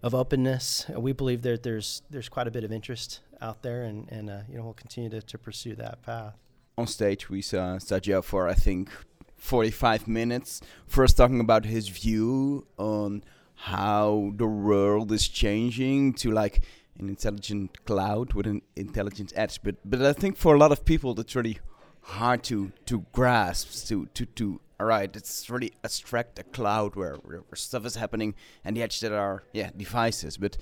of 0.03 0.13
openness. 0.13 0.85
We 0.89 1.13
believe 1.13 1.41
that 1.43 1.63
there's 1.63 2.01
there's 2.09 2.29
quite 2.29 2.47
a 2.47 2.51
bit 2.51 2.63
of 2.63 2.71
interest 2.71 3.21
out 3.41 3.61
there, 3.61 3.83
and 3.83 4.09
and 4.11 4.29
uh, 4.29 4.39
you 4.49 4.57
know 4.57 4.63
we'll 4.63 4.73
continue 4.73 5.09
to, 5.09 5.21
to 5.21 5.37
pursue 5.37 5.75
that 5.75 6.01
path. 6.03 6.35
On 6.77 6.87
stage, 6.87 7.29
we 7.29 7.41
saw 7.41 7.77
Satya 7.77 8.21
for 8.21 8.47
I 8.47 8.53
think 8.53 8.89
45 9.37 10.07
minutes, 10.07 10.61
first 10.87 11.17
talking 11.17 11.39
about 11.39 11.65
his 11.65 11.89
view 11.89 12.67
on 12.77 13.23
how 13.55 14.31
the 14.35 14.45
world 14.45 15.11
is 15.11 15.27
changing 15.27 16.13
to 16.13 16.31
like 16.31 16.63
an 16.99 17.09
intelligent 17.09 17.85
cloud 17.85 18.33
with 18.33 18.45
an 18.47 18.61
intelligent 18.75 19.33
edge. 19.35 19.61
But 19.63 19.75
but 19.85 20.01
I 20.01 20.13
think 20.13 20.37
for 20.37 20.55
a 20.55 20.57
lot 20.57 20.71
of 20.71 20.85
people 20.85 21.13
that's 21.13 21.35
really 21.35 21.59
hard 22.07 22.41
to 22.41 22.71
to 22.85 23.05
grasp 23.11 23.85
to 23.85 24.05
to 24.13 24.25
to 24.25 24.61
all 24.79 24.85
right 24.85 25.13
it's 25.13 25.49
really 25.49 25.73
abstract 25.83 26.39
a 26.39 26.43
cloud 26.43 26.95
where, 26.95 27.15
where 27.15 27.43
stuff 27.53 27.85
is 27.85 27.95
happening 27.95 28.33
and 28.63 28.77
the 28.77 28.81
edge 28.81 28.99
that 29.01 29.11
are 29.11 29.43
yeah 29.53 29.69
devices. 29.75 30.37
But 30.37 30.57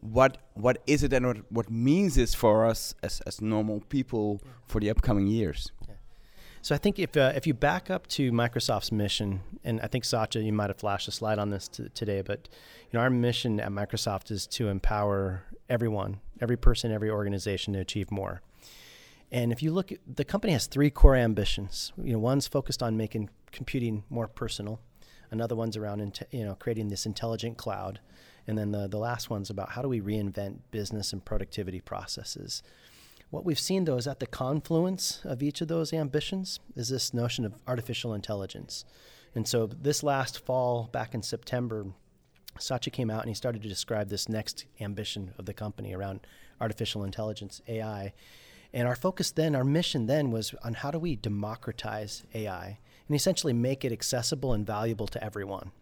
what 0.00 0.38
what 0.54 0.82
is 0.86 1.02
it 1.02 1.12
and 1.12 1.26
what, 1.26 1.36
what 1.50 1.70
means 1.70 2.14
this 2.14 2.34
for 2.34 2.66
us 2.66 2.94
as, 3.02 3.20
as 3.22 3.40
normal 3.40 3.80
people 3.88 4.40
for 4.66 4.80
the 4.80 4.90
upcoming 4.90 5.26
years? 5.26 5.70
So 6.60 6.76
I 6.76 6.78
think 6.78 7.00
if 7.00 7.16
uh, 7.16 7.32
if 7.34 7.44
you 7.44 7.54
back 7.54 7.90
up 7.90 8.06
to 8.08 8.30
Microsoft's 8.30 8.92
mission, 8.92 9.40
and 9.64 9.80
I 9.80 9.88
think 9.88 10.04
Satya, 10.04 10.42
you 10.42 10.52
might 10.52 10.70
have 10.70 10.78
flashed 10.78 11.08
a 11.08 11.10
slide 11.10 11.40
on 11.40 11.50
this 11.50 11.66
today, 11.66 12.22
but 12.22 12.48
you 12.90 12.96
know 12.96 13.00
our 13.00 13.10
mission 13.10 13.58
at 13.58 13.70
Microsoft 13.70 14.30
is 14.30 14.46
to 14.48 14.68
empower 14.68 15.42
everyone, 15.68 16.20
every 16.40 16.56
person, 16.56 16.92
every 16.92 17.10
organization 17.10 17.72
to 17.72 17.80
achieve 17.80 18.12
more. 18.12 18.42
And 19.32 19.50
if 19.50 19.62
you 19.62 19.72
look, 19.72 19.90
at, 19.90 19.98
the 20.06 20.26
company 20.26 20.52
has 20.52 20.66
three 20.66 20.90
core 20.90 21.16
ambitions. 21.16 21.92
You 21.96 22.12
know, 22.12 22.18
one's 22.18 22.46
focused 22.46 22.82
on 22.82 22.98
making 22.98 23.30
computing 23.50 24.04
more 24.10 24.28
personal. 24.28 24.78
Another 25.30 25.56
one's 25.56 25.76
around, 25.76 26.20
you 26.30 26.44
know, 26.44 26.54
creating 26.54 26.88
this 26.88 27.06
intelligent 27.06 27.56
cloud. 27.56 28.00
And 28.46 28.58
then 28.58 28.72
the, 28.72 28.86
the 28.86 28.98
last 28.98 29.30
one's 29.30 29.48
about 29.48 29.70
how 29.70 29.80
do 29.80 29.88
we 29.88 30.02
reinvent 30.02 30.58
business 30.70 31.14
and 31.14 31.24
productivity 31.24 31.80
processes. 31.80 32.62
What 33.30 33.46
we've 33.46 33.58
seen, 33.58 33.86
though, 33.86 33.96
is 33.96 34.06
at 34.06 34.20
the 34.20 34.26
confluence 34.26 35.22
of 35.24 35.42
each 35.42 35.62
of 35.62 35.68
those 35.68 35.94
ambitions 35.94 36.60
is 36.76 36.90
this 36.90 37.14
notion 37.14 37.46
of 37.46 37.54
artificial 37.66 38.12
intelligence. 38.12 38.84
And 39.34 39.48
so 39.48 39.66
this 39.66 40.02
last 40.02 40.44
fall, 40.44 40.90
back 40.92 41.14
in 41.14 41.22
September, 41.22 41.86
Satya 42.58 42.90
came 42.90 43.10
out 43.10 43.22
and 43.22 43.30
he 43.30 43.34
started 43.34 43.62
to 43.62 43.68
describe 43.68 44.10
this 44.10 44.28
next 44.28 44.66
ambition 44.78 45.32
of 45.38 45.46
the 45.46 45.54
company 45.54 45.94
around 45.94 46.20
artificial 46.60 47.04
intelligence, 47.04 47.62
AI. 47.66 48.12
And 48.74 48.88
our 48.88 48.96
focus 48.96 49.30
then, 49.30 49.54
our 49.54 49.64
mission 49.64 50.06
then 50.06 50.30
was 50.30 50.54
on 50.64 50.74
how 50.74 50.90
do 50.90 50.98
we 50.98 51.16
democratize 51.16 52.22
AI 52.34 52.78
and 53.06 53.16
essentially 53.16 53.52
make 53.52 53.84
it 53.84 53.92
accessible 53.92 54.52
and 54.54 54.66
valuable 54.66 55.06
to 55.08 55.22
everyone. 55.22 55.72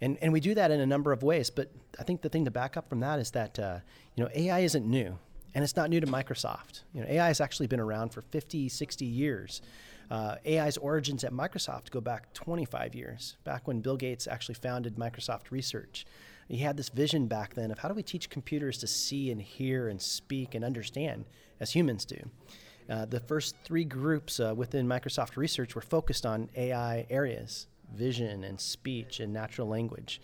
And, 0.00 0.18
and 0.20 0.32
we 0.32 0.40
do 0.40 0.54
that 0.54 0.70
in 0.70 0.80
a 0.80 0.86
number 0.86 1.12
of 1.12 1.22
ways, 1.22 1.50
but 1.50 1.70
I 1.98 2.02
think 2.02 2.22
the 2.22 2.28
thing 2.28 2.44
to 2.44 2.50
back 2.50 2.76
up 2.76 2.88
from 2.88 3.00
that 3.00 3.18
is 3.18 3.30
that 3.32 3.58
uh, 3.58 3.78
you 4.14 4.24
know 4.24 4.30
AI 4.34 4.60
isn't 4.60 4.86
new 4.86 5.18
and 5.54 5.64
it's 5.64 5.76
not 5.76 5.88
new 5.88 6.00
to 6.00 6.06
Microsoft. 6.06 6.82
You 6.92 7.00
know, 7.00 7.06
AI 7.08 7.28
has 7.28 7.40
actually 7.40 7.66
been 7.66 7.80
around 7.80 8.10
for 8.10 8.20
50, 8.20 8.68
60 8.68 9.04
years. 9.06 9.62
Uh, 10.10 10.36
AI's 10.46 10.76
origins 10.76 11.24
at 11.24 11.32
Microsoft 11.32 11.90
go 11.90 12.00
back 12.00 12.32
25 12.34 12.94
years, 12.94 13.36
back 13.42 13.66
when 13.66 13.80
Bill 13.80 13.96
Gates 13.96 14.26
actually 14.26 14.54
founded 14.54 14.96
Microsoft 14.96 15.50
Research. 15.50 16.04
He 16.48 16.58
had 16.58 16.76
this 16.76 16.90
vision 16.90 17.26
back 17.26 17.54
then 17.54 17.70
of 17.70 17.78
how 17.78 17.88
do 17.88 17.94
we 17.94 18.02
teach 18.02 18.30
computers 18.30 18.78
to 18.78 18.86
see 18.86 19.30
and 19.30 19.40
hear 19.40 19.88
and 19.88 20.00
speak 20.00 20.54
and 20.54 20.64
understand 20.64 21.24
as 21.60 21.72
humans 21.72 22.04
do. 22.04 22.18
Uh, 22.88 23.04
the 23.04 23.20
first 23.20 23.56
three 23.64 23.84
groups 23.84 24.38
uh, 24.38 24.54
within 24.54 24.86
Microsoft 24.86 25.36
Research 25.36 25.74
were 25.74 25.82
focused 25.82 26.24
on 26.24 26.48
AI 26.56 27.06
areas 27.10 27.66
vision 27.94 28.44
and 28.44 28.60
speech 28.60 29.20
and 29.20 29.32
natural 29.32 29.68
language. 29.68 30.20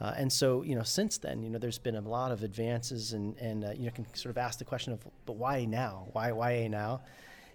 Uh, 0.00 0.12
and 0.16 0.30
so, 0.30 0.62
you 0.62 0.74
know, 0.74 0.82
since 0.82 1.18
then, 1.18 1.42
you 1.42 1.48
know, 1.48 1.58
there's 1.58 1.78
been 1.78 1.96
a 1.96 2.00
lot 2.00 2.30
of 2.30 2.42
advances, 2.42 3.14
and 3.14 3.36
and 3.38 3.64
uh, 3.64 3.70
you 3.70 3.86
know, 3.86 3.90
can 3.90 4.06
sort 4.14 4.30
of 4.30 4.38
ask 4.38 4.58
the 4.58 4.64
question 4.64 4.92
of, 4.92 5.00
but 5.24 5.36
why 5.36 5.64
now? 5.64 6.08
Why 6.12 6.32
why 6.32 6.66
now? 6.66 7.00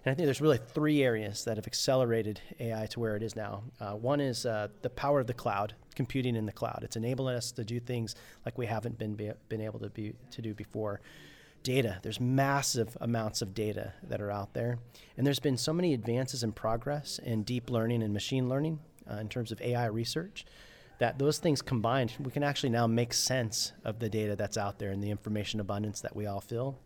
And 0.04 0.10
I 0.10 0.14
think 0.16 0.26
there's 0.26 0.40
really 0.40 0.58
three 0.58 1.04
areas 1.04 1.44
that 1.44 1.56
have 1.56 1.68
accelerated 1.68 2.40
AI 2.58 2.86
to 2.86 2.98
where 2.98 3.14
it 3.14 3.22
is 3.22 3.36
now. 3.36 3.62
Uh, 3.78 3.92
one 3.92 4.20
is 4.20 4.44
uh, 4.44 4.66
the 4.82 4.90
power 4.90 5.20
of 5.20 5.28
the 5.28 5.34
cloud, 5.34 5.74
computing 5.94 6.34
in 6.34 6.44
the 6.44 6.52
cloud. 6.52 6.80
It's 6.82 6.96
enabling 6.96 7.36
us 7.36 7.52
to 7.52 7.62
do 7.62 7.78
things 7.78 8.16
like 8.44 8.58
we 8.58 8.66
haven't 8.66 8.98
been 8.98 9.14
be, 9.14 9.30
been 9.48 9.60
able 9.60 9.78
to 9.78 9.90
be 9.90 10.12
to 10.32 10.42
do 10.42 10.54
before. 10.54 11.00
Data. 11.62 11.98
There's 12.02 12.20
massive 12.20 12.96
amounts 13.00 13.42
of 13.42 13.54
data 13.54 13.92
that 14.04 14.20
are 14.20 14.30
out 14.30 14.54
there, 14.54 14.78
and 15.16 15.26
there's 15.26 15.40
been 15.40 15.56
so 15.56 15.72
many 15.72 15.94
advances 15.94 16.42
in 16.42 16.52
progress 16.52 17.18
in 17.22 17.42
deep 17.42 17.70
learning 17.70 18.02
and 18.02 18.12
machine 18.12 18.48
learning 18.48 18.80
uh, 19.10 19.16
in 19.16 19.28
terms 19.28 19.52
of 19.52 19.60
AI 19.60 19.86
research 19.86 20.44
that 21.02 21.18
those 21.18 21.38
things 21.38 21.60
combined, 21.62 22.12
we 22.20 22.30
can 22.30 22.44
actually 22.44 22.70
now 22.70 22.86
make 22.86 23.12
sense 23.12 23.72
of 23.84 23.98
the 23.98 24.08
data 24.08 24.36
that's 24.36 24.56
out 24.56 24.78
there 24.78 24.90
and 24.92 25.02
the 25.02 25.10
information 25.10 25.58
abundance 25.58 26.00
that 26.00 26.14
we 26.14 26.26
all 26.26 26.40
feel. 26.40 26.78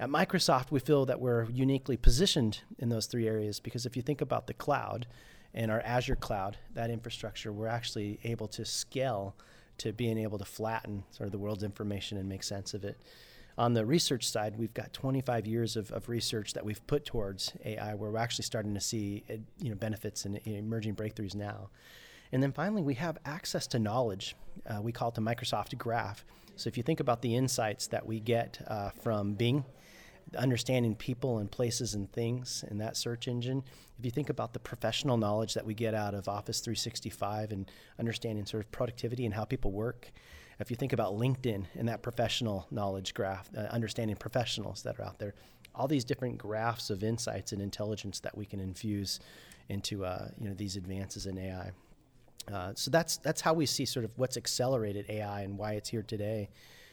At 0.00 0.08
Microsoft, 0.08 0.70
we 0.70 0.80
feel 0.80 1.04
that 1.04 1.20
we're 1.20 1.44
uniquely 1.50 1.98
positioned 1.98 2.60
in 2.78 2.88
those 2.88 3.04
three 3.04 3.28
areas 3.28 3.60
because 3.60 3.84
if 3.84 3.94
you 3.94 4.02
think 4.02 4.22
about 4.22 4.46
the 4.46 4.54
cloud 4.54 5.06
and 5.52 5.70
our 5.70 5.82
Azure 5.82 6.16
cloud, 6.16 6.56
that 6.72 6.88
infrastructure, 6.88 7.52
we're 7.52 7.66
actually 7.66 8.18
able 8.24 8.48
to 8.48 8.64
scale 8.64 9.36
to 9.78 9.92
being 9.92 10.16
able 10.16 10.38
to 10.38 10.44
flatten 10.44 11.04
sort 11.10 11.26
of 11.26 11.32
the 11.32 11.38
world's 11.38 11.62
information 11.62 12.16
and 12.16 12.28
make 12.28 12.42
sense 12.42 12.72
of 12.72 12.84
it. 12.84 12.98
On 13.58 13.74
the 13.74 13.84
research 13.84 14.26
side, 14.26 14.56
we've 14.56 14.72
got 14.72 14.92
25 14.92 15.46
years 15.46 15.76
of, 15.76 15.90
of 15.92 16.08
research 16.08 16.54
that 16.54 16.64
we've 16.64 16.84
put 16.86 17.04
towards 17.04 17.52
AI, 17.64 17.94
where 17.94 18.10
we're 18.10 18.18
actually 18.18 18.44
starting 18.44 18.74
to 18.74 18.80
see 18.80 19.24
you 19.58 19.70
know 19.70 19.74
benefits 19.74 20.24
and 20.24 20.40
emerging 20.46 20.94
breakthroughs 20.94 21.34
now. 21.34 21.68
And 22.32 22.42
then 22.42 22.52
finally, 22.52 22.82
we 22.82 22.94
have 22.94 23.18
access 23.26 23.66
to 23.68 23.78
knowledge. 23.78 24.34
Uh, 24.66 24.80
we 24.80 24.90
call 24.90 25.10
it 25.10 25.14
the 25.14 25.20
Microsoft 25.20 25.76
Graph. 25.76 26.24
So 26.56 26.68
if 26.68 26.76
you 26.76 26.82
think 26.82 27.00
about 27.00 27.20
the 27.20 27.36
insights 27.36 27.86
that 27.88 28.06
we 28.06 28.20
get 28.20 28.58
uh, 28.66 28.90
from 28.90 29.34
Bing, 29.34 29.64
understanding 30.38 30.94
people 30.94 31.38
and 31.38 31.50
places 31.50 31.94
and 31.94 32.10
things 32.10 32.64
in 32.70 32.78
that 32.78 32.96
search 32.96 33.28
engine, 33.28 33.62
if 33.98 34.04
you 34.04 34.10
think 34.10 34.30
about 34.30 34.54
the 34.54 34.58
professional 34.58 35.18
knowledge 35.18 35.52
that 35.54 35.66
we 35.66 35.74
get 35.74 35.94
out 35.94 36.14
of 36.14 36.26
Office 36.26 36.60
365 36.60 37.52
and 37.52 37.70
understanding 37.98 38.46
sort 38.46 38.64
of 38.64 38.72
productivity 38.72 39.26
and 39.26 39.34
how 39.34 39.44
people 39.44 39.72
work, 39.72 40.10
if 40.62 40.70
you 40.70 40.76
think 40.76 40.92
about 40.92 41.14
LinkedIn 41.14 41.66
and 41.76 41.88
that 41.88 42.02
professional 42.02 42.66
knowledge 42.70 43.14
graph, 43.14 43.50
uh, 43.56 43.62
understanding 43.62 44.16
professionals 44.16 44.82
that 44.84 44.98
are 44.98 45.04
out 45.04 45.18
there, 45.18 45.34
all 45.74 45.88
these 45.88 46.04
different 46.04 46.38
graphs 46.38 46.88
of 46.88 47.02
insights 47.02 47.52
and 47.52 47.60
intelligence 47.60 48.20
that 48.20 48.36
we 48.38 48.46
can 48.46 48.60
infuse 48.60 49.18
into 49.68 50.04
uh, 50.04 50.28
you 50.38 50.48
know 50.48 50.54
these 50.54 50.76
advances 50.76 51.26
in 51.26 51.36
AI. 51.36 51.72
Uh, 52.52 52.72
so 52.74 52.90
that's 52.90 53.16
that's 53.18 53.40
how 53.40 53.52
we 53.52 53.66
see 53.66 53.84
sort 53.84 54.04
of 54.04 54.12
what's 54.16 54.36
accelerated 54.36 55.04
AI 55.08 55.42
and 55.42 55.58
why 55.58 55.72
it's 55.72 55.88
here 55.88 56.02
today. 56.02 56.48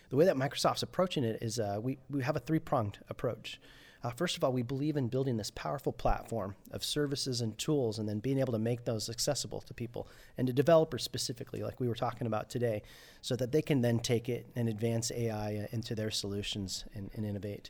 The 0.09 0.15
way 0.15 0.25
that 0.25 0.35
Microsoft's 0.35 0.83
approaching 0.83 1.23
it 1.23 1.41
is 1.41 1.59
uh, 1.59 1.79
we 1.81 1.99
we 2.09 2.23
have 2.23 2.35
a 2.35 2.39
three 2.39 2.59
pronged 2.59 2.97
approach. 3.09 3.59
Uh, 4.01 4.09
first 4.11 4.37
of 4.37 4.43
all, 4.43 4.53
we 4.53 4.61
believe 4.61 4.95
in 4.95 5.07
building 5.07 5.35
this 5.35 5.51
powerful 5.51 5.91
platform 5.91 6.55
of 6.71 6.83
services 6.85 7.41
and 7.41 7.57
tools, 7.57 7.99
and 7.99 8.07
then 8.07 8.19
being 8.19 8.39
able 8.39 8.53
to 8.53 8.59
make 8.59 8.85
those 8.85 9.09
accessible 9.09 9.59
to 9.59 9.73
people 9.73 10.07
and 10.37 10.47
to 10.47 10.53
developers 10.53 11.03
specifically, 11.03 11.61
like 11.61 11.79
we 11.79 11.87
were 11.87 11.95
talking 11.95 12.25
about 12.25 12.49
today, 12.49 12.81
so 13.21 13.35
that 13.35 13.51
they 13.51 13.61
can 13.61 13.81
then 13.81 13.99
take 13.99 14.29
it 14.29 14.45
and 14.55 14.69
advance 14.69 15.11
AI 15.11 15.57
uh, 15.57 15.67
into 15.71 15.95
their 15.95 16.11
solutions 16.11 16.85
and, 16.93 17.09
and 17.13 17.25
innovate. 17.25 17.69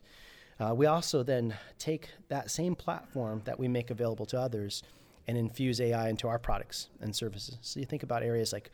Uh, 0.59 0.73
we 0.75 0.85
also 0.85 1.23
then 1.23 1.55
take 1.79 2.09
that 2.27 2.51
same 2.51 2.75
platform 2.75 3.41
that 3.45 3.57
we 3.57 3.67
make 3.67 3.89
available 3.89 4.25
to 4.27 4.39
others 4.39 4.83
and 5.27 5.37
infuse 5.37 5.79
AI 5.79 6.09
into 6.09 6.27
our 6.27 6.37
products 6.39 6.89
and 7.01 7.15
services. 7.15 7.57
So 7.61 7.79
you 7.79 7.85
think 7.85 8.03
about 8.03 8.23
areas 8.23 8.51
like 8.53 8.71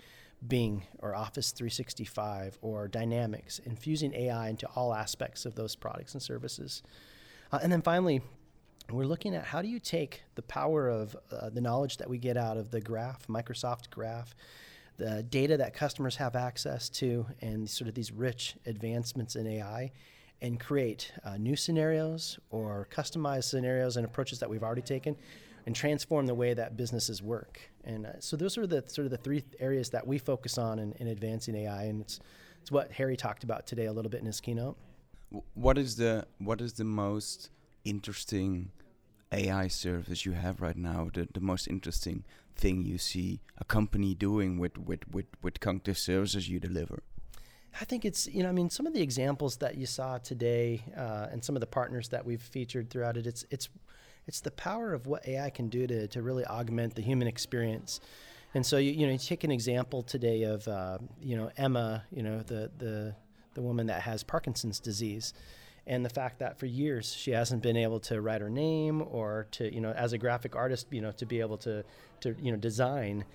Bing 0.47 0.83
or 0.99 1.15
Office 1.15 1.51
365 1.51 2.57
or 2.61 2.87
Dynamics, 2.87 3.59
infusing 3.59 4.13
AI 4.13 4.49
into 4.49 4.67
all 4.75 4.93
aspects 4.93 5.45
of 5.45 5.55
those 5.55 5.75
products 5.75 6.13
and 6.13 6.21
services. 6.21 6.83
Uh, 7.55 7.59
and 7.63 7.71
then 7.71 7.81
finally, 7.81 8.21
we're 8.91 9.05
looking 9.05 9.33
at 9.33 9.45
how 9.45 9.61
do 9.61 9.69
you 9.69 9.79
take 9.79 10.23
the 10.35 10.41
power 10.41 10.89
of 10.89 11.15
uh, 11.31 11.49
the 11.49 11.61
knowledge 11.61 11.95
that 11.95 12.09
we 12.09 12.17
get 12.17 12.35
out 12.35 12.57
of 12.57 12.69
the 12.69 12.81
graph, 12.81 13.27
Microsoft 13.27 13.89
Graph, 13.89 14.35
the 14.97 15.23
data 15.23 15.55
that 15.55 15.73
customers 15.73 16.17
have 16.17 16.35
access 16.35 16.89
to, 16.89 17.25
and 17.39 17.69
sort 17.69 17.87
of 17.87 17.95
these 17.95 18.11
rich 18.11 18.55
advancements 18.65 19.37
in 19.37 19.47
AI, 19.47 19.89
and 20.41 20.59
create 20.59 21.13
uh, 21.23 21.37
new 21.37 21.55
scenarios 21.55 22.37
or 22.49 22.89
customized 22.91 23.45
scenarios 23.45 23.95
and 23.95 24.05
approaches 24.05 24.37
that 24.39 24.49
we've 24.49 24.63
already 24.63 24.81
taken 24.81 25.15
and 25.65 25.73
transform 25.73 26.25
the 26.25 26.35
way 26.35 26.53
that 26.53 26.75
businesses 26.75 27.23
work. 27.23 27.61
And 27.85 28.05
uh, 28.05 28.19
so 28.19 28.35
those 28.35 28.57
are 28.57 28.67
the 28.67 28.83
sort 28.87 29.05
of 29.05 29.11
the 29.11 29.17
three 29.17 29.45
areas 29.61 29.91
that 29.91 30.05
we 30.05 30.17
focus 30.17 30.57
on 30.57 30.77
in, 30.77 30.91
in 30.99 31.07
advancing 31.07 31.55
AI, 31.55 31.83
and 31.83 32.01
it's 32.01 32.19
it's 32.59 32.71
what 32.71 32.91
Harry 32.91 33.15
talked 33.15 33.45
about 33.45 33.65
today 33.65 33.85
a 33.85 33.93
little 33.93 34.11
bit 34.11 34.19
in 34.19 34.25
his 34.25 34.41
keynote. 34.41 34.75
What 35.53 35.77
is 35.77 35.95
the 35.97 36.27
what 36.37 36.61
is 36.61 36.73
the 36.73 36.83
most 36.83 37.49
interesting 37.83 38.71
AI 39.31 39.67
service 39.67 40.25
you 40.25 40.33
have 40.33 40.61
right 40.61 40.77
now? 40.77 41.09
The 41.13 41.27
the 41.33 41.41
most 41.41 41.67
interesting 41.67 42.23
thing 42.55 42.83
you 42.83 42.97
see 42.97 43.41
a 43.57 43.65
company 43.65 44.15
doing 44.15 44.59
with 44.59 44.77
with 44.77 45.07
with, 45.11 45.25
with 45.41 45.59
cognitive 45.59 45.97
services 45.97 46.49
you 46.49 46.59
deliver? 46.59 47.03
I 47.81 47.85
think 47.85 48.05
it's 48.05 48.27
you 48.27 48.43
know 48.43 48.49
I 48.49 48.53
mean 48.53 48.69
some 48.69 48.87
of 48.87 48.93
the 48.93 49.01
examples 49.01 49.57
that 49.57 49.75
you 49.75 49.85
saw 49.85 50.17
today 50.17 50.83
uh, 50.95 51.27
and 51.31 51.43
some 51.43 51.55
of 51.55 51.59
the 51.59 51.67
partners 51.67 52.09
that 52.09 52.25
we've 52.25 52.41
featured 52.41 52.89
throughout 52.89 53.17
it 53.17 53.27
it's 53.27 53.45
it's 53.49 53.69
it's 54.27 54.39
the 54.39 54.51
power 54.51 54.93
of 54.93 55.05
what 55.05 55.27
AI 55.27 55.49
can 55.49 55.69
do 55.69 55.85
to 55.87 56.07
to 56.07 56.21
really 56.21 56.45
augment 56.45 56.95
the 56.95 57.01
human 57.01 57.27
experience. 57.27 57.99
And 58.53 58.65
so 58.65 58.77
you 58.77 58.91
you 58.91 59.05
know 59.05 59.11
you 59.11 59.19
take 59.19 59.43
an 59.43 59.51
example 59.51 60.03
today 60.03 60.43
of 60.43 60.67
uh, 60.67 60.99
you 61.21 61.35
know 61.35 61.51
Emma 61.57 62.03
you 62.11 62.23
know 62.23 62.39
the 62.39 62.71
the 62.77 63.15
the 63.55 63.61
woman 63.61 63.87
that 63.87 64.01
has 64.01 64.23
Parkinson's 64.23 64.79
disease 64.79 65.33
and 65.87 66.03
the 66.03 66.09
fact 66.09 66.39
that 66.39 66.59
for 66.59 66.65
years 66.65 67.13
she 67.13 67.31
hasn't 67.31 67.61
been 67.61 67.77
able 67.77 67.99
to 67.99 68.21
write 68.21 68.41
her 68.41 68.49
name 68.49 69.01
or 69.01 69.47
to 69.51 69.73
you 69.73 69.81
know 69.81 69.91
as 69.91 70.13
a 70.13 70.17
graphic 70.17 70.55
artist 70.55 70.87
you 70.91 71.01
know 71.01 71.11
to 71.11 71.25
be 71.25 71.39
able 71.39 71.57
to 71.57 71.83
to 72.19 72.35
you 72.39 72.51
know 72.51 72.57
design 72.57 73.25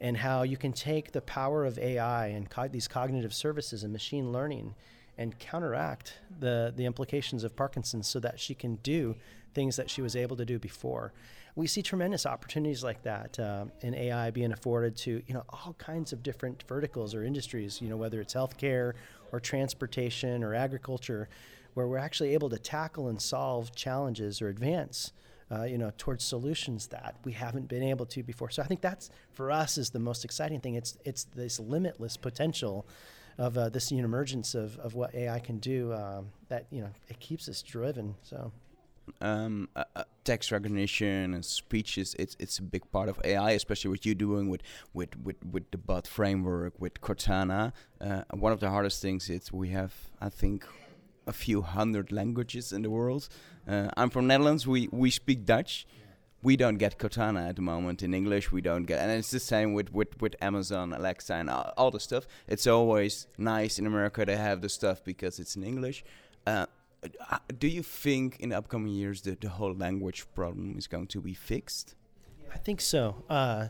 and 0.00 0.16
how 0.16 0.42
you 0.42 0.56
can 0.56 0.72
take 0.72 1.12
the 1.12 1.20
power 1.20 1.64
of 1.64 1.78
AI 1.78 2.28
and 2.28 2.48
co- 2.48 2.68
these 2.68 2.88
cognitive 2.88 3.34
services 3.34 3.82
and 3.82 3.92
machine 3.92 4.32
learning 4.32 4.74
and 5.16 5.38
counteract 5.38 6.14
the 6.38 6.72
the 6.76 6.86
implications 6.86 7.44
of 7.44 7.56
Parkinson's 7.56 8.06
so 8.06 8.20
that 8.20 8.38
she 8.38 8.54
can 8.54 8.76
do 8.76 9.16
things 9.54 9.76
that 9.76 9.90
she 9.90 10.00
was 10.00 10.14
able 10.14 10.36
to 10.36 10.44
do 10.44 10.58
before. 10.58 11.12
We 11.58 11.66
see 11.66 11.82
tremendous 11.82 12.24
opportunities 12.24 12.84
like 12.84 13.02
that 13.02 13.36
uh, 13.36 13.64
in 13.80 13.92
AI 13.92 14.30
being 14.30 14.52
afforded 14.52 14.96
to 14.98 15.20
you 15.26 15.34
know 15.34 15.42
all 15.48 15.74
kinds 15.76 16.12
of 16.12 16.22
different 16.22 16.62
verticals 16.68 17.16
or 17.16 17.24
industries. 17.24 17.82
You 17.82 17.88
know 17.88 17.96
whether 17.96 18.20
it's 18.20 18.32
healthcare 18.32 18.92
or 19.32 19.40
transportation 19.40 20.44
or 20.44 20.54
agriculture 20.54 21.28
where 21.74 21.88
we're 21.88 21.98
actually 21.98 22.32
able 22.34 22.48
to 22.50 22.58
tackle 22.58 23.08
and 23.08 23.20
solve 23.20 23.74
challenges 23.74 24.40
or 24.40 24.50
advance 24.50 25.12
uh, 25.50 25.64
you 25.64 25.78
know 25.78 25.90
towards 25.98 26.22
solutions 26.22 26.86
that 26.86 27.16
we 27.24 27.32
haven't 27.32 27.66
been 27.66 27.82
able 27.82 28.06
to 28.06 28.22
before 28.22 28.50
so 28.50 28.62
i 28.62 28.66
think 28.66 28.80
that's 28.80 29.10
for 29.32 29.50
us 29.50 29.78
is 29.78 29.90
the 29.90 29.98
most 29.98 30.24
exciting 30.24 30.60
thing 30.60 30.76
it's 30.76 30.96
it's 31.04 31.24
this 31.34 31.60
limitless 31.60 32.16
potential 32.16 32.86
of 33.36 33.56
uh, 33.58 33.68
this 33.68 33.92
emergence 33.92 34.54
of, 34.54 34.78
of 34.78 34.94
what 34.94 35.14
ai 35.14 35.38
can 35.38 35.58
do 35.58 35.92
um, 35.92 36.26
that 36.48 36.66
you 36.70 36.80
know 36.80 36.90
it 37.08 37.20
keeps 37.20 37.48
us 37.48 37.62
driven 37.62 38.14
so 38.22 38.50
um, 39.20 39.68
uh, 39.76 39.84
text 40.24 40.50
recognition 40.52 41.34
and 41.34 41.44
speeches 41.44 42.14
it's 42.18 42.36
it's 42.38 42.58
a 42.58 42.62
big 42.62 42.90
part 42.90 43.08
of 43.08 43.20
AI 43.24 43.52
especially 43.52 43.90
what 43.90 44.04
you're 44.04 44.14
doing 44.14 44.48
with 44.48 44.62
with 44.92 45.16
with, 45.22 45.36
with 45.44 45.70
the 45.70 45.78
bot 45.78 46.06
framework 46.06 46.74
with 46.78 47.00
Cortana 47.00 47.72
uh, 48.00 48.22
one 48.32 48.52
of 48.52 48.60
the 48.60 48.70
hardest 48.70 49.00
things 49.02 49.30
is 49.30 49.52
we 49.52 49.70
have 49.70 49.94
I 50.20 50.28
think 50.28 50.66
a 51.28 51.32
few 51.32 51.62
hundred 51.62 52.10
languages 52.10 52.72
in 52.72 52.82
the 52.82 52.90
world. 52.90 53.28
Uh, 53.68 53.88
I'm 53.96 54.10
from 54.10 54.26
Netherlands. 54.26 54.66
We 54.66 54.88
we 54.90 55.10
speak 55.10 55.44
Dutch. 55.44 55.86
We 56.40 56.56
don't 56.56 56.78
get 56.78 56.98
Cortana 56.98 57.48
at 57.48 57.56
the 57.56 57.62
moment 57.62 58.02
in 58.02 58.14
English. 58.14 58.50
We 58.52 58.60
don't 58.60 58.84
get, 58.84 59.00
and 59.00 59.10
it's 59.10 59.30
the 59.30 59.40
same 59.40 59.74
with 59.74 59.92
with, 59.92 60.20
with 60.20 60.34
Amazon, 60.40 60.92
Alexa, 60.92 61.34
and 61.34 61.50
all, 61.50 61.72
all 61.76 61.90
the 61.90 62.00
stuff. 62.00 62.26
It's 62.48 62.66
always 62.66 63.26
nice 63.36 63.78
in 63.78 63.86
America 63.86 64.24
to 64.24 64.36
have 64.36 64.62
the 64.62 64.68
stuff 64.68 65.04
because 65.04 65.38
it's 65.38 65.54
in 65.54 65.62
English. 65.62 66.04
Uh 66.46 66.66
do 67.58 67.68
you 67.68 67.82
think 67.82 68.40
in 68.40 68.50
the 68.50 68.56
upcoming 68.56 68.92
years 68.92 69.22
that 69.22 69.40
the 69.40 69.48
whole 69.48 69.74
language 69.74 70.26
problem 70.34 70.76
is 70.76 70.86
going 70.86 71.06
to 71.08 71.20
be 71.20 71.34
fixed? 71.34 71.94
I 72.52 72.58
think 72.58 72.80
so. 72.80 73.22
Uh, 73.28 73.68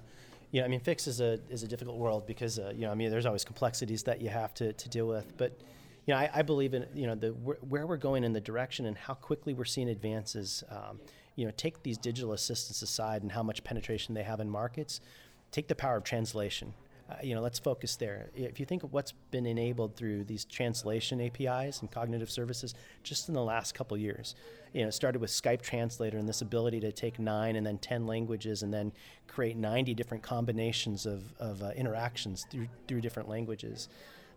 yeah, 0.50 0.64
I 0.64 0.68
mean, 0.68 0.80
fix 0.80 1.06
is 1.06 1.20
a 1.20 1.38
is 1.50 1.62
a 1.62 1.68
difficult 1.68 1.98
world 1.98 2.26
because 2.26 2.58
uh, 2.58 2.72
you 2.74 2.82
know, 2.82 2.90
I 2.90 2.94
mean, 2.94 3.10
there's 3.10 3.26
always 3.26 3.44
complexities 3.44 4.02
that 4.04 4.22
you 4.22 4.30
have 4.30 4.54
to, 4.54 4.72
to 4.72 4.88
deal 4.88 5.06
with, 5.06 5.36
but 5.36 5.58
you 6.06 6.14
know, 6.14 6.20
I, 6.20 6.30
I, 6.32 6.42
believe 6.42 6.72
in 6.72 6.86
you 6.94 7.06
know 7.06 7.14
the 7.14 7.28
where 7.28 7.86
we're 7.86 7.98
going 7.98 8.24
in 8.24 8.32
the 8.32 8.40
direction 8.40 8.86
and 8.86 8.96
how 8.96 9.14
quickly 9.14 9.52
we're 9.52 9.66
seeing 9.66 9.90
advances. 9.90 10.64
Um, 10.70 11.00
you 11.36 11.44
know, 11.44 11.52
take 11.56 11.82
these 11.84 11.98
digital 11.98 12.32
assistants 12.32 12.82
aside 12.82 13.22
and 13.22 13.30
how 13.30 13.44
much 13.44 13.62
penetration 13.62 14.14
they 14.14 14.24
have 14.24 14.40
in 14.40 14.50
markets. 14.50 15.00
Take 15.52 15.68
the 15.68 15.74
power 15.74 15.96
of 15.96 16.02
translation. 16.02 16.74
Uh, 17.10 17.14
you 17.22 17.34
know, 17.34 17.40
let's 17.40 17.58
focus 17.58 17.96
there. 17.96 18.28
If 18.34 18.60
you 18.60 18.66
think 18.66 18.82
of 18.82 18.92
what's 18.92 19.12
been 19.30 19.46
enabled 19.46 19.96
through 19.96 20.24
these 20.24 20.44
translation 20.44 21.20
APIs 21.20 21.80
and 21.80 21.90
cognitive 21.90 22.30
services 22.30 22.74
just 23.02 23.28
in 23.28 23.34
the 23.34 23.42
last 23.42 23.74
couple 23.74 23.96
years, 23.96 24.34
you 24.74 24.84
know, 24.84 24.90
started 24.90 25.20
with 25.20 25.30
Skype 25.30 25.62
Translator 25.62 26.18
and 26.18 26.28
this 26.28 26.42
ability 26.42 26.80
to 26.80 26.92
take 26.92 27.18
nine 27.18 27.56
and 27.56 27.66
then 27.66 27.78
10 27.78 28.06
languages 28.06 28.62
and 28.62 28.72
then 28.72 28.92
create 29.26 29.56
90 29.56 29.94
different 29.94 30.22
combinations 30.22 31.06
of, 31.06 31.32
of 31.38 31.62
uh, 31.62 31.70
interactions 31.70 32.46
through, 32.50 32.68
through 32.86 33.00
different 33.00 33.28
languages. 33.28 33.88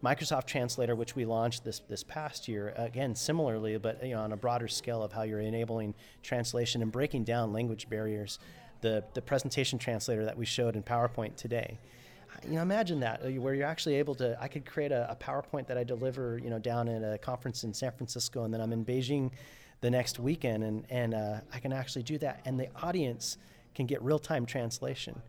Microsoft 0.01 0.45
Translator, 0.45 0.95
which 0.95 1.15
we 1.15 1.25
launched 1.25 1.63
this 1.63 1.79
this 1.87 2.03
past 2.03 2.47
year, 2.47 2.73
again 2.75 3.13
similarly, 3.13 3.77
but 3.77 4.03
you 4.03 4.15
know 4.15 4.21
on 4.21 4.31
a 4.31 4.37
broader 4.37 4.67
scale 4.67 5.03
of 5.03 5.11
how 5.11 5.21
you're 5.21 5.41
enabling 5.41 5.93
translation 6.23 6.81
and 6.81 6.91
breaking 6.91 7.23
down 7.23 7.53
language 7.53 7.87
barriers. 7.87 8.39
The 8.81 9.03
the 9.13 9.21
presentation 9.21 9.77
translator 9.77 10.25
that 10.25 10.35
we 10.35 10.45
showed 10.45 10.75
in 10.75 10.81
PowerPoint 10.81 11.35
today. 11.35 11.77
You 12.47 12.55
know, 12.55 12.61
imagine 12.61 12.99
that 13.01 13.21
uh, 13.23 13.29
where 13.41 13.53
you're 13.53 13.67
actually 13.67 13.95
able 13.95 14.15
to. 14.15 14.37
I 14.41 14.47
could 14.47 14.65
create 14.65 14.91
a, 14.91 15.11
a 15.11 15.15
PowerPoint 15.15 15.67
that 15.67 15.77
I 15.77 15.83
deliver, 15.83 16.39
you 16.43 16.49
know, 16.49 16.59
down 16.59 16.87
at 16.87 17.03
a 17.03 17.17
conference 17.17 17.63
in 17.63 17.73
San 17.73 17.91
Francisco, 17.91 18.43
and 18.43 18.53
then 18.53 18.61
I'm 18.61 18.73
in 18.73 18.83
Beijing 18.83 19.31
the 19.81 19.91
next 19.91 20.19
weekend, 20.19 20.63
and 20.63 20.85
and 20.89 21.13
uh, 21.13 21.41
I 21.53 21.59
can 21.59 21.73
actually 21.73 22.03
do 22.03 22.17
that, 22.19 22.41
and 22.45 22.59
the 22.59 22.67
audience 22.81 23.37
can 23.75 23.85
get 23.85 24.01
real 24.01 24.19
time 24.19 24.45
translation 24.45 25.21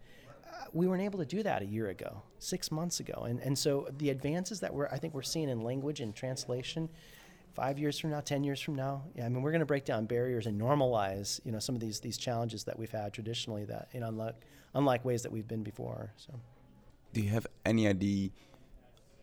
we 0.73 0.87
weren't 0.87 1.03
able 1.03 1.19
to 1.19 1.25
do 1.25 1.43
that 1.43 1.63
a 1.63 1.67
year 1.67 1.89
ago, 1.89 2.23
six 2.39 2.71
months 2.71 3.01
ago. 3.01 3.27
And, 3.29 3.41
and 3.41 3.59
so 3.59 3.89
the 3.99 4.11
advances 4.11 4.61
that 4.61 4.73
we're, 4.73 4.89
I 4.89 4.99
think 4.99 5.15
we're 5.15 5.23
seeing 5.23 5.49
in 5.49 5.61
language 5.61 6.01
and 6.01 6.15
translation, 6.15 6.89
five 7.55 7.79
years 7.79 7.99
from 7.99 8.11
now, 8.11 8.21
10 8.21 8.45
years 8.45 8.61
from 8.61 8.75
now, 8.75 9.03
yeah, 9.15 9.27
I 9.27 9.29
mean, 9.29 9.43
we're 9.43 9.51
going 9.51 9.61
to 9.61 9.67
break 9.67 9.85
down 9.85 10.07
barriers 10.07 10.47
and 10.47 10.61
normalize, 10.61 11.41
you 11.45 11.53
know, 11.53 11.59
some 11.59 11.75
of 11.75 11.81
these, 11.81 12.01
these 12.01 12.17
challenges 12.17 12.65
that 12.65 12.79
we've 12.79 12.91
had 12.91 13.13
traditionally 13.13 13.65
that 13.67 13.89
in 13.93 14.03
unlike, 14.03 14.35
unlike 14.75 15.05
ways 15.05 15.23
that 15.23 15.33
we've 15.33 15.49
been 15.49 15.63
before. 15.63 16.13
So, 16.17 16.33
do 17.13 17.21
you 17.21 17.31
have 17.31 17.47
any 17.65 17.87
idea 17.87 18.31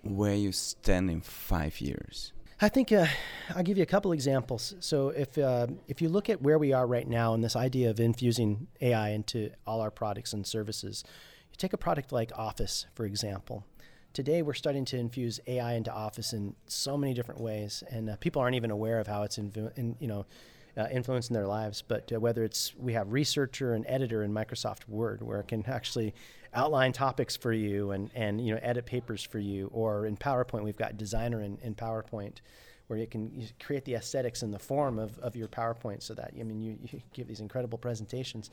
where 0.04 0.36
you 0.36 0.52
stand 0.52 1.10
in 1.10 1.22
five 1.22 1.82
years? 1.82 2.34
I 2.62 2.68
think 2.70 2.92
uh, 2.92 3.08
I'll 3.56 3.64
give 3.64 3.78
you 3.78 3.84
a 3.84 3.88
couple 3.88 4.12
examples. 4.12 4.76
So 4.80 5.10
if 5.10 5.38
uh, 5.38 5.68
if 5.88 6.02
you 6.02 6.10
look 6.10 6.30
at 6.30 6.42
where 6.42 6.60
we 6.60 6.74
are 6.74 6.86
right 6.86 7.08
now 7.08 7.34
and 7.34 7.44
this 7.44 7.56
idea 7.56 7.90
of 7.90 8.00
infusing 8.00 8.68
AI 8.82 9.10
into 9.10 9.52
all 9.66 9.80
our 9.80 9.92
products 9.92 10.34
and 10.34 10.46
services, 10.46 11.04
you 11.52 11.56
take 11.58 11.74
a 11.74 11.78
product 11.78 12.12
like 12.12 12.32
Office, 12.38 12.86
for 12.96 13.06
example. 13.06 13.66
Today, 14.12 14.42
we're 14.42 14.56
starting 14.56 14.86
to 14.86 14.98
infuse 14.98 15.40
AI 15.48 15.74
into 15.74 15.94
Office 15.94 16.34
in 16.34 16.56
so 16.66 16.98
many 16.98 17.14
different 17.14 17.40
ways, 17.40 17.84
and 17.92 18.10
uh, 18.10 18.16
people 18.18 18.42
aren't 18.42 18.56
even 18.56 18.72
aware 18.72 19.00
of 19.00 19.08
how 19.08 19.24
it's 19.24 19.38
in, 19.38 19.96
you 20.00 20.08
know 20.08 20.26
uh, 20.76 20.88
influencing 20.92 21.34
their 21.34 21.48
lives. 21.48 21.82
But 21.88 22.12
uh, 22.12 22.20
whether 22.20 22.44
it's 22.44 22.74
we 22.78 22.94
have 22.94 23.14
researcher 23.14 23.74
and 23.74 23.86
editor 23.88 24.24
in 24.24 24.34
Microsoft 24.34 24.88
Word, 24.88 25.22
where 25.24 25.40
it 25.40 25.48
can 25.48 25.66
actually 25.66 26.14
outline 26.54 26.91
topics 26.91 27.36
for 27.36 27.54
you 27.54 27.91
and, 27.91 28.10
and 28.16 28.45
you 28.45 28.54
know 28.54 28.60
edit 28.62 28.86
papers 28.86 29.24
for 29.24 29.39
you, 29.39 29.70
or 29.74 30.06
in 30.06 30.18
PowerPoint 30.18 30.64
we've 30.64 30.78
got 30.78 30.97
designer 30.97 31.41
in, 31.41 31.58
in 31.62 31.76
PowerPoint, 31.76 32.38
where 32.88 32.97
you 32.97 33.08
can 33.08 33.47
create 33.60 33.86
the 33.86 33.95
aesthetics 33.95 34.43
in 34.43 34.52
the 34.52 34.60
form 34.60 35.00
of, 35.00 35.18
of 35.20 35.36
your 35.36 35.47
PowerPoint, 35.47 36.02
so 36.04 36.14
that 36.14 36.34
I 36.39 36.43
mean 36.43 36.60
you, 36.60 36.78
you 36.82 37.02
give 37.14 37.28
these 37.28 37.39
incredible 37.39 37.78
presentations. 37.78 38.52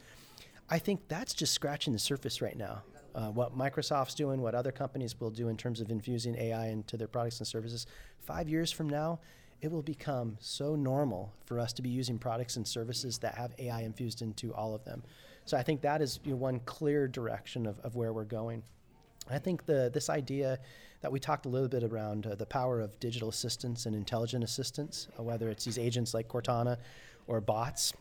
I 0.69 0.79
think 0.79 1.07
that's 1.09 1.33
just 1.33 1.53
scratching 1.53 1.93
the 1.93 1.99
surface 1.99 2.43
right 2.43 2.57
now 2.57 2.83
uh, 3.17 3.31
what 3.31 3.57
Microsoft's 3.57 4.15
doing, 4.15 4.43
what 4.43 4.55
other 4.55 4.71
companies 4.71 5.19
will 5.19 5.31
do 5.31 5.49
in 5.49 5.57
terms 5.57 5.81
of 5.81 5.91
infusing 5.91 6.37
AI 6.37 6.69
into 6.69 6.99
their 6.99 7.09
products 7.09 7.39
and 7.39 7.47
services. 7.47 7.87
Five 8.21 8.49
years 8.49 8.71
from 8.71 8.91
now, 8.91 9.19
it 9.63 9.73
will 9.73 9.83
become 9.83 10.37
so 10.39 10.77
normal 10.77 11.33
for 11.47 11.59
us 11.59 11.73
to 11.73 11.83
be 11.83 11.89
using 11.89 12.19
products 12.19 12.57
and 12.57 12.69
services 12.69 13.19
that 13.19 13.35
have 13.35 13.55
AI 13.59 13.81
infused 13.81 14.21
into 14.21 14.53
all 14.53 14.75
of 14.75 14.85
them. 14.85 15.03
So 15.47 15.57
I 15.57 15.63
think 15.63 15.81
that 15.81 16.03
is 16.03 16.21
you 16.25 16.33
know, 16.33 16.37
one 16.37 16.61
clear 16.61 17.09
direction 17.09 17.67
of, 17.67 17.79
of 17.81 17.97
where 17.97 18.13
we're 18.13 18.25
going. 18.25 18.63
I 19.31 19.39
think 19.39 19.67
the 19.67 19.91
this 19.93 20.11
idea 20.11 20.59
that 21.01 21.11
we 21.11 21.19
talked 21.19 21.47
a 21.47 21.49
little 21.49 21.69
bit 21.69 21.83
around 21.83 22.27
uh, 22.27 22.35
the 22.35 22.47
power 22.47 22.81
of 22.81 22.99
digital 23.01 23.29
assistants 23.29 23.87
and 23.87 23.95
intelligent 23.95 24.45
assistants, 24.45 25.09
uh, 25.19 25.23
whether 25.23 25.49
it's 25.49 25.65
these 25.65 25.79
agents 25.79 26.15
like 26.15 26.29
Cortana 26.29 26.79
or 27.27 27.41
bots, 27.41 27.93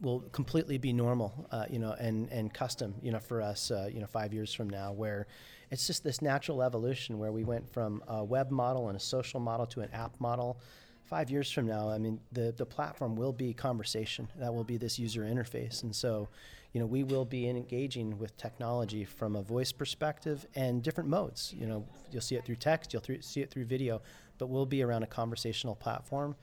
will 0.00 0.20
completely 0.32 0.78
be 0.78 0.92
normal, 0.92 1.46
uh, 1.50 1.64
you 1.68 1.78
know, 1.78 1.92
and, 1.98 2.30
and 2.30 2.52
custom, 2.52 2.94
you 3.02 3.10
know, 3.10 3.18
for 3.18 3.42
us, 3.42 3.70
uh, 3.70 3.88
you 3.92 4.00
know, 4.00 4.06
five 4.06 4.32
years 4.32 4.52
from 4.52 4.70
now, 4.70 4.92
where 4.92 5.26
it's 5.70 5.86
just 5.86 6.04
this 6.04 6.22
natural 6.22 6.62
evolution 6.62 7.18
where 7.18 7.32
we 7.32 7.44
went 7.44 7.68
from 7.72 8.02
a 8.08 8.22
web 8.24 8.50
model 8.50 8.88
and 8.88 8.96
a 8.96 9.00
social 9.00 9.40
model 9.40 9.66
to 9.66 9.80
an 9.80 9.90
app 9.92 10.18
model. 10.20 10.60
Five 11.04 11.30
years 11.30 11.50
from 11.50 11.66
now, 11.66 11.88
I 11.88 11.98
mean, 11.98 12.20
the, 12.32 12.52
the 12.56 12.66
platform 12.66 13.16
will 13.16 13.32
be 13.32 13.52
conversation. 13.54 14.28
That 14.36 14.52
will 14.52 14.64
be 14.64 14.76
this 14.76 14.98
user 14.98 15.22
interface. 15.22 15.82
And 15.82 15.94
so, 15.94 16.28
you 16.72 16.80
know, 16.80 16.86
we 16.86 17.02
will 17.02 17.24
be 17.24 17.48
engaging 17.48 18.18
with 18.18 18.36
technology 18.36 19.04
from 19.04 19.36
a 19.36 19.42
voice 19.42 19.72
perspective 19.72 20.46
and 20.54 20.82
different 20.82 21.08
modes. 21.08 21.54
You 21.58 21.66
know, 21.66 21.86
you'll 22.10 22.22
see 22.22 22.36
it 22.36 22.44
through 22.44 22.56
text, 22.56 22.92
you'll 22.92 23.02
th- 23.02 23.24
see 23.24 23.40
it 23.40 23.50
through 23.50 23.64
video, 23.64 24.02
but 24.38 24.48
we'll 24.48 24.66
be 24.66 24.82
around 24.82 25.02
a 25.02 25.06
conversational 25.06 25.74
platform 25.74 26.36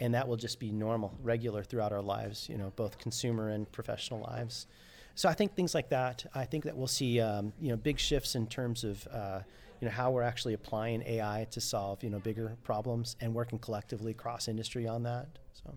and 0.00 0.14
that 0.14 0.26
will 0.28 0.36
just 0.36 0.58
be 0.58 0.70
normal, 0.70 1.14
regular 1.22 1.62
throughout 1.62 1.92
our 1.92 2.02
lives, 2.02 2.48
you 2.48 2.58
know, 2.58 2.72
both 2.76 2.98
consumer 2.98 3.50
and 3.50 3.70
professional 3.72 4.20
lives. 4.20 4.66
So 5.14 5.28
I 5.28 5.32
think 5.32 5.54
things 5.54 5.74
like 5.74 5.88
that. 5.88 6.26
I 6.34 6.44
think 6.44 6.64
that 6.64 6.76
we'll 6.76 6.86
see, 6.86 7.20
um, 7.20 7.52
you 7.60 7.70
know, 7.70 7.76
big 7.76 7.98
shifts 7.98 8.34
in 8.34 8.46
terms 8.46 8.84
of, 8.84 9.06
uh, 9.10 9.40
you 9.80 9.88
know, 9.88 9.92
how 9.92 10.10
we're 10.10 10.22
actually 10.22 10.52
applying 10.52 11.02
AI 11.02 11.46
to 11.50 11.60
solve, 11.60 12.02
you 12.02 12.10
know, 12.10 12.18
bigger 12.18 12.56
problems 12.64 13.16
and 13.20 13.32
working 13.34 13.58
collectively 13.58 14.12
cross 14.12 14.48
industry 14.48 14.86
on 14.86 15.02
that. 15.04 15.26
So. 15.64 15.72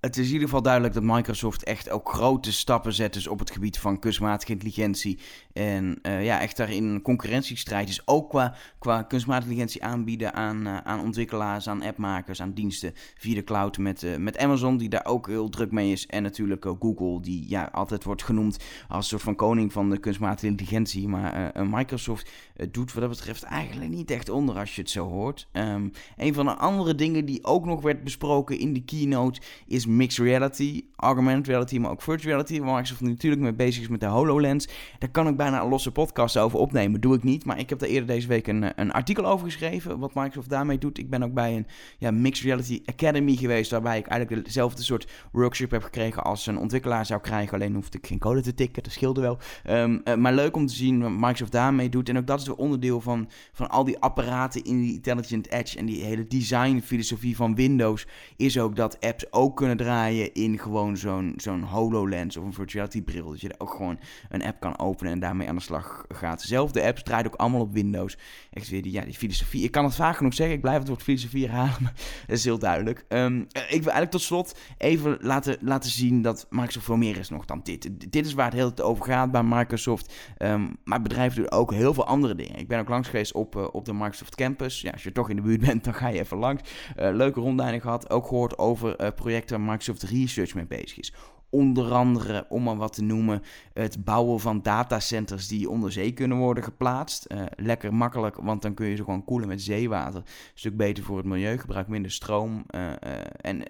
Het 0.00 0.16
is 0.16 0.26
in 0.26 0.32
ieder 0.32 0.46
geval 0.46 0.62
duidelijk 0.62 0.94
dat 0.94 1.02
Microsoft 1.02 1.62
echt 1.62 1.90
ook 1.90 2.08
grote 2.08 2.52
stappen 2.52 2.92
zet 2.92 3.12
dus 3.12 3.26
op 3.26 3.38
het 3.38 3.50
gebied 3.50 3.78
van 3.78 3.98
kunstmatige 3.98 4.52
intelligentie. 4.52 5.18
En 5.52 5.98
uh, 6.02 6.24
ja, 6.24 6.40
echt 6.40 6.56
daarin 6.56 6.84
een 6.84 7.02
concurrentiestrijd 7.02 7.88
is. 7.88 8.02
Ook 8.04 8.28
qua, 8.28 8.54
qua 8.78 9.02
kunstmatige 9.02 9.50
intelligentie 9.50 9.84
aanbieden 9.84 10.34
aan, 10.34 10.66
uh, 10.66 10.76
aan 10.76 11.00
ontwikkelaars, 11.00 11.68
aan 11.68 11.82
appmakers, 11.82 12.42
aan 12.42 12.52
diensten 12.52 12.92
via 13.18 13.34
de 13.34 13.44
cloud 13.44 13.78
met, 13.78 14.02
uh, 14.02 14.16
met 14.16 14.38
Amazon, 14.38 14.76
die 14.76 14.88
daar 14.88 15.04
ook 15.04 15.26
heel 15.26 15.48
druk 15.48 15.70
mee 15.70 15.92
is. 15.92 16.06
En 16.06 16.22
natuurlijk 16.22 16.66
Google, 16.78 17.20
die 17.20 17.48
ja, 17.48 17.68
altijd 17.72 18.04
wordt 18.04 18.22
genoemd 18.22 18.58
als 18.88 19.08
soort 19.08 19.22
van 19.22 19.34
koning 19.36 19.72
van 19.72 19.90
de 19.90 19.98
kunstmatige 19.98 20.46
intelligentie. 20.46 21.08
Maar 21.08 21.52
Microsoft 21.66 22.30
doet 22.70 22.92
wat 22.92 23.02
dat 23.02 23.10
betreft 23.10 23.42
eigenlijk 23.42 23.90
niet 23.90 24.10
echt 24.10 24.28
onder 24.28 24.58
als 24.58 24.74
je 24.74 24.80
het 24.80 24.90
zo 24.90 25.08
hoort. 25.08 25.48
Um, 25.52 25.90
een 26.16 26.34
van 26.34 26.44
de 26.44 26.54
andere 26.54 26.94
dingen 26.94 27.24
die 27.24 27.44
ook 27.44 27.64
nog 27.64 27.82
werd 27.82 28.04
besproken 28.04 28.58
in 28.58 28.72
de 28.72 28.84
keynote 28.84 29.40
is 29.66 29.86
mixed 29.96 30.26
reality, 30.26 30.84
augmented 30.96 31.46
reality, 31.46 31.78
maar 31.78 31.90
ook 31.90 32.02
virtual 32.02 32.30
reality. 32.30 32.60
Waar 32.60 32.68
Microsoft 32.68 33.00
natuurlijk 33.00 33.42
mee 33.42 33.54
bezig 33.54 33.82
is 33.82 33.88
met 33.88 34.00
de 34.00 34.06
HoloLens. 34.06 34.68
Daar 34.98 35.10
kan 35.10 35.28
ik 35.28 35.36
bijna 35.36 35.62
een 35.62 35.68
losse 35.68 35.92
podcast 35.92 36.36
over 36.38 36.58
opnemen. 36.58 37.00
Doe 37.00 37.14
ik 37.14 37.22
niet. 37.22 37.44
Maar 37.44 37.58
ik 37.58 37.68
heb 37.68 37.78
daar 37.78 37.88
eerder 37.88 38.06
deze 38.06 38.28
week 38.28 38.46
een, 38.46 38.80
een 38.80 38.92
artikel 38.92 39.24
over 39.24 39.46
geschreven. 39.46 39.98
Wat 39.98 40.14
Microsoft 40.14 40.48
daarmee 40.48 40.78
doet. 40.78 40.98
Ik 40.98 41.10
ben 41.10 41.22
ook 41.22 41.32
bij 41.34 41.56
een 41.56 41.66
ja, 41.98 42.10
Mixed 42.10 42.44
Reality 42.44 42.82
Academy 42.84 43.36
geweest. 43.36 43.70
Waarbij 43.70 43.98
ik 43.98 44.06
eigenlijk 44.06 44.44
dezelfde 44.44 44.82
soort 44.82 45.08
workshop 45.32 45.70
heb 45.70 45.82
gekregen 45.82 46.24
als 46.24 46.46
een 46.46 46.58
ontwikkelaar 46.58 47.06
zou 47.06 47.20
krijgen. 47.20 47.54
Alleen 47.54 47.74
hoefde 47.74 47.98
ik 47.98 48.06
geen 48.06 48.18
code 48.18 48.40
te 48.40 48.54
tikken. 48.54 48.82
Dat 48.82 48.92
scheelde 48.92 49.20
wel. 49.20 49.38
Um, 49.70 50.00
uh, 50.04 50.14
maar 50.14 50.32
leuk 50.32 50.56
om 50.56 50.66
te 50.66 50.74
zien 50.74 51.00
wat 51.00 51.10
Microsoft 51.10 51.52
daarmee 51.52 51.88
doet. 51.88 52.08
En 52.08 52.18
ook 52.18 52.26
dat 52.26 52.40
is 52.40 52.46
weer 52.46 52.56
onderdeel 52.56 53.00
van, 53.00 53.28
van 53.52 53.68
al 53.68 53.84
die 53.84 53.98
apparaten 53.98 54.64
in 54.64 54.80
die 54.80 54.94
Intelligent 54.94 55.48
Edge. 55.50 55.78
En 55.78 55.86
die 55.86 56.04
hele 56.04 56.26
designfilosofie 56.26 57.36
van 57.36 57.54
Windows. 57.54 58.06
Is 58.36 58.58
ook 58.58 58.76
dat 58.76 59.00
apps 59.00 59.32
ook 59.32 59.56
kunnen 59.56 59.76
draaien 59.82 60.34
in 60.34 60.58
gewoon 60.58 60.96
zo'n 60.96 61.32
zo'n 61.36 61.62
HoloLens 61.62 62.36
of 62.36 62.44
een 62.44 62.52
virtuality 62.52 63.02
bril. 63.02 63.30
Dat 63.30 63.40
je 63.40 63.48
er 63.48 63.60
ook 63.60 63.70
gewoon 63.70 63.98
een 64.28 64.44
app 64.44 64.60
kan 64.60 64.78
openen 64.78 65.12
en 65.12 65.20
daarmee 65.20 65.48
aan 65.48 65.54
de 65.54 65.62
slag 65.62 66.04
gaat. 66.08 66.42
Zelfde 66.42 66.82
apps 66.82 67.02
draaien 67.02 67.26
ook 67.26 67.34
allemaal 67.34 67.60
op 67.60 67.72
Windows. 67.72 68.18
Echt 68.50 68.68
weer 68.68 68.82
die, 68.82 68.92
ja, 68.92 69.04
die 69.04 69.14
filosofie. 69.14 69.64
Ik 69.64 69.70
kan 69.70 69.84
het 69.84 69.94
vaak 69.94 70.16
genoeg 70.16 70.34
zeggen. 70.34 70.54
Ik 70.54 70.60
blijf 70.60 70.78
het 70.78 70.88
woord 70.88 71.02
filosofie 71.02 71.46
herhalen, 71.46 71.82
maar 71.82 71.94
dat 72.26 72.36
is 72.36 72.44
heel 72.44 72.58
duidelijk. 72.58 73.04
Um, 73.08 73.40
ik 73.40 73.68
wil 73.68 73.68
eigenlijk 73.70 74.10
tot 74.10 74.22
slot 74.22 74.58
even 74.78 75.18
laten, 75.20 75.56
laten 75.60 75.90
zien 75.90 76.22
dat 76.22 76.46
Microsoft 76.50 76.84
veel 76.84 76.96
meer 76.96 77.18
is 77.18 77.28
nog 77.28 77.44
dan 77.44 77.60
dit. 77.62 78.12
Dit 78.12 78.26
is 78.26 78.34
waar 78.34 78.44
het 78.44 78.54
heel 78.54 78.74
tijd 78.74 78.88
over 78.88 79.04
gaat 79.04 79.30
bij 79.30 79.42
Microsoft. 79.42 80.14
Um, 80.38 80.76
maar 80.84 81.02
bedrijven 81.02 81.42
doen 81.42 81.50
ook 81.50 81.72
heel 81.72 81.94
veel 81.94 82.06
andere 82.06 82.34
dingen. 82.34 82.58
Ik 82.58 82.68
ben 82.68 82.78
ook 82.78 82.88
langs 82.88 83.08
geweest 83.08 83.32
op, 83.32 83.56
uh, 83.56 83.66
op 83.72 83.84
de 83.84 83.92
Microsoft 83.92 84.34
Campus. 84.34 84.80
Ja, 84.80 84.90
als 84.90 85.02
je 85.02 85.12
toch 85.12 85.30
in 85.30 85.36
de 85.36 85.42
buurt 85.42 85.60
bent, 85.60 85.84
dan 85.84 85.94
ga 85.94 86.08
je 86.08 86.18
even 86.18 86.36
langs. 86.36 86.62
Uh, 86.98 87.10
leuke 87.12 87.40
rondleiding 87.40 87.82
gehad. 87.82 88.10
Ook 88.10 88.26
gehoord 88.26 88.58
over 88.58 89.00
uh, 89.00 89.08
projecten 89.14 89.64
Microsoft 89.70 90.02
Research 90.02 90.54
mee 90.54 90.66
bezig 90.66 90.98
is. 90.98 91.14
Onder 91.50 91.92
andere, 91.92 92.46
om 92.48 92.62
maar 92.62 92.76
wat 92.76 92.92
te 92.92 93.02
noemen, 93.02 93.42
het 93.72 94.04
bouwen 94.04 94.40
van 94.40 94.62
datacenters 94.62 95.48
die 95.48 95.70
onder 95.70 95.92
zee 95.92 96.12
kunnen 96.12 96.36
worden 96.36 96.64
geplaatst. 96.64 97.26
Uh, 97.28 97.42
lekker 97.56 97.94
makkelijk, 97.94 98.36
want 98.36 98.62
dan 98.62 98.74
kun 98.74 98.86
je 98.86 98.96
ze 98.96 99.04
gewoon 99.04 99.24
koelen 99.24 99.48
met 99.48 99.62
zeewater. 99.62 100.20
Een 100.20 100.26
stuk 100.54 100.76
beter 100.76 101.04
voor 101.04 101.16
het 101.16 101.26
milieu, 101.26 101.58
gebruik 101.58 101.88
minder 101.88 102.10
stroom. 102.10 102.64
Uh, 102.74 102.80
uh, 102.86 102.92
en 103.40 103.62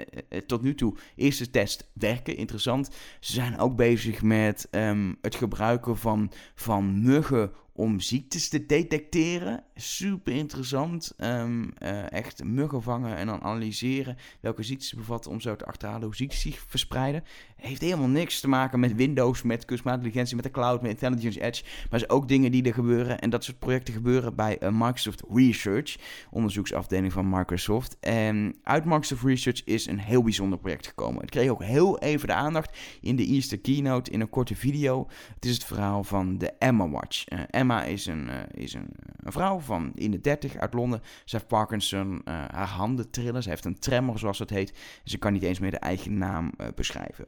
tot 0.47 0.63
nu 0.63 0.75
toe, 0.75 0.97
eerste 1.17 1.51
test 1.51 1.91
werken, 1.93 2.37
interessant. 2.37 2.91
Ze 3.21 3.33
zijn 3.33 3.59
ook 3.59 3.77
bezig 3.77 4.23
met 4.23 4.69
um, 4.71 5.17
het 5.21 5.35
gebruiken 5.35 5.97
van, 5.97 6.31
van 6.55 7.03
muggen 7.03 7.53
om 7.81 8.01
ziektes 8.01 8.49
te 8.49 8.67
detecteren. 8.67 9.63
Super 9.75 10.33
interessant. 10.33 11.15
Um, 11.19 11.73
uh, 11.83 12.13
echt 12.13 12.45
muggen 12.45 12.83
vangen 12.83 13.17
en 13.17 13.27
dan 13.27 13.43
analyseren 13.43 14.17
welke 14.41 14.63
ziektes 14.63 14.95
bevatten 14.95 15.31
om 15.31 15.41
zo 15.41 15.57
te 15.57 15.65
achterhalen 15.65 16.05
hoe 16.05 16.17
ziektes 16.17 16.41
zich 16.41 16.65
verspreiden. 16.69 17.25
Heeft 17.57 17.81
helemaal 17.81 18.09
niks 18.09 18.41
te 18.41 18.49
maken 18.49 18.81
met 18.81 18.95
Windows, 18.95 19.43
met 19.43 19.65
kunstmatige 19.65 20.05
intelligentie, 20.05 20.37
met 20.37 20.45
de 20.45 20.51
cloud, 20.51 20.83
met 20.83 20.91
Intelligence 20.91 21.41
Edge. 21.41 21.65
Maar 21.91 22.01
is 22.01 22.09
ook 22.09 22.29
dingen 22.29 22.53
die 22.53 22.63
er 22.63 22.75
gebeuren. 22.75 23.19
En 23.19 23.31
dat 23.31 23.45
soort 23.45 23.59
projecten 23.59 23.95
gebeuren 23.95 24.35
bij 24.35 24.63
uh, 24.63 24.69
Microsoft 24.73 25.23
Research, 25.33 25.97
onderzoeksafdeling 26.31 27.13
van 27.13 27.29
Microsoft. 27.29 27.97
En 28.01 28.57
uit 28.63 28.85
Microsoft 28.85 29.23
Research 29.23 29.65
is 29.65 29.87
een 29.87 29.99
heel 29.99 30.23
bijzonder 30.23 30.59
project 30.59 30.87
gekomen. 30.87 31.21
Het 31.21 31.31
kreeg 31.31 31.51
ook 31.51 31.63
heel 31.63 31.99
even 31.99 32.29
de 32.29 32.35
aandacht 32.35 32.79
in 33.01 33.17
de 33.17 33.27
eerste 33.27 33.57
keynote 33.57 34.11
in 34.11 34.21
een 34.21 34.31
korte 34.31 34.55
video. 34.55 35.09
Het 35.35 35.45
is 35.45 35.55
het 35.55 35.65
verhaal 35.65 36.05
van 36.05 36.39
de 36.39 36.53
Emma 36.59 36.89
Watch. 36.89 37.25
Emma 37.51 37.70
is, 37.79 38.07
een, 38.07 38.29
uh, 38.29 38.35
is 38.51 38.75
een, 38.75 38.89
een, 39.17 39.33
vrouw 39.33 39.59
van 39.59 39.93
in 39.95 40.11
de 40.11 40.21
30 40.21 40.57
uit 40.57 40.75
Londen. 40.75 41.03
Ze 41.25 41.37
heeft 41.37 41.49
Parkinson, 41.49 42.13
uh, 42.13 42.21
haar 42.25 42.69
handen 42.69 43.11
trillen. 43.11 43.43
Ze 43.43 43.49
heeft 43.49 43.65
een 43.65 43.79
tremor, 43.79 44.19
zoals 44.19 44.39
het 44.39 44.51
heet. 44.51 44.79
Ze 45.05 45.19
kan 45.19 45.33
niet 45.33 45.43
eens 45.43 45.59
meer 45.59 45.71
de 45.71 45.79
eigen 45.79 46.19
naam 46.19 46.53
beschrijven. 46.75 47.27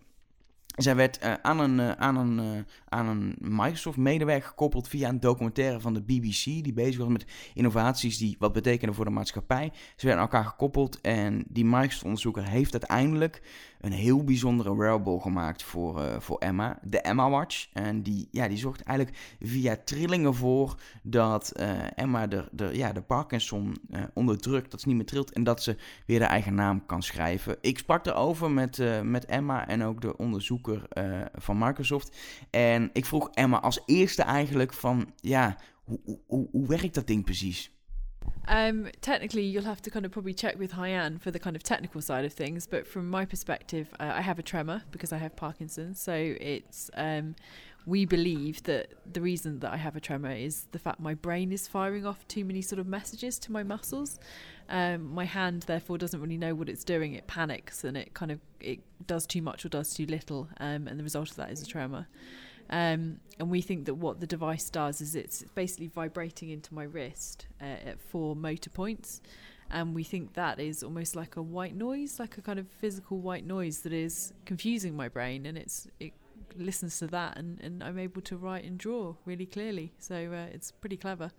Zij 0.76 0.96
werd 0.96 1.24
uh, 1.24 1.32
aan 1.42 1.60
een, 1.60 1.78
uh, 1.78 1.90
aan 1.90 2.16
een, 2.16 2.56
uh, 2.56 2.62
aan 2.88 3.06
een 3.06 3.36
Microsoft-medewerker 3.38 4.48
gekoppeld 4.48 4.88
via 4.88 5.08
een 5.08 5.20
documentaire 5.20 5.80
van 5.80 5.94
de 5.94 6.02
BBC, 6.02 6.44
die 6.44 6.72
bezig 6.72 6.98
was 6.98 7.08
met 7.08 7.26
innovaties 7.54 8.18
die 8.18 8.36
wat 8.38 8.52
betekenen 8.52 8.94
voor 8.94 9.04
de 9.04 9.10
maatschappij. 9.10 9.70
Ze 9.96 10.06
werden 10.06 10.24
aan 10.24 10.30
elkaar 10.30 10.50
gekoppeld 10.50 11.00
en 11.00 11.44
die 11.48 11.64
Microsoft-onderzoeker 11.64 12.44
heeft 12.44 12.72
uiteindelijk 12.72 13.42
een 13.80 13.92
heel 13.92 14.24
bijzondere 14.24 14.76
wearable 14.76 15.20
gemaakt 15.20 15.62
voor, 15.62 16.16
voor 16.18 16.38
Emma, 16.38 16.78
de 16.82 17.00
Emma 17.00 17.30
Watch. 17.30 17.68
En 17.72 18.02
die, 18.02 18.28
ja, 18.30 18.48
die 18.48 18.58
zorgt 18.58 18.82
eigenlijk 18.82 19.18
via 19.40 19.76
trillingen 19.84 20.34
voor 20.34 20.74
dat 21.02 21.52
Emma 21.94 22.26
de, 22.26 22.48
de, 22.52 22.70
ja, 22.72 22.92
de 22.92 23.02
Parkinson 23.02 23.76
onderdrukt, 24.14 24.70
dat 24.70 24.80
ze 24.80 24.88
niet 24.88 24.96
meer 24.96 25.06
trilt 25.06 25.32
en 25.32 25.44
dat 25.44 25.62
ze 25.62 25.76
weer 26.06 26.18
de 26.18 26.24
eigen 26.24 26.54
naam 26.54 26.86
kan 26.86 27.02
schrijven. 27.02 27.56
Ik 27.60 27.78
sprak 27.78 28.06
erover 28.06 28.50
met, 28.50 29.02
met 29.02 29.24
Emma 29.24 29.68
en 29.68 29.84
ook 29.84 30.00
de 30.00 30.16
onderzoeker 30.16 30.61
van 31.34 31.58
Microsoft. 31.58 32.16
En 32.50 32.90
ik 32.92 33.04
vroeg 33.04 33.30
Emma 33.30 33.60
als 33.60 33.82
eerste 33.86 34.22
eigenlijk 34.22 34.72
van, 34.72 35.12
ja, 35.16 35.56
hoe, 35.84 36.00
hoe, 36.26 36.48
hoe 36.50 36.66
werkt 36.66 36.94
dat 36.94 37.06
ding 37.06 37.24
precies? 37.24 37.70
Um, 38.48 38.90
technically, 39.00 39.42
you'll 39.42 39.64
have 39.64 39.80
to 39.82 39.90
kind 39.90 40.04
of 40.04 40.10
probably 40.10 40.32
check 40.32 40.58
with 40.58 40.72
Hyann 40.72 41.18
for 41.20 41.30
the 41.30 41.38
kind 41.38 41.56
of 41.56 41.62
technical 41.62 42.00
side 42.00 42.24
of 42.24 42.34
things. 42.34 42.66
But 42.66 42.86
from 42.86 43.08
my 43.08 43.24
perspective, 43.24 43.86
uh, 44.00 44.18
I 44.18 44.20
have 44.20 44.38
a 44.38 44.42
tremor 44.42 44.82
because 44.90 45.12
I 45.12 45.18
have 45.18 45.36
Parkinson's. 45.36 46.00
So 46.00 46.12
it's 46.40 46.90
um, 46.94 47.34
we 47.84 48.04
believe 48.04 48.62
that 48.64 48.90
the 49.10 49.20
reason 49.20 49.58
that 49.60 49.72
I 49.72 49.76
have 49.76 49.96
a 49.96 50.00
tremor 50.00 50.32
is 50.32 50.66
the 50.70 50.78
fact 50.78 51.00
my 51.00 51.14
brain 51.14 51.52
is 51.52 51.66
firing 51.66 52.06
off 52.06 52.26
too 52.28 52.44
many 52.44 52.62
sort 52.62 52.78
of 52.78 52.86
messages 52.86 53.38
to 53.40 53.52
my 53.52 53.62
muscles. 53.62 54.20
Um, 54.68 55.12
my 55.12 55.24
hand 55.24 55.64
therefore 55.64 55.98
doesn't 55.98 56.20
really 56.20 56.36
know 56.36 56.54
what 56.54 56.68
it's 56.68 56.84
doing. 56.84 57.14
It 57.14 57.26
panics 57.26 57.82
and 57.82 57.96
it 57.96 58.14
kind 58.14 58.30
of 58.30 58.40
it 58.60 58.80
does 59.06 59.26
too 59.26 59.42
much 59.42 59.64
or 59.64 59.68
does 59.68 59.92
too 59.94 60.06
little, 60.06 60.48
um, 60.60 60.86
and 60.86 60.98
the 60.98 61.02
result 61.02 61.30
of 61.30 61.36
that 61.36 61.50
is 61.50 61.62
a 61.62 61.66
tremor. 61.66 62.06
Um, 62.70 63.18
and 63.38 63.50
we 63.50 63.60
think 63.60 63.86
that 63.86 63.94
what 63.94 64.20
the 64.20 64.26
device 64.26 64.70
does 64.70 65.00
is 65.00 65.14
it's 65.14 65.42
basically 65.54 65.88
vibrating 65.88 66.50
into 66.50 66.72
my 66.72 66.84
wrist 66.84 67.46
uh, 67.60 67.64
at 67.64 68.00
four 68.00 68.36
motor 68.36 68.70
points. 68.70 69.20
And 69.70 69.94
we 69.94 70.04
think 70.04 70.34
that 70.34 70.60
is 70.60 70.82
almost 70.82 71.16
like 71.16 71.36
a 71.36 71.42
white 71.42 71.74
noise, 71.74 72.20
like 72.20 72.36
a 72.36 72.42
kind 72.42 72.58
of 72.58 72.68
physical 72.68 73.18
white 73.18 73.46
noise 73.46 73.80
that 73.80 73.92
is 73.92 74.34
confusing 74.44 74.94
my 74.94 75.08
brain. 75.08 75.46
And 75.46 75.56
it's 75.56 75.88
it 75.98 76.12
listens 76.56 76.98
to 76.98 77.06
that, 77.08 77.36
and, 77.36 77.60
and 77.60 77.82
I'm 77.82 77.98
able 77.98 78.22
to 78.22 78.36
write 78.36 78.64
and 78.64 78.78
draw 78.78 79.16
really 79.24 79.46
clearly. 79.46 79.92
So 79.98 80.14
uh, 80.14 80.54
it's 80.54 80.70
pretty 80.70 80.96
clever. 80.96 81.30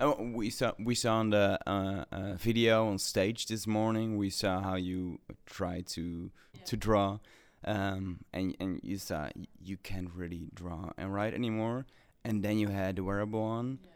Uh, 0.00 0.14
we 0.18 0.50
saw 0.50 0.72
we 0.78 0.94
saw 0.94 1.16
on 1.16 1.30
the 1.30 1.58
uh, 1.66 2.04
uh, 2.10 2.34
video 2.34 2.88
on 2.88 2.98
stage 2.98 3.46
this 3.46 3.66
morning. 3.66 4.16
We 4.16 4.30
saw 4.30 4.62
how 4.62 4.76
you 4.76 5.20
try 5.46 5.82
to 5.88 6.30
yeah. 6.54 6.64
to 6.64 6.76
draw 6.76 7.18
um, 7.64 8.20
and 8.32 8.56
and 8.60 8.80
you 8.82 8.98
saw 8.98 9.28
you 9.62 9.76
can't 9.76 10.10
really 10.14 10.50
draw 10.54 10.90
and 10.96 11.12
write 11.12 11.34
anymore. 11.34 11.86
And 12.24 12.42
then 12.42 12.58
you 12.58 12.68
had 12.68 12.96
the 12.96 13.04
wearable 13.04 13.42
on, 13.42 13.78
yeah. 13.82 13.90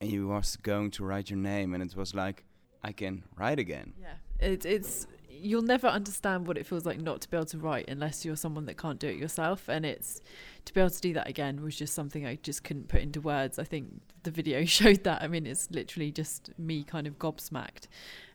and 0.00 0.10
you 0.10 0.28
was 0.28 0.56
going 0.56 0.92
to 0.92 1.04
write 1.04 1.28
your 1.30 1.38
name, 1.38 1.74
and 1.74 1.82
it 1.82 1.96
was 1.96 2.14
like, 2.14 2.44
I 2.84 2.92
can 2.92 3.24
write 3.36 3.58
again. 3.58 3.94
Yeah, 4.00 4.14
it, 4.38 4.64
it's 4.64 5.08
you'll 5.40 5.62
never 5.62 5.86
understand 5.86 6.46
what 6.46 6.56
it 6.56 6.66
feels 6.66 6.84
like 6.84 7.00
not 7.00 7.20
to 7.22 7.30
be 7.30 7.36
able 7.36 7.46
to 7.46 7.58
write 7.58 7.86
unless 7.88 8.24
you're 8.24 8.36
someone 8.36 8.66
that 8.66 8.78
can't 8.78 8.98
do 8.98 9.08
it 9.08 9.16
yourself. 9.16 9.68
And 9.68 9.84
it's 9.84 10.20
to 10.64 10.74
be 10.74 10.80
able 10.80 10.90
to 10.90 11.00
do 11.00 11.12
that 11.14 11.28
again 11.28 11.62
was 11.62 11.76
just 11.76 11.94
something 11.94 12.26
I 12.26 12.36
just 12.36 12.64
couldn't 12.64 12.88
put 12.88 13.00
into 13.00 13.20
words. 13.20 13.58
I 13.58 13.64
think 13.64 14.00
the 14.22 14.30
video 14.30 14.64
showed 14.64 15.04
that. 15.04 15.22
I 15.22 15.28
mean, 15.28 15.46
it's 15.46 15.70
literally 15.70 16.10
just 16.10 16.50
me 16.58 16.84
kind 16.84 17.06
of 17.06 17.18
gobsmacked 17.18 17.88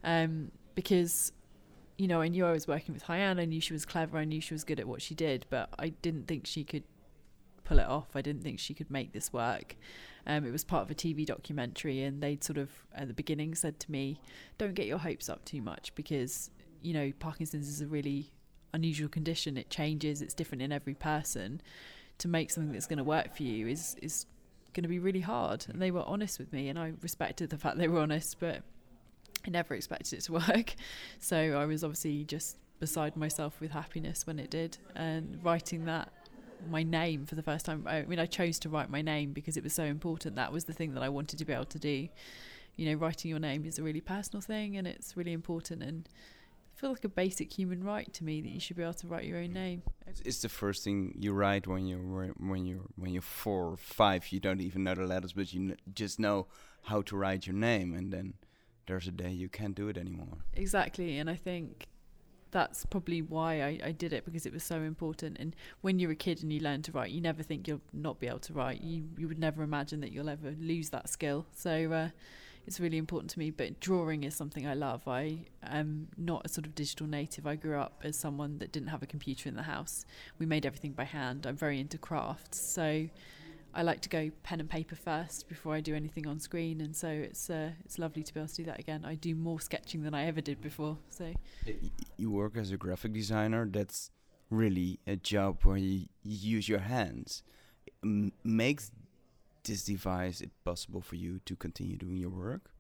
um, 0.04 0.52
because 0.76 1.32
you 1.98 2.08
know, 2.08 2.22
I 2.22 2.30
knew 2.30 2.46
I 2.46 2.54
was 2.54 2.66
working 2.66 2.94
with 2.94 3.06
Haiyan. 3.08 3.42
I 3.42 3.46
knew 3.46 3.60
she 3.60 3.74
was 3.74 3.86
clever. 3.86 4.18
I 4.18 4.24
knew 4.24 4.40
she 4.40 4.54
was 4.54 4.64
good 4.64 4.80
at 4.80 4.88
what 4.88 5.02
she 5.02 5.14
did, 5.14 5.46
but 5.50 5.70
I 5.78 5.90
didn't 5.90 6.30
think 6.30 6.48
she 6.48 6.64
could 6.64 6.86
pull 7.66 7.78
it 7.78 7.86
off. 7.86 8.16
I 8.16 8.22
didn't 8.22 8.42
think 8.42 8.58
she 8.58 8.74
could 8.74 8.90
make 8.90 9.12
this 9.12 9.34
work. 9.34 9.76
Um, 10.26 10.46
it 10.46 10.52
was 10.52 10.64
part 10.64 10.84
of 10.84 10.92
a 10.92 10.96
TV 10.96 11.26
documentary, 11.26 12.02
and 12.04 12.24
they'd 12.24 12.42
sort 12.42 12.58
of 12.58 12.70
at 12.96 13.10
the 13.10 13.14
beginning 13.14 13.54
said 13.54 13.82
to 13.82 13.92
me, 13.92 14.22
"Don't 14.58 14.76
get 14.76 14.88
your 14.88 15.00
hopes 15.00 15.28
up 15.28 15.44
too 15.44 15.62
much 15.62 15.94
because 15.94 16.52
you 16.82 16.94
know 16.94 17.12
Parkinson's 17.20 17.68
is 17.68 17.82
a 17.82 17.88
really 17.88 18.32
unusual 18.74 19.10
condition. 19.10 19.58
It 19.58 19.70
changes. 19.70 20.22
It's 20.22 20.34
different 20.34 20.62
in 20.62 20.72
every 20.72 20.94
person. 20.94 21.62
To 22.20 22.28
make 22.28 22.52
something 22.52 22.74
that's 22.74 22.88
going 22.88 22.98
to 22.98 23.04
work 23.04 23.36
for 23.36 23.44
you 23.44 23.68
is 23.68 23.96
is 24.02 24.26
going 24.74 24.84
to 24.84 24.90
be 24.90 25.00
really 25.00 25.22
hard." 25.22 25.66
And 25.70 25.82
they 25.82 25.92
were 25.92 26.04
honest 26.04 26.40
with 26.40 26.52
me, 26.52 26.70
and 26.70 26.78
I 26.78 26.94
respected 27.02 27.50
the 27.50 27.58
fact 27.58 27.78
they 27.78 27.88
were 27.88 28.02
honest, 28.02 28.40
but 28.40 28.64
I 29.46 29.50
never 29.50 29.74
expected 29.74 30.20
it 30.20 30.22
to 30.24 30.34
work. 30.48 30.76
So 31.20 31.38
I 31.38 31.66
was 31.66 31.84
obviously 31.84 32.24
just 32.26 32.58
beside 32.80 33.16
myself 33.16 33.60
with 33.60 33.72
happiness 33.72 34.26
when 34.26 34.40
it 34.40 34.50
did. 34.50 34.78
And 34.96 35.40
writing 35.44 35.86
that, 35.86 36.12
my 36.70 36.84
name 36.84 37.26
for 37.26 37.36
the 37.36 37.44
first 37.44 37.66
time, 37.66 37.86
I 37.88 38.04
mean, 38.04 38.20
I 38.20 38.26
chose 38.26 38.60
to 38.60 38.70
write 38.70 38.90
my 38.90 39.02
name 39.02 39.34
because 39.34 39.58
it 39.58 39.64
was 39.64 39.74
so 39.74 39.84
important. 39.84 40.36
That 40.36 40.52
was 40.52 40.66
the 40.66 40.74
thing 40.74 40.94
that 40.94 41.04
I 41.04 41.10
wanted 41.10 41.40
to 41.40 41.46
be 41.46 41.54
able 41.54 41.66
to 41.66 41.80
do. 41.80 42.08
You 42.76 42.90
know, 42.90 42.96
writing 42.96 43.30
your 43.30 43.40
name 43.40 43.66
is 43.66 43.78
a 43.78 43.84
really 43.84 44.02
personal 44.02 44.42
thing 44.42 44.78
and 44.78 44.88
it's 44.88 45.18
really 45.18 45.34
important. 45.34 45.84
And 45.84 46.08
feel 46.80 46.92
like 46.92 47.04
a 47.04 47.10
basic 47.10 47.52
human 47.52 47.84
right 47.84 48.12
to 48.14 48.24
me 48.24 48.42
that 48.42 48.50
you 48.50 48.60
should 48.60 48.78
be 48.78 48.84
able 48.84 48.94
to 48.94 49.08
write 49.08 49.26
your 49.26 49.38
own 49.38 49.52
name. 49.52 49.84
It's, 50.08 50.22
it's 50.22 50.42
the 50.42 50.50
first 50.50 50.84
thing 50.84 51.14
you 51.20 51.34
write 51.34 51.68
when 51.68 51.86
you're 51.86 52.00
when 52.00 52.66
you're 52.66 52.86
when 52.96 53.12
you're 53.12 53.22
four 53.22 53.72
or 53.72 53.78
five. 53.78 54.32
You 54.32 54.40
don't 54.40 54.62
even 54.62 54.84
know 54.86 54.96
the 54.96 55.04
letters, 55.04 55.34
but 55.34 55.54
you 55.54 55.76
just 55.94 56.20
know 56.20 56.48
how 56.84 57.02
to 57.04 57.18
write 57.18 57.46
your 57.46 57.56
name, 57.56 57.94
and 57.94 58.12
then 58.12 58.36
there's 58.88 59.08
a 59.08 59.12
day 59.12 59.30
you 59.30 59.50
can't 59.50 59.76
do 59.76 59.90
it 59.90 59.98
anymore. 59.98 60.38
Exactly, 60.54 61.18
and 61.18 61.30
I 61.30 61.36
think 61.36 61.88
that's 62.52 62.86
probably 62.86 63.22
why 63.22 63.62
I, 63.62 63.80
I 63.88 63.92
did 63.92 64.14
it 64.14 64.26
because 64.26 64.46
it 64.46 64.54
was 64.54 64.64
so 64.64 64.78
important. 64.82 65.38
And 65.40 65.56
when 65.82 66.00
you're 66.00 66.12
a 66.12 66.16
kid 66.16 66.42
and 66.42 66.52
you 66.52 66.62
learn 66.62 66.82
to 66.84 66.92
write, 66.92 67.12
you 67.12 67.22
never 67.22 67.44
think 67.44 67.68
you'll 67.68 67.82
not 67.94 68.20
be 68.20 68.28
able 68.28 68.40
to 68.40 68.54
write. 68.54 68.82
You 68.82 69.04
you 69.18 69.28
would 69.28 69.40
never 69.40 69.64
imagine 69.64 70.00
that 70.00 70.14
you'll 70.14 70.30
ever 70.30 70.56
lose 70.60 70.90
that 70.92 71.10
skill. 71.10 71.46
So 71.54 71.92
uh, 71.92 72.10
it's 72.68 72.80
really 72.80 72.98
important 72.98 73.32
to 73.32 73.40
me. 73.40 73.52
But 73.52 73.80
drawing 73.80 74.24
is 74.24 74.36
something 74.36 74.68
I 74.68 74.74
love. 74.74 75.08
I 75.08 75.46
am 75.64 76.08
not 76.18 76.44
a 76.46 76.50
sort 76.50 76.66
of 76.66 76.76
digital 76.76 77.08
native. 77.08 77.48
I 77.48 77.56
grew 77.56 77.80
up 77.80 78.02
as 78.04 78.18
someone 78.18 78.60
that 78.60 78.72
didn't 78.72 78.90
have 78.90 79.04
a 79.04 79.08
computer 79.08 79.50
in 79.50 79.56
the 79.56 79.64
house. 79.64 80.06
We 80.38 80.46
made 80.46 80.66
everything 80.66 80.94
by 80.94 81.06
hand. 81.06 81.46
I'm 81.46 81.58
very 81.58 81.80
into 81.80 81.98
crafts. 81.98 82.60
So 82.62 83.10
I 83.74 83.84
like 83.84 84.02
to 84.02 84.10
go 84.10 84.32
pen 84.44 84.60
and 84.60 84.70
paper 84.70 84.96
first 84.96 85.48
before 85.48 85.76
I 85.76 85.82
do 85.82 85.96
anything 85.96 86.26
on 86.26 86.40
screen, 86.40 86.82
and 86.82 86.96
so 86.96 87.08
it's 87.08 87.50
uh, 87.50 87.72
it's 87.86 88.00
lovely 88.00 88.24
to 88.24 88.34
be 88.34 88.40
able 88.40 88.48
to 88.48 88.56
do 88.56 88.64
that 88.66 88.80
again. 88.80 89.06
I 89.06 89.16
do 89.16 89.36
more 89.36 89.60
sketching 89.60 90.02
than 90.02 90.14
I 90.14 90.26
ever 90.26 90.42
did 90.42 90.60
before. 90.60 90.98
So 91.10 91.34
you 92.18 92.32
work 92.32 92.58
as 92.58 92.72
a 92.72 92.78
graphic 92.78 93.14
designer. 93.14 93.68
That's 93.72 94.10
really 94.50 95.00
a 95.06 95.16
job 95.16 95.60
where 95.64 95.78
you, 95.78 96.08
use 96.24 96.68
your 96.68 96.80
hands. 96.80 97.44
M 98.04 98.32
makes 98.44 98.92
this 99.70 99.84
device 99.84 100.42
it 100.42 100.52
possible 100.64 101.02
for 101.02 101.16
you 101.16 101.40
to 101.46 101.56
continue 101.56 101.98
doing 101.98 102.18
your 102.18 102.30
work? 102.30 102.72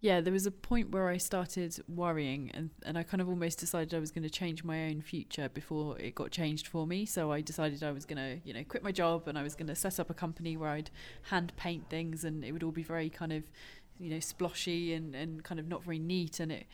yeah, 0.00 0.20
there 0.20 0.32
was 0.32 0.46
a 0.46 0.52
point 0.52 0.92
where 0.92 1.08
I 1.08 1.16
started 1.16 1.76
worrying, 1.88 2.52
and, 2.54 2.70
and 2.84 2.96
I 2.96 3.02
kind 3.02 3.20
of 3.20 3.28
almost 3.28 3.58
decided 3.58 3.92
I 3.92 3.98
was 3.98 4.12
going 4.12 4.22
to 4.22 4.30
change 4.30 4.62
my 4.62 4.86
own 4.86 5.00
future 5.00 5.48
before 5.48 5.98
it 5.98 6.14
got 6.14 6.30
changed 6.30 6.68
for 6.68 6.86
me. 6.86 7.04
So 7.04 7.32
I 7.32 7.40
decided 7.40 7.82
I 7.82 7.90
was 7.90 8.04
going 8.04 8.18
to, 8.18 8.46
you 8.46 8.54
know, 8.54 8.62
quit 8.62 8.84
my 8.84 8.92
job 8.92 9.26
and 9.26 9.36
I 9.36 9.42
was 9.42 9.56
going 9.56 9.66
to 9.66 9.74
set 9.74 9.98
up 9.98 10.08
a 10.08 10.14
company 10.14 10.56
where 10.56 10.70
I'd 10.70 10.90
hand 11.30 11.52
paint 11.56 11.90
things, 11.90 12.22
and 12.22 12.44
it 12.44 12.52
would 12.52 12.62
all 12.62 12.70
be 12.70 12.84
very 12.84 13.10
kind 13.10 13.32
of, 13.32 13.50
you 13.98 14.10
know, 14.10 14.18
sploshy 14.18 14.96
and, 14.96 15.16
and 15.16 15.42
kind 15.42 15.58
of 15.58 15.66
not 15.66 15.82
very 15.82 15.98
neat, 15.98 16.38
and 16.38 16.52
it 16.52 16.66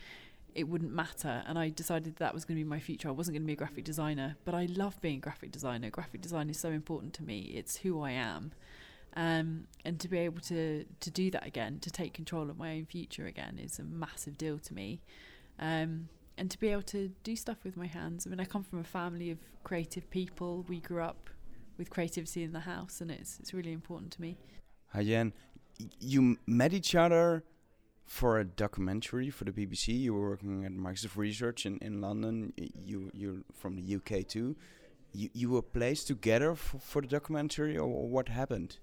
it 0.54 0.68
wouldn't 0.68 0.92
matter. 0.92 1.42
And 1.46 1.58
I 1.58 1.70
decided 1.70 2.16
that 2.16 2.34
was 2.34 2.44
going 2.44 2.58
to 2.58 2.62
be 2.62 2.68
my 2.68 2.78
future. 2.78 3.08
I 3.08 3.12
wasn't 3.12 3.34
going 3.34 3.42
to 3.42 3.46
be 3.46 3.54
a 3.54 3.56
graphic 3.56 3.84
designer, 3.84 4.36
but 4.44 4.54
I 4.54 4.66
love 4.66 5.00
being 5.00 5.16
a 5.16 5.20
graphic 5.20 5.50
designer. 5.50 5.90
Graphic 5.90 6.20
design 6.20 6.48
is 6.48 6.60
so 6.60 6.68
important 6.68 7.12
to 7.14 7.24
me. 7.24 7.54
It's 7.56 7.78
who 7.78 8.02
I 8.02 8.12
am 8.12 8.52
um, 9.14 9.66
and 9.84 10.00
to 10.00 10.08
be 10.08 10.18
able 10.18 10.40
to 10.42 10.84
to 11.00 11.10
do 11.10 11.30
that 11.30 11.46
again, 11.46 11.78
to 11.80 11.90
take 11.90 12.14
control 12.14 12.50
of 12.50 12.58
my 12.58 12.72
own 12.72 12.86
future 12.86 13.26
again, 13.26 13.58
is 13.62 13.78
a 13.78 13.84
massive 13.84 14.36
deal 14.36 14.58
to 14.58 14.74
me. 14.74 15.00
Um, 15.58 16.08
and 16.36 16.50
to 16.50 16.58
be 16.58 16.68
able 16.68 16.82
to 16.82 17.12
do 17.22 17.36
stuff 17.36 17.58
with 17.62 17.76
my 17.76 17.86
hands. 17.86 18.26
I 18.26 18.30
mean, 18.30 18.40
I 18.40 18.44
come 18.44 18.64
from 18.64 18.80
a 18.80 18.84
family 18.84 19.30
of 19.30 19.38
creative 19.62 20.10
people. 20.10 20.64
We 20.68 20.80
grew 20.80 21.00
up 21.00 21.30
with 21.78 21.90
creativity 21.90 22.42
in 22.42 22.52
the 22.52 22.60
house, 22.60 23.00
and 23.00 23.10
it's 23.10 23.38
it's 23.38 23.54
really 23.54 23.72
important 23.72 24.12
to 24.12 24.20
me. 24.20 24.36
Hi 24.92 25.32
you 25.98 26.36
met 26.46 26.72
each 26.72 26.94
other 26.94 27.44
for 28.06 28.38
a 28.38 28.44
documentary 28.44 29.30
for 29.30 29.44
the 29.44 29.52
BBC. 29.52 29.98
You 29.98 30.14
were 30.14 30.30
working 30.30 30.64
at 30.64 30.72
Microsoft 30.72 31.16
Research 31.16 31.66
in, 31.66 31.78
in 31.78 32.00
London. 32.00 32.52
You 32.56 33.10
you're 33.14 33.42
from 33.54 33.76
the 33.76 33.96
UK 33.96 34.26
too. 34.26 34.56
You 35.12 35.30
you 35.32 35.50
were 35.50 35.62
placed 35.62 36.06
together 36.06 36.54
for 36.54 37.02
the 37.02 37.08
documentary, 37.08 37.76
or 37.76 38.08
what 38.08 38.28
happened? 38.28 38.78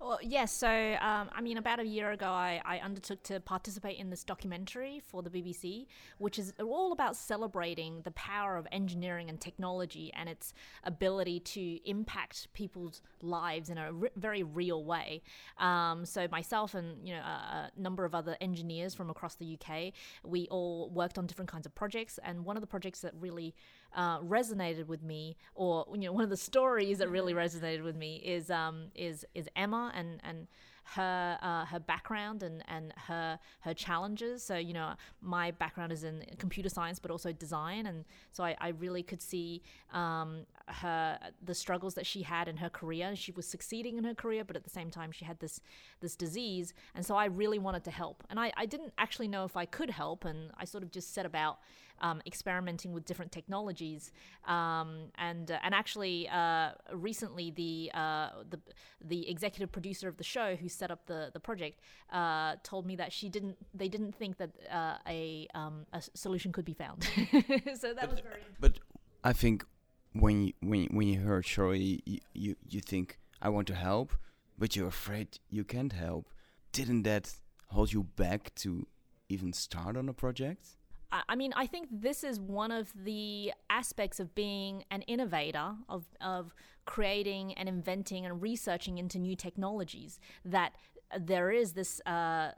Well, 0.00 0.18
yes. 0.22 0.50
so, 0.50 0.66
um, 0.66 1.28
I 1.30 1.42
mean, 1.42 1.58
about 1.58 1.78
a 1.78 1.84
year 1.84 2.12
ago, 2.12 2.26
I, 2.26 2.62
I, 2.64 2.78
undertook 2.78 3.22
to 3.24 3.38
participate 3.38 3.98
in 3.98 4.08
this 4.08 4.24
documentary 4.24 5.02
for 5.06 5.22
the 5.22 5.28
BBC, 5.28 5.88
which 6.16 6.38
is 6.38 6.54
all 6.58 6.92
about 6.92 7.16
celebrating 7.16 8.00
the 8.00 8.10
power 8.12 8.56
of 8.56 8.66
engineering 8.72 9.28
and 9.28 9.38
technology 9.38 10.10
and 10.16 10.26
its 10.26 10.54
ability 10.84 11.40
to 11.40 11.78
impact 11.86 12.48
people's 12.54 13.02
lives 13.20 13.68
in 13.68 13.76
a 13.76 13.92
very 14.16 14.42
real 14.42 14.86
way. 14.86 15.20
Um, 15.58 16.06
so, 16.06 16.26
myself 16.32 16.74
and 16.74 17.06
you 17.06 17.12
know 17.12 17.20
a, 17.20 17.70
a, 17.76 17.80
number 17.80 18.06
of 18.06 18.14
other 18.14 18.38
engineers 18.40 18.94
from 18.94 19.10
across 19.10 19.34
the 19.34 19.58
UK, 19.60 19.92
we 20.24 20.48
all 20.50 20.88
worked 20.88 21.18
on 21.18 21.26
different 21.26 21.50
kinds 21.50 21.66
of 21.66 21.74
projects, 21.74 22.18
and 22.24 22.46
one 22.46 22.56
of 22.56 22.62
the 22.62 22.66
projects 22.66 23.00
that 23.00 23.12
really 23.20 23.54
uh, 23.94 24.20
resonated 24.20 24.86
with 24.86 25.02
me, 25.02 25.36
or 25.54 25.86
you 25.92 26.06
know, 26.06 26.12
one 26.12 26.24
of 26.24 26.30
the 26.30 26.36
stories 26.38 26.98
that 26.98 27.10
really 27.10 27.34
resonated 27.34 27.82
with 27.82 27.96
me 27.96 28.16
is 28.16 28.50
um, 28.50 28.86
is 28.94 29.26
is 29.34 29.46
Emma 29.56 29.89
and 29.94 30.20
and 30.24 30.46
her 30.94 31.38
uh, 31.40 31.64
her 31.66 31.78
background 31.78 32.42
and 32.42 32.64
and 32.66 32.92
her 32.96 33.38
her 33.60 33.74
challenges. 33.74 34.42
So 34.42 34.56
you 34.56 34.72
know, 34.72 34.94
my 35.20 35.52
background 35.52 35.92
is 35.92 36.04
in 36.04 36.24
computer 36.38 36.68
science, 36.68 36.98
but 36.98 37.10
also 37.10 37.32
design, 37.32 37.86
and 37.86 38.04
so 38.32 38.42
I, 38.42 38.56
I 38.60 38.68
really 38.68 39.02
could 39.02 39.22
see 39.22 39.62
um, 39.92 40.46
her 40.66 41.18
the 41.44 41.54
struggles 41.54 41.94
that 41.94 42.06
she 42.06 42.22
had 42.22 42.48
in 42.48 42.56
her 42.56 42.68
career. 42.68 43.14
She 43.14 43.32
was 43.32 43.46
succeeding 43.46 43.98
in 43.98 44.04
her 44.04 44.14
career, 44.14 44.44
but 44.44 44.56
at 44.56 44.64
the 44.64 44.70
same 44.70 44.90
time, 44.90 45.12
she 45.12 45.24
had 45.24 45.38
this 45.38 45.60
this 46.00 46.16
disease, 46.16 46.74
and 46.94 47.06
so 47.06 47.14
I 47.14 47.26
really 47.26 47.58
wanted 47.58 47.84
to 47.84 47.90
help. 47.90 48.24
And 48.28 48.40
I, 48.40 48.52
I 48.56 48.66
didn't 48.66 48.92
actually 48.98 49.28
know 49.28 49.44
if 49.44 49.56
I 49.56 49.66
could 49.66 49.90
help, 49.90 50.24
and 50.24 50.50
I 50.58 50.64
sort 50.64 50.82
of 50.82 50.90
just 50.90 51.14
set 51.14 51.24
about 51.24 51.58
um, 52.00 52.22
experimenting 52.26 52.92
with 52.92 53.04
different 53.04 53.32
technologies. 53.32 54.12
Um, 54.46 55.10
and 55.16 55.50
uh, 55.50 55.58
and 55.62 55.74
actually, 55.74 56.28
uh, 56.28 56.70
recently 56.92 57.50
the 57.50 57.90
uh, 57.94 58.30
the 58.48 58.60
the 59.04 59.28
executive 59.30 59.72
producer 59.72 60.08
of 60.08 60.16
the 60.16 60.24
show 60.24 60.56
who 60.56 60.68
set 60.68 60.90
up 60.90 61.06
the 61.06 61.30
the 61.32 61.40
project 61.40 61.80
uh, 62.12 62.56
told 62.62 62.86
me 62.86 62.96
that 62.96 63.12
she 63.12 63.28
didn't 63.28 63.56
they 63.74 63.88
didn't 63.88 64.14
think 64.14 64.38
that 64.38 64.50
uh, 64.70 64.96
a 65.06 65.48
um, 65.54 65.86
a 65.92 66.02
solution 66.14 66.52
could 66.52 66.64
be 66.64 66.74
found. 66.74 67.04
so 67.04 67.94
that 67.94 68.00
but, 68.00 68.10
was 68.10 68.20
very. 68.20 68.42
But 68.58 68.78
I 69.24 69.32
think 69.32 69.64
when 70.12 70.46
you, 70.46 70.52
when 70.60 70.86
when 70.90 71.08
you 71.08 71.20
heard 71.20 71.44
Shirley, 71.44 72.02
you, 72.04 72.20
you 72.34 72.56
you 72.68 72.80
think 72.80 73.18
I 73.40 73.48
want 73.48 73.66
to 73.68 73.74
help, 73.74 74.12
but 74.58 74.76
you're 74.76 74.88
afraid 74.88 75.38
you 75.48 75.64
can't 75.64 75.92
help. 75.92 76.28
Didn't 76.72 77.02
that 77.02 77.34
hold 77.68 77.92
you 77.92 78.04
back 78.04 78.54
to 78.56 78.86
even 79.28 79.52
start 79.52 79.96
on 79.96 80.08
a 80.08 80.12
project? 80.12 80.76
I 81.12 81.34
mean, 81.34 81.52
I 81.56 81.66
think 81.66 81.88
this 81.90 82.22
is 82.22 82.38
one 82.38 82.70
of 82.70 82.92
the 82.94 83.52
aspects 83.68 84.20
of 84.20 84.34
being 84.34 84.84
an 84.90 85.02
innovator, 85.02 85.74
of, 85.88 86.04
of 86.20 86.54
creating 86.84 87.54
and 87.54 87.68
inventing 87.68 88.26
and 88.26 88.40
researching 88.40 88.98
into 88.98 89.18
new 89.18 89.34
technologies, 89.34 90.20
that 90.44 90.74
there 91.18 91.50
is 91.50 91.72
this 91.72 92.00
uh, 92.06 92.52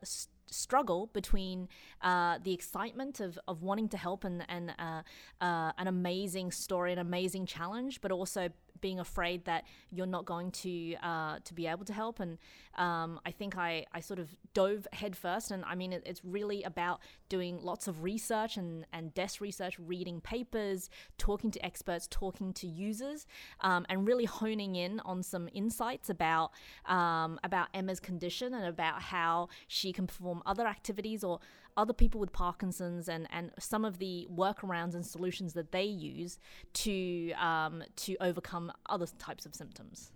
struggle 0.46 1.08
between 1.12 1.68
uh, 2.02 2.38
the 2.42 2.52
excitement 2.52 3.20
of, 3.20 3.38
of 3.48 3.62
wanting 3.62 3.88
to 3.88 3.96
help 3.96 4.24
and, 4.24 4.44
and 4.48 4.74
uh, 4.78 5.02
uh, 5.40 5.72
an 5.78 5.86
amazing 5.86 6.50
story, 6.52 6.92
an 6.92 6.98
amazing 6.98 7.46
challenge, 7.46 8.00
but 8.00 8.12
also 8.12 8.50
being 8.80 9.00
afraid 9.00 9.44
that 9.44 9.64
you're 9.90 10.06
not 10.06 10.24
going 10.24 10.50
to 10.50 10.94
uh, 11.02 11.38
to 11.44 11.54
be 11.54 11.66
able 11.66 11.84
to 11.84 11.92
help. 11.92 12.20
And 12.20 12.38
um, 12.76 13.20
I 13.26 13.30
think 13.30 13.56
I, 13.56 13.86
I 13.92 14.00
sort 14.00 14.18
of 14.18 14.34
dove 14.54 14.86
headfirst. 14.92 15.50
And 15.50 15.64
I 15.64 15.74
mean, 15.74 15.92
it, 15.92 16.02
it's 16.06 16.24
really 16.24 16.62
about 16.62 17.00
doing 17.28 17.58
lots 17.62 17.88
of 17.88 18.02
research 18.02 18.56
and, 18.56 18.86
and 18.92 19.12
desk 19.14 19.40
research, 19.40 19.78
reading 19.78 20.20
papers, 20.20 20.90
talking 21.18 21.50
to 21.50 21.64
experts, 21.64 22.08
talking 22.10 22.52
to 22.54 22.66
users, 22.66 23.26
um, 23.60 23.86
and 23.88 24.06
really 24.06 24.24
honing 24.24 24.76
in 24.76 25.00
on 25.00 25.22
some 25.22 25.48
insights 25.52 26.10
about 26.10 26.52
um, 26.86 27.38
about 27.44 27.68
Emma's 27.74 28.00
condition 28.00 28.54
and 28.54 28.64
about 28.64 29.02
how 29.02 29.48
she 29.68 29.92
can 29.92 30.06
perform 30.06 30.42
other 30.46 30.66
activities 30.66 31.22
or 31.22 31.40
other 31.76 31.92
people 31.92 32.20
with 32.20 32.32
Parkinson's 32.32 33.08
and, 33.08 33.26
and 33.30 33.50
some 33.58 33.84
of 33.84 33.98
the 33.98 34.26
workarounds 34.30 34.94
and 34.94 35.04
solutions 35.04 35.54
that 35.54 35.72
they 35.72 35.84
use 35.84 36.38
to 36.74 37.32
um, 37.32 37.82
to 37.96 38.16
overcome 38.20 38.61
other 38.88 39.06
types 39.18 39.46
of 39.46 39.54
symptoms. 39.54 40.12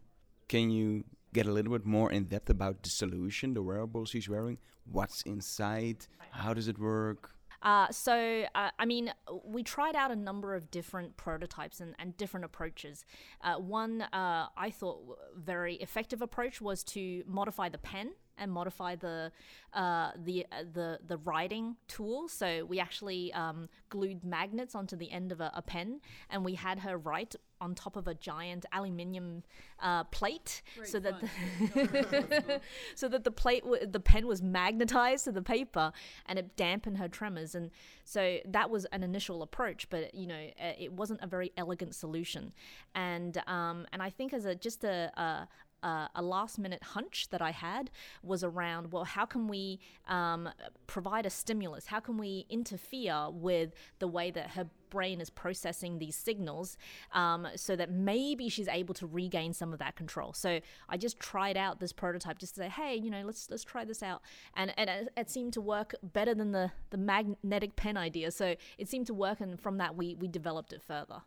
Can 0.48 0.70
you 0.70 1.04
get 1.32 1.46
a 1.46 1.52
little 1.52 1.72
bit 1.72 1.84
more 1.84 2.12
in 2.12 2.24
depth 2.24 2.50
about 2.50 2.82
the 2.82 2.90
solution, 2.90 3.54
the 3.54 3.62
wearables 3.62 4.10
she's 4.10 4.28
wearing? 4.28 4.58
What's 4.90 5.22
inside? 5.22 6.06
How 6.30 6.54
does 6.54 6.68
it 6.68 6.78
work? 6.78 7.30
Uh, 7.62 7.90
so, 7.90 8.44
uh, 8.54 8.70
I 8.78 8.84
mean, 8.84 9.12
we 9.44 9.62
tried 9.62 9.96
out 9.96 10.10
a 10.10 10.16
number 10.16 10.54
of 10.54 10.70
different 10.70 11.16
prototypes 11.16 11.80
and, 11.80 11.94
and 11.98 12.16
different 12.16 12.44
approaches. 12.44 13.04
Uh, 13.42 13.56
one 13.56 14.02
uh, 14.02 14.46
I 14.56 14.70
thought 14.70 15.18
very 15.36 15.74
effective 15.76 16.22
approach 16.22 16.60
was 16.60 16.84
to 16.84 17.24
modify 17.26 17.68
the 17.68 17.78
pen 17.78 18.12
and 18.38 18.52
modify 18.52 18.96
the 18.96 19.32
uh, 19.72 20.10
the 20.16 20.46
uh, 20.52 20.64
the 20.72 20.98
the 21.06 21.16
writing 21.18 21.76
tool. 21.88 22.28
So 22.28 22.64
we 22.64 22.78
actually 22.78 23.32
um, 23.32 23.68
glued 23.88 24.24
magnets 24.24 24.74
onto 24.74 24.96
the 24.96 25.10
end 25.10 25.32
of 25.32 25.40
a, 25.40 25.50
a, 25.54 25.62
pen, 25.62 26.00
and 26.30 26.44
we 26.44 26.54
had 26.54 26.80
her 26.80 26.98
write 26.98 27.34
on 27.60 27.74
top 27.74 27.96
of 27.96 28.06
a 28.06 28.14
giant 28.14 28.66
aluminium 28.72 29.42
uh, 29.80 30.04
plate, 30.04 30.62
Great 30.76 30.88
so 30.88 31.00
that 31.00 31.20
the 31.20 32.60
so 32.94 33.08
that 33.08 33.24
the 33.24 33.30
plate 33.30 33.64
w- 33.64 33.86
the 33.86 34.00
pen 34.00 34.26
was 34.26 34.42
magnetized 34.42 35.24
to 35.24 35.32
the 35.32 35.42
paper, 35.42 35.92
and 36.26 36.38
it 36.38 36.56
dampened 36.56 36.98
her 36.98 37.08
tremors. 37.08 37.54
And 37.54 37.70
so 38.04 38.38
that 38.46 38.70
was 38.70 38.84
an 38.86 39.02
initial 39.02 39.42
approach, 39.42 39.88
but 39.90 40.14
you 40.14 40.26
know 40.26 40.46
uh, 40.60 40.72
it 40.78 40.92
wasn't 40.92 41.20
a 41.22 41.26
very 41.26 41.52
elegant 41.56 41.94
solution. 41.94 42.52
And 42.94 43.42
um, 43.46 43.86
and 43.92 44.02
I 44.02 44.10
think 44.10 44.32
as 44.32 44.44
a 44.44 44.54
just 44.54 44.84
a, 44.84 45.10
a 45.20 45.48
uh, 45.82 46.08
a 46.14 46.22
last 46.22 46.58
minute 46.58 46.82
hunch 46.82 47.28
that 47.30 47.42
I 47.42 47.50
had 47.50 47.90
was 48.22 48.42
around 48.42 48.92
well, 48.92 49.04
how 49.04 49.26
can 49.26 49.48
we 49.48 49.80
um, 50.08 50.48
provide 50.86 51.26
a 51.26 51.30
stimulus? 51.30 51.86
How 51.86 52.00
can 52.00 52.18
we 52.18 52.46
interfere 52.50 53.28
with 53.30 53.74
the 53.98 54.08
way 54.08 54.30
that 54.30 54.50
her 54.50 54.68
brain 54.90 55.20
is 55.20 55.30
processing 55.30 55.98
these 55.98 56.16
signals 56.16 56.76
um, 57.12 57.46
so 57.56 57.76
that 57.76 57.90
maybe 57.90 58.48
she's 58.48 58.68
able 58.68 58.94
to 58.94 59.06
regain 59.06 59.52
some 59.52 59.72
of 59.72 59.78
that 59.78 59.96
control. 59.96 60.32
So 60.32 60.60
I 60.88 60.96
just 60.96 61.18
tried 61.20 61.56
out 61.56 61.80
this 61.80 61.92
prototype 61.92 62.38
just 62.38 62.54
to 62.54 62.62
say, 62.62 62.68
hey, 62.68 62.94
you 62.94 63.10
know, 63.10 63.22
let's 63.24 63.50
let's 63.50 63.64
try 63.64 63.84
this 63.84 64.02
out, 64.02 64.22
and 64.54 64.72
and 64.76 64.88
it, 64.88 65.08
it 65.16 65.30
seemed 65.30 65.52
to 65.54 65.60
work 65.60 65.94
better 66.02 66.34
than 66.34 66.52
the 66.52 66.72
the 66.90 66.98
magnetic 66.98 67.76
pen 67.76 67.96
idea. 67.96 68.30
So 68.30 68.54
it 68.78 68.88
seemed 68.88 69.06
to 69.08 69.14
work, 69.14 69.40
and 69.40 69.60
from 69.60 69.78
that 69.78 69.96
we 69.96 70.14
we 70.14 70.28
developed 70.28 70.72
it 70.72 70.82
further. 70.82 71.22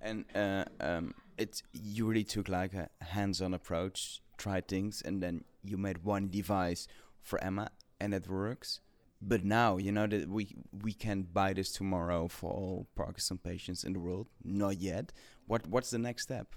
And 0.00 0.24
uh, 0.34 0.64
um, 0.80 1.14
it 1.38 1.62
you 1.72 2.06
really 2.06 2.24
took 2.24 2.48
like 2.48 2.74
a 2.74 2.88
hands-on 3.00 3.54
approach, 3.54 4.20
tried 4.36 4.68
things, 4.68 5.02
and 5.02 5.22
then 5.22 5.44
you 5.64 5.76
made 5.76 6.04
one 6.04 6.28
device 6.28 6.86
for 7.22 7.42
Emma, 7.42 7.70
and 8.00 8.14
it 8.14 8.28
works. 8.28 8.80
But 9.20 9.44
now 9.44 9.78
you 9.78 9.92
know 9.92 10.06
that 10.06 10.28
we 10.28 10.56
we 10.82 10.92
can 10.92 11.22
buy 11.22 11.52
this 11.54 11.72
tomorrow 11.72 12.28
for 12.28 12.50
all 12.50 12.86
Parkinson 12.94 13.38
patients 13.38 13.84
in 13.84 13.94
the 13.94 14.00
world. 14.00 14.28
Not 14.44 14.80
yet. 14.80 15.12
What 15.46 15.66
what's 15.66 15.90
the 15.90 15.98
next 15.98 16.24
step? 16.24 16.54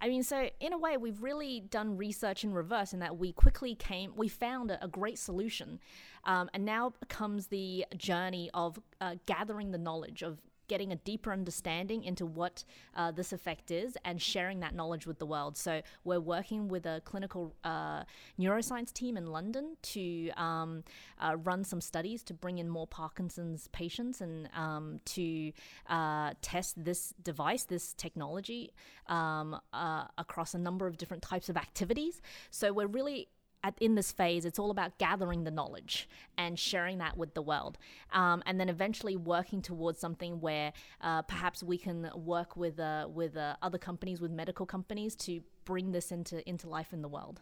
I 0.00 0.08
mean, 0.08 0.22
so 0.22 0.50
in 0.60 0.72
a 0.72 0.78
way, 0.78 0.96
we've 0.96 1.22
really 1.22 1.60
done 1.60 1.96
research 1.96 2.44
in 2.44 2.52
reverse 2.52 2.92
in 2.92 2.98
that 3.00 3.16
we 3.16 3.32
quickly 3.32 3.74
came, 3.74 4.12
we 4.14 4.28
found 4.28 4.70
a, 4.70 4.84
a 4.84 4.88
great 4.88 5.18
solution. 5.18 5.80
Um, 6.24 6.50
and 6.52 6.64
now 6.64 6.92
comes 7.08 7.46
the 7.46 7.86
journey 7.96 8.50
of 8.52 8.78
uh, 9.00 9.14
gathering 9.24 9.70
the 9.70 9.78
knowledge, 9.78 10.22
of 10.22 10.38
getting 10.68 10.92
a 10.92 10.96
deeper 10.96 11.32
understanding 11.32 12.04
into 12.04 12.26
what 12.26 12.64
uh, 12.94 13.10
this 13.10 13.32
effect 13.32 13.70
is 13.70 13.96
and 14.04 14.20
sharing 14.20 14.60
that 14.60 14.74
knowledge 14.74 15.06
with 15.06 15.18
the 15.18 15.26
world. 15.26 15.56
So 15.56 15.82
we're 16.04 16.20
working 16.20 16.68
with 16.68 16.86
a 16.86 17.00
clinical 17.04 17.54
uh, 17.64 18.04
neuroscience 18.38 18.92
team 18.92 19.16
in 19.16 19.26
London 19.26 19.76
to 19.82 20.30
um, 20.30 20.84
uh, 21.20 21.36
run 21.36 21.64
some 21.64 21.80
studies 21.80 22.22
to 22.24 22.34
bring 22.34 22.58
in 22.58 22.68
more 22.68 22.86
Parkinson's 22.86 23.68
patients 23.68 24.20
and 24.20 24.48
um, 24.54 25.00
to 25.04 25.52
uh, 25.88 26.32
test 26.42 26.82
this 26.84 27.14
device, 27.22 27.64
this 27.64 27.94
technology 27.94 28.72
um, 29.08 29.58
uh, 29.72 30.04
across 30.18 30.54
a 30.54 30.58
number 30.58 30.86
of 30.86 30.96
different 30.96 31.22
types 31.22 31.48
of 31.48 31.56
activities. 31.56 32.20
So 32.50 32.72
we're 32.72 32.86
really 32.86 33.28
at, 33.66 33.74
in 33.80 33.94
this 33.94 34.12
phase, 34.12 34.44
it's 34.44 34.58
all 34.58 34.70
about 34.70 34.98
gathering 34.98 35.44
the 35.44 35.50
knowledge 35.50 36.08
and 36.38 36.58
sharing 36.58 36.98
that 36.98 37.16
with 37.16 37.34
the 37.34 37.42
world. 37.42 37.78
Um, 38.12 38.42
and 38.46 38.60
then 38.60 38.68
eventually 38.68 39.16
working 39.16 39.60
towards 39.62 39.98
something 39.98 40.40
where 40.40 40.72
uh, 41.00 41.22
perhaps 41.22 41.62
we 41.62 41.78
can 41.78 42.10
work 42.14 42.56
with, 42.56 42.78
uh, 42.78 43.08
with 43.12 43.36
uh, 43.36 43.56
other 43.62 43.78
companies, 43.78 44.20
with 44.20 44.30
medical 44.30 44.66
companies 44.66 45.14
to 45.16 45.40
bring 45.64 45.92
this 45.92 46.12
into, 46.12 46.48
into 46.48 46.68
life 46.68 46.92
in 46.92 47.02
the 47.02 47.08
world. 47.08 47.40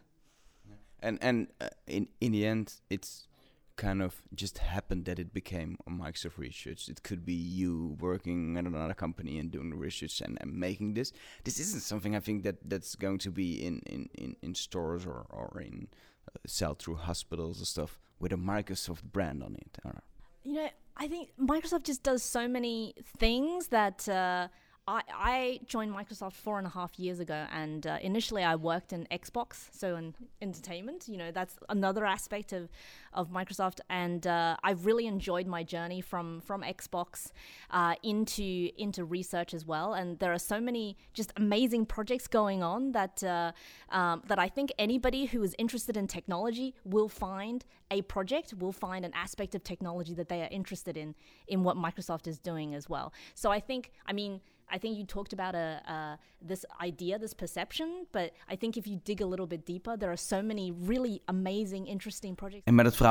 And, 1.01 1.19
and 1.21 1.47
uh, 1.61 1.69
in, 1.87 2.07
in 2.19 2.31
the 2.31 2.45
end, 2.45 2.73
it's 2.89 3.27
kind 3.75 4.01
of 4.01 4.21
just 4.33 4.59
happened 4.59 5.05
that 5.05 5.19
it 5.19 5.33
became 5.33 5.77
a 5.85 5.89
Microsoft 5.89 6.37
research. 6.37 6.87
It 6.87 7.03
could 7.03 7.25
be 7.25 7.33
you 7.33 7.97
working 7.99 8.57
at 8.57 8.65
another 8.65 8.93
company 8.93 9.37
and 9.37 9.51
doing 9.51 9.69
the 9.69 9.75
research 9.75 10.21
and, 10.21 10.37
and 10.41 10.53
making 10.53 10.93
this. 10.93 11.11
This 11.43 11.59
isn't 11.59 11.81
something 11.81 12.15
I 12.15 12.19
think 12.21 12.43
that 12.43 12.57
that's 12.69 12.95
going 12.95 13.19
to 13.19 13.31
be 13.31 13.65
in 13.65 13.79
in, 13.85 14.09
in, 14.15 14.35
in 14.41 14.55
stores 14.55 15.05
or 15.05 15.25
or 15.29 15.61
in 15.61 15.87
sell 16.45 16.73
through 16.73 16.95
hospitals 16.95 17.59
and 17.59 17.67
stuff 17.67 17.99
with 18.19 18.31
a 18.31 18.37
Microsoft 18.37 19.03
brand 19.03 19.43
on 19.43 19.55
it. 19.55 19.77
You 20.43 20.53
know, 20.53 20.69
I 20.97 21.07
think 21.07 21.29
Microsoft 21.39 21.83
just 21.83 22.03
does 22.03 22.23
so 22.23 22.47
many 22.47 22.93
things 23.17 23.67
that. 23.67 24.07
Uh, 24.07 24.47
I, 24.87 25.01
I 25.11 25.59
joined 25.65 25.91
Microsoft 25.95 26.33
four 26.33 26.59
and 26.59 26.67
a 26.67 26.69
half 26.69 26.99
years 26.99 27.19
ago, 27.19 27.47
and 27.51 27.87
uh, 27.87 27.97
initially 28.01 28.43
I 28.43 28.55
worked 28.55 28.93
in 28.93 29.07
Xbox, 29.09 29.67
so 29.71 29.95
in 29.95 30.13
entertainment. 30.43 31.07
You 31.07 31.17
know, 31.17 31.31
that's 31.31 31.57
another 31.69 32.05
aspect 32.05 32.53
of, 32.53 32.69
of 33.15 33.29
Microsoft, 33.29 33.79
and 33.89 34.27
uh, 34.27 34.57
I've 34.63 34.85
really 34.85 35.07
enjoyed 35.07 35.47
my 35.47 35.63
journey 35.63 36.01
from 36.01 36.41
from 36.41 36.61
Xbox 36.61 37.31
uh, 37.71 37.95
into 38.03 38.69
into 38.77 39.03
research 39.03 39.53
as 39.53 39.65
well. 39.65 39.93
And 39.93 40.19
there 40.19 40.33
are 40.33 40.39
so 40.39 40.59
many 40.59 40.97
just 41.13 41.33
amazing 41.37 41.85
projects 41.85 42.27
going 42.27 42.61
on 42.61 42.91
that 42.91 43.23
uh, 43.23 43.51
um, 43.89 44.21
that 44.27 44.39
I 44.39 44.49
think 44.49 44.71
anybody 44.77 45.25
who 45.25 45.41
is 45.43 45.55
interested 45.57 45.97
in 45.97 46.07
technology 46.07 46.75
will 46.83 47.09
find 47.09 47.65
a 47.91 48.01
project, 48.03 48.53
will 48.59 48.71
find 48.71 49.05
an 49.05 49.13
aspect 49.13 49.55
of 49.55 49.63
technology 49.63 50.13
that 50.13 50.29
they 50.29 50.41
are 50.41 50.49
interested 50.51 50.97
in 50.97 51.15
in 51.47 51.63
what 51.63 51.77
Microsoft 51.77 52.27
is 52.27 52.37
doing 52.39 52.75
as 52.75 52.89
well. 52.89 53.13
So 53.33 53.51
I 53.51 53.59
think, 53.59 53.91
I 54.05 54.13
mean 54.13 54.41
I 54.69 54.77
think 54.77 54.97
you 54.97 55.05
talked 55.05 55.33
about 55.33 55.55
a, 55.55 55.81
uh, 55.87 56.15
this 56.41 56.65
idea, 56.81 57.19
this 57.19 57.33
perception, 57.33 58.07
but 58.11 58.31
I 58.49 58.55
think 58.55 58.77
if 58.77 58.87
you 58.87 58.99
dig 59.03 59.21
a 59.21 59.25
little 59.25 59.47
bit 59.47 59.65
deeper, 59.65 59.95
there 59.97 60.11
are 60.11 60.17
so 60.17 60.41
many 60.41 60.71
really 60.71 61.21
amazing, 61.27 61.87
interesting 61.87 62.35
projects. 62.35 62.63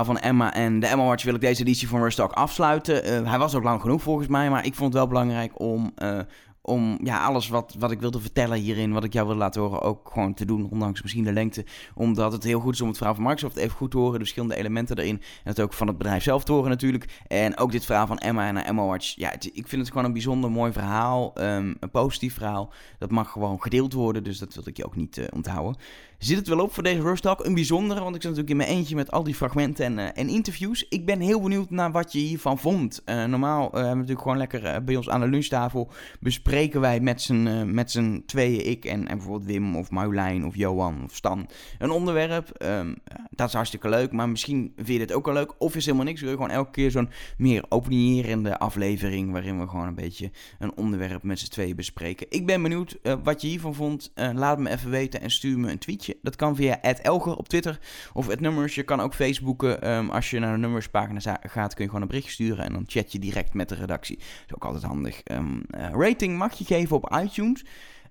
Van 0.02 0.18
Emma 0.18 0.54
en 0.54 0.80
de 0.80 0.86
Emma 0.86 1.04
Watch 1.04 1.24
wil 1.24 1.34
ik 1.34 1.40
deze 1.40 1.60
editie 1.60 1.88
van 1.88 2.02
Rush 2.02 2.14
Talk 2.14 2.32
afsluiten. 2.32 3.22
Uh, 3.22 3.28
hij 3.28 3.38
was 3.38 3.54
ook 3.54 3.62
lang 3.62 3.80
genoeg 3.80 4.02
volgens 4.02 4.28
mij, 4.28 4.50
maar 4.50 4.66
ik 4.66 4.74
vond 4.74 4.88
het 4.88 4.98
wel 4.98 5.08
belangrijk 5.08 5.60
om 5.60 5.92
uh, 6.02 6.18
om 6.66 6.98
ja, 7.02 7.24
alles 7.24 7.48
wat, 7.48 7.74
wat 7.78 7.90
ik 7.90 8.00
wilde 8.00 8.20
vertellen 8.20 8.58
hierin, 8.58 8.92
wat 8.92 9.04
ik 9.04 9.12
jou 9.12 9.26
wil 9.26 9.36
laten 9.36 9.60
horen, 9.60 9.82
ook 9.82 10.10
gewoon 10.12 10.34
te 10.34 10.44
doen, 10.44 10.70
ondanks 10.70 11.02
misschien 11.02 11.24
de 11.24 11.32
lengte. 11.32 11.64
Omdat 11.94 12.32
het 12.32 12.42
heel 12.42 12.60
goed 12.60 12.74
is 12.74 12.80
om 12.80 12.88
het 12.88 12.96
verhaal 12.96 13.14
van 13.14 13.24
Microsoft 13.24 13.56
even 13.56 13.76
goed 13.76 13.90
te 13.90 13.96
horen, 13.96 14.12
de 14.12 14.18
verschillende 14.18 14.56
elementen 14.56 14.98
erin. 14.98 15.16
En 15.16 15.50
het 15.50 15.60
ook 15.60 15.72
van 15.72 15.86
het 15.86 15.98
bedrijf 15.98 16.22
zelf 16.22 16.44
te 16.44 16.52
horen 16.52 16.70
natuurlijk. 16.70 17.22
En 17.26 17.58
ook 17.58 17.72
dit 17.72 17.84
verhaal 17.84 18.06
van 18.06 18.18
Emma 18.18 18.46
en 18.46 18.56
Emma 18.56 18.84
Watch. 18.84 19.16
Ja, 19.16 19.32
ik 19.32 19.68
vind 19.68 19.82
het 19.82 19.88
gewoon 19.88 20.04
een 20.04 20.12
bijzonder 20.12 20.50
mooi 20.50 20.72
verhaal, 20.72 21.32
um, 21.40 21.76
een 21.80 21.90
positief 21.90 22.34
verhaal. 22.34 22.72
Dat 22.98 23.10
mag 23.10 23.30
gewoon 23.30 23.62
gedeeld 23.62 23.92
worden, 23.92 24.24
dus 24.24 24.38
dat 24.38 24.54
wil 24.54 24.64
ik 24.66 24.76
je 24.76 24.86
ook 24.86 24.96
niet 24.96 25.16
uh, 25.16 25.24
onthouden. 25.34 25.76
Zit 26.18 26.36
het 26.36 26.48
wel 26.48 26.60
op 26.60 26.72
voor 26.72 26.82
deze 26.82 27.02
Rush 27.02 27.20
Talk? 27.20 27.44
Een 27.44 27.54
bijzondere, 27.54 28.00
want 28.00 28.14
ik 28.14 28.22
zit 28.22 28.30
natuurlijk 28.30 28.60
in 28.60 28.66
mijn 28.66 28.78
eentje 28.78 28.94
met 28.94 29.10
al 29.10 29.22
die 29.22 29.34
fragmenten 29.34 29.84
en, 29.84 29.98
uh, 29.98 30.08
en 30.14 30.28
interviews. 30.28 30.86
Ik 30.88 31.06
ben 31.06 31.20
heel 31.20 31.40
benieuwd 31.40 31.70
naar 31.70 31.92
wat 31.92 32.12
je 32.12 32.18
hiervan 32.18 32.58
vond. 32.58 33.02
Uh, 33.06 33.24
normaal 33.24 33.62
hebben 33.62 33.90
we 33.90 33.94
natuurlijk 33.94 34.20
gewoon 34.20 34.36
lekker 34.36 34.84
bij 34.84 34.96
ons 34.96 35.08
aan 35.08 35.20
de 35.20 35.26
lunchtafel 35.26 35.90
bespreken 36.20 36.80
wij 36.80 37.00
met 37.00 37.22
z'n, 37.22 37.70
met 37.74 38.00
tweeën, 38.26 38.66
ik 38.66 38.84
en, 38.84 39.08
en 39.08 39.16
bijvoorbeeld 39.16 39.50
Wim 39.50 39.76
of 39.76 39.90
Marjolein 39.90 40.46
of 40.46 40.56
Johan 40.56 41.02
of 41.04 41.14
Stan, 41.14 41.48
een 41.78 41.90
onderwerp. 41.90 42.62
Um, 42.62 42.96
dat 43.30 43.48
is 43.48 43.54
hartstikke 43.54 43.88
leuk, 43.88 44.12
maar 44.12 44.28
misschien 44.28 44.72
vind 44.76 44.88
je 44.88 44.98
dit 44.98 45.12
ook 45.12 45.24
wel 45.24 45.34
leuk. 45.34 45.54
Of 45.58 45.76
is 45.76 45.84
helemaal 45.84 46.06
niks, 46.06 46.20
wil 46.20 46.30
je 46.30 46.36
gewoon 46.36 46.50
elke 46.50 46.70
keer 46.70 46.90
zo'n 46.90 47.10
meer 47.36 47.64
opinierende 47.68 48.58
aflevering, 48.58 49.32
waarin 49.32 49.60
we 49.60 49.68
gewoon 49.68 49.86
een 49.86 49.94
beetje 49.94 50.30
een 50.58 50.76
onderwerp 50.76 51.22
met 51.22 51.38
z'n 51.38 51.50
tweeën 51.50 51.76
bespreken. 51.76 52.26
Ik 52.28 52.46
ben 52.46 52.62
benieuwd 52.62 52.98
wat 53.22 53.40
je 53.40 53.48
hiervan 53.48 53.74
vond. 53.74 54.12
Laat 54.14 54.58
me 54.58 54.70
even 54.70 54.90
weten 54.90 55.20
en 55.20 55.30
stuur 55.30 55.58
me 55.58 55.70
een 55.70 55.78
tweetje. 55.78 56.03
Dat 56.22 56.36
kan 56.36 56.56
via 56.56 56.82
Elger 56.82 57.36
op 57.36 57.48
Twitter 57.48 57.78
of 58.12 58.38
nummers. 58.38 58.74
Je 58.74 58.82
kan 58.82 59.00
ook 59.00 59.14
Facebooken. 59.14 59.90
Um, 59.90 60.10
als 60.10 60.30
je 60.30 60.38
naar 60.38 60.52
de 60.52 60.58
nummerspagina 60.58 61.38
gaat, 61.42 61.74
kun 61.74 61.84
je 61.84 61.90
gewoon 61.90 62.02
een 62.02 62.08
bericht 62.08 62.30
sturen 62.30 62.64
en 62.64 62.72
dan 62.72 62.84
chat 62.86 63.12
je 63.12 63.18
direct 63.18 63.54
met 63.54 63.68
de 63.68 63.74
redactie. 63.74 64.16
Dat 64.16 64.26
is 64.46 64.54
ook 64.54 64.64
altijd 64.64 64.82
handig. 64.82 65.20
Um, 65.24 65.62
rating 65.92 66.38
mag 66.38 66.52
je 66.58 66.64
geven 66.64 66.96
op 66.96 67.18
iTunes. 67.22 67.64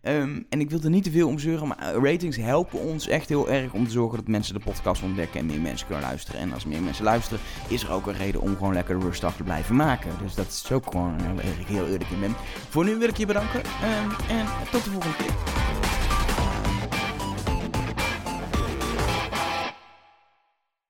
Ehm, 0.03 0.41
en 0.49 0.59
ik 0.59 0.69
wil 0.69 0.79
er 0.83 0.89
niet 0.89 1.03
te 1.03 1.11
veel 1.11 1.27
om 1.27 1.39
zeuren, 1.39 1.67
maar 1.67 1.77
eh, 1.77 2.11
ratings 2.11 2.37
helpen 2.37 2.79
ons 2.79 3.07
echt 3.07 3.29
heel 3.29 3.49
erg 3.49 3.73
om 3.73 3.85
te 3.85 3.91
zorgen 3.91 4.17
dat 4.17 4.27
mensen 4.27 4.53
de 4.53 4.59
podcast 4.59 5.03
ontdekken 5.03 5.39
en 5.39 5.45
meer 5.45 5.61
mensen 5.61 5.87
kunnen 5.87 6.05
luisteren. 6.05 6.41
En 6.41 6.53
als 6.53 6.65
meer 6.65 6.81
mensen 6.81 7.03
luisteren, 7.03 7.39
is 7.67 7.83
er 7.83 7.91
ook 7.91 8.07
een 8.07 8.17
reden 8.17 8.41
om 8.41 8.55
gewoon 8.55 8.73
lekker 8.73 8.99
rustig 8.99 9.33
te 9.35 9.43
blijven 9.43 9.75
maken. 9.75 10.11
Dus 10.21 10.35
dat 10.35 10.47
is 10.47 10.71
ook 10.71 10.91
gewoon 10.91 11.21
heel, 11.21 11.65
heel 11.65 11.85
eerlijk 11.85 12.09
in 12.09 12.19
ben. 12.19 12.35
Voor 12.69 12.85
nu 12.85 12.97
wil 12.97 13.09
ik 13.09 13.17
je 13.17 13.25
bedanken 13.25 13.63
ehm, 13.63 14.09
en 14.29 14.45
tot 14.71 14.83
de 14.83 14.89
volgende 14.89 15.17
keer. 15.17 16.02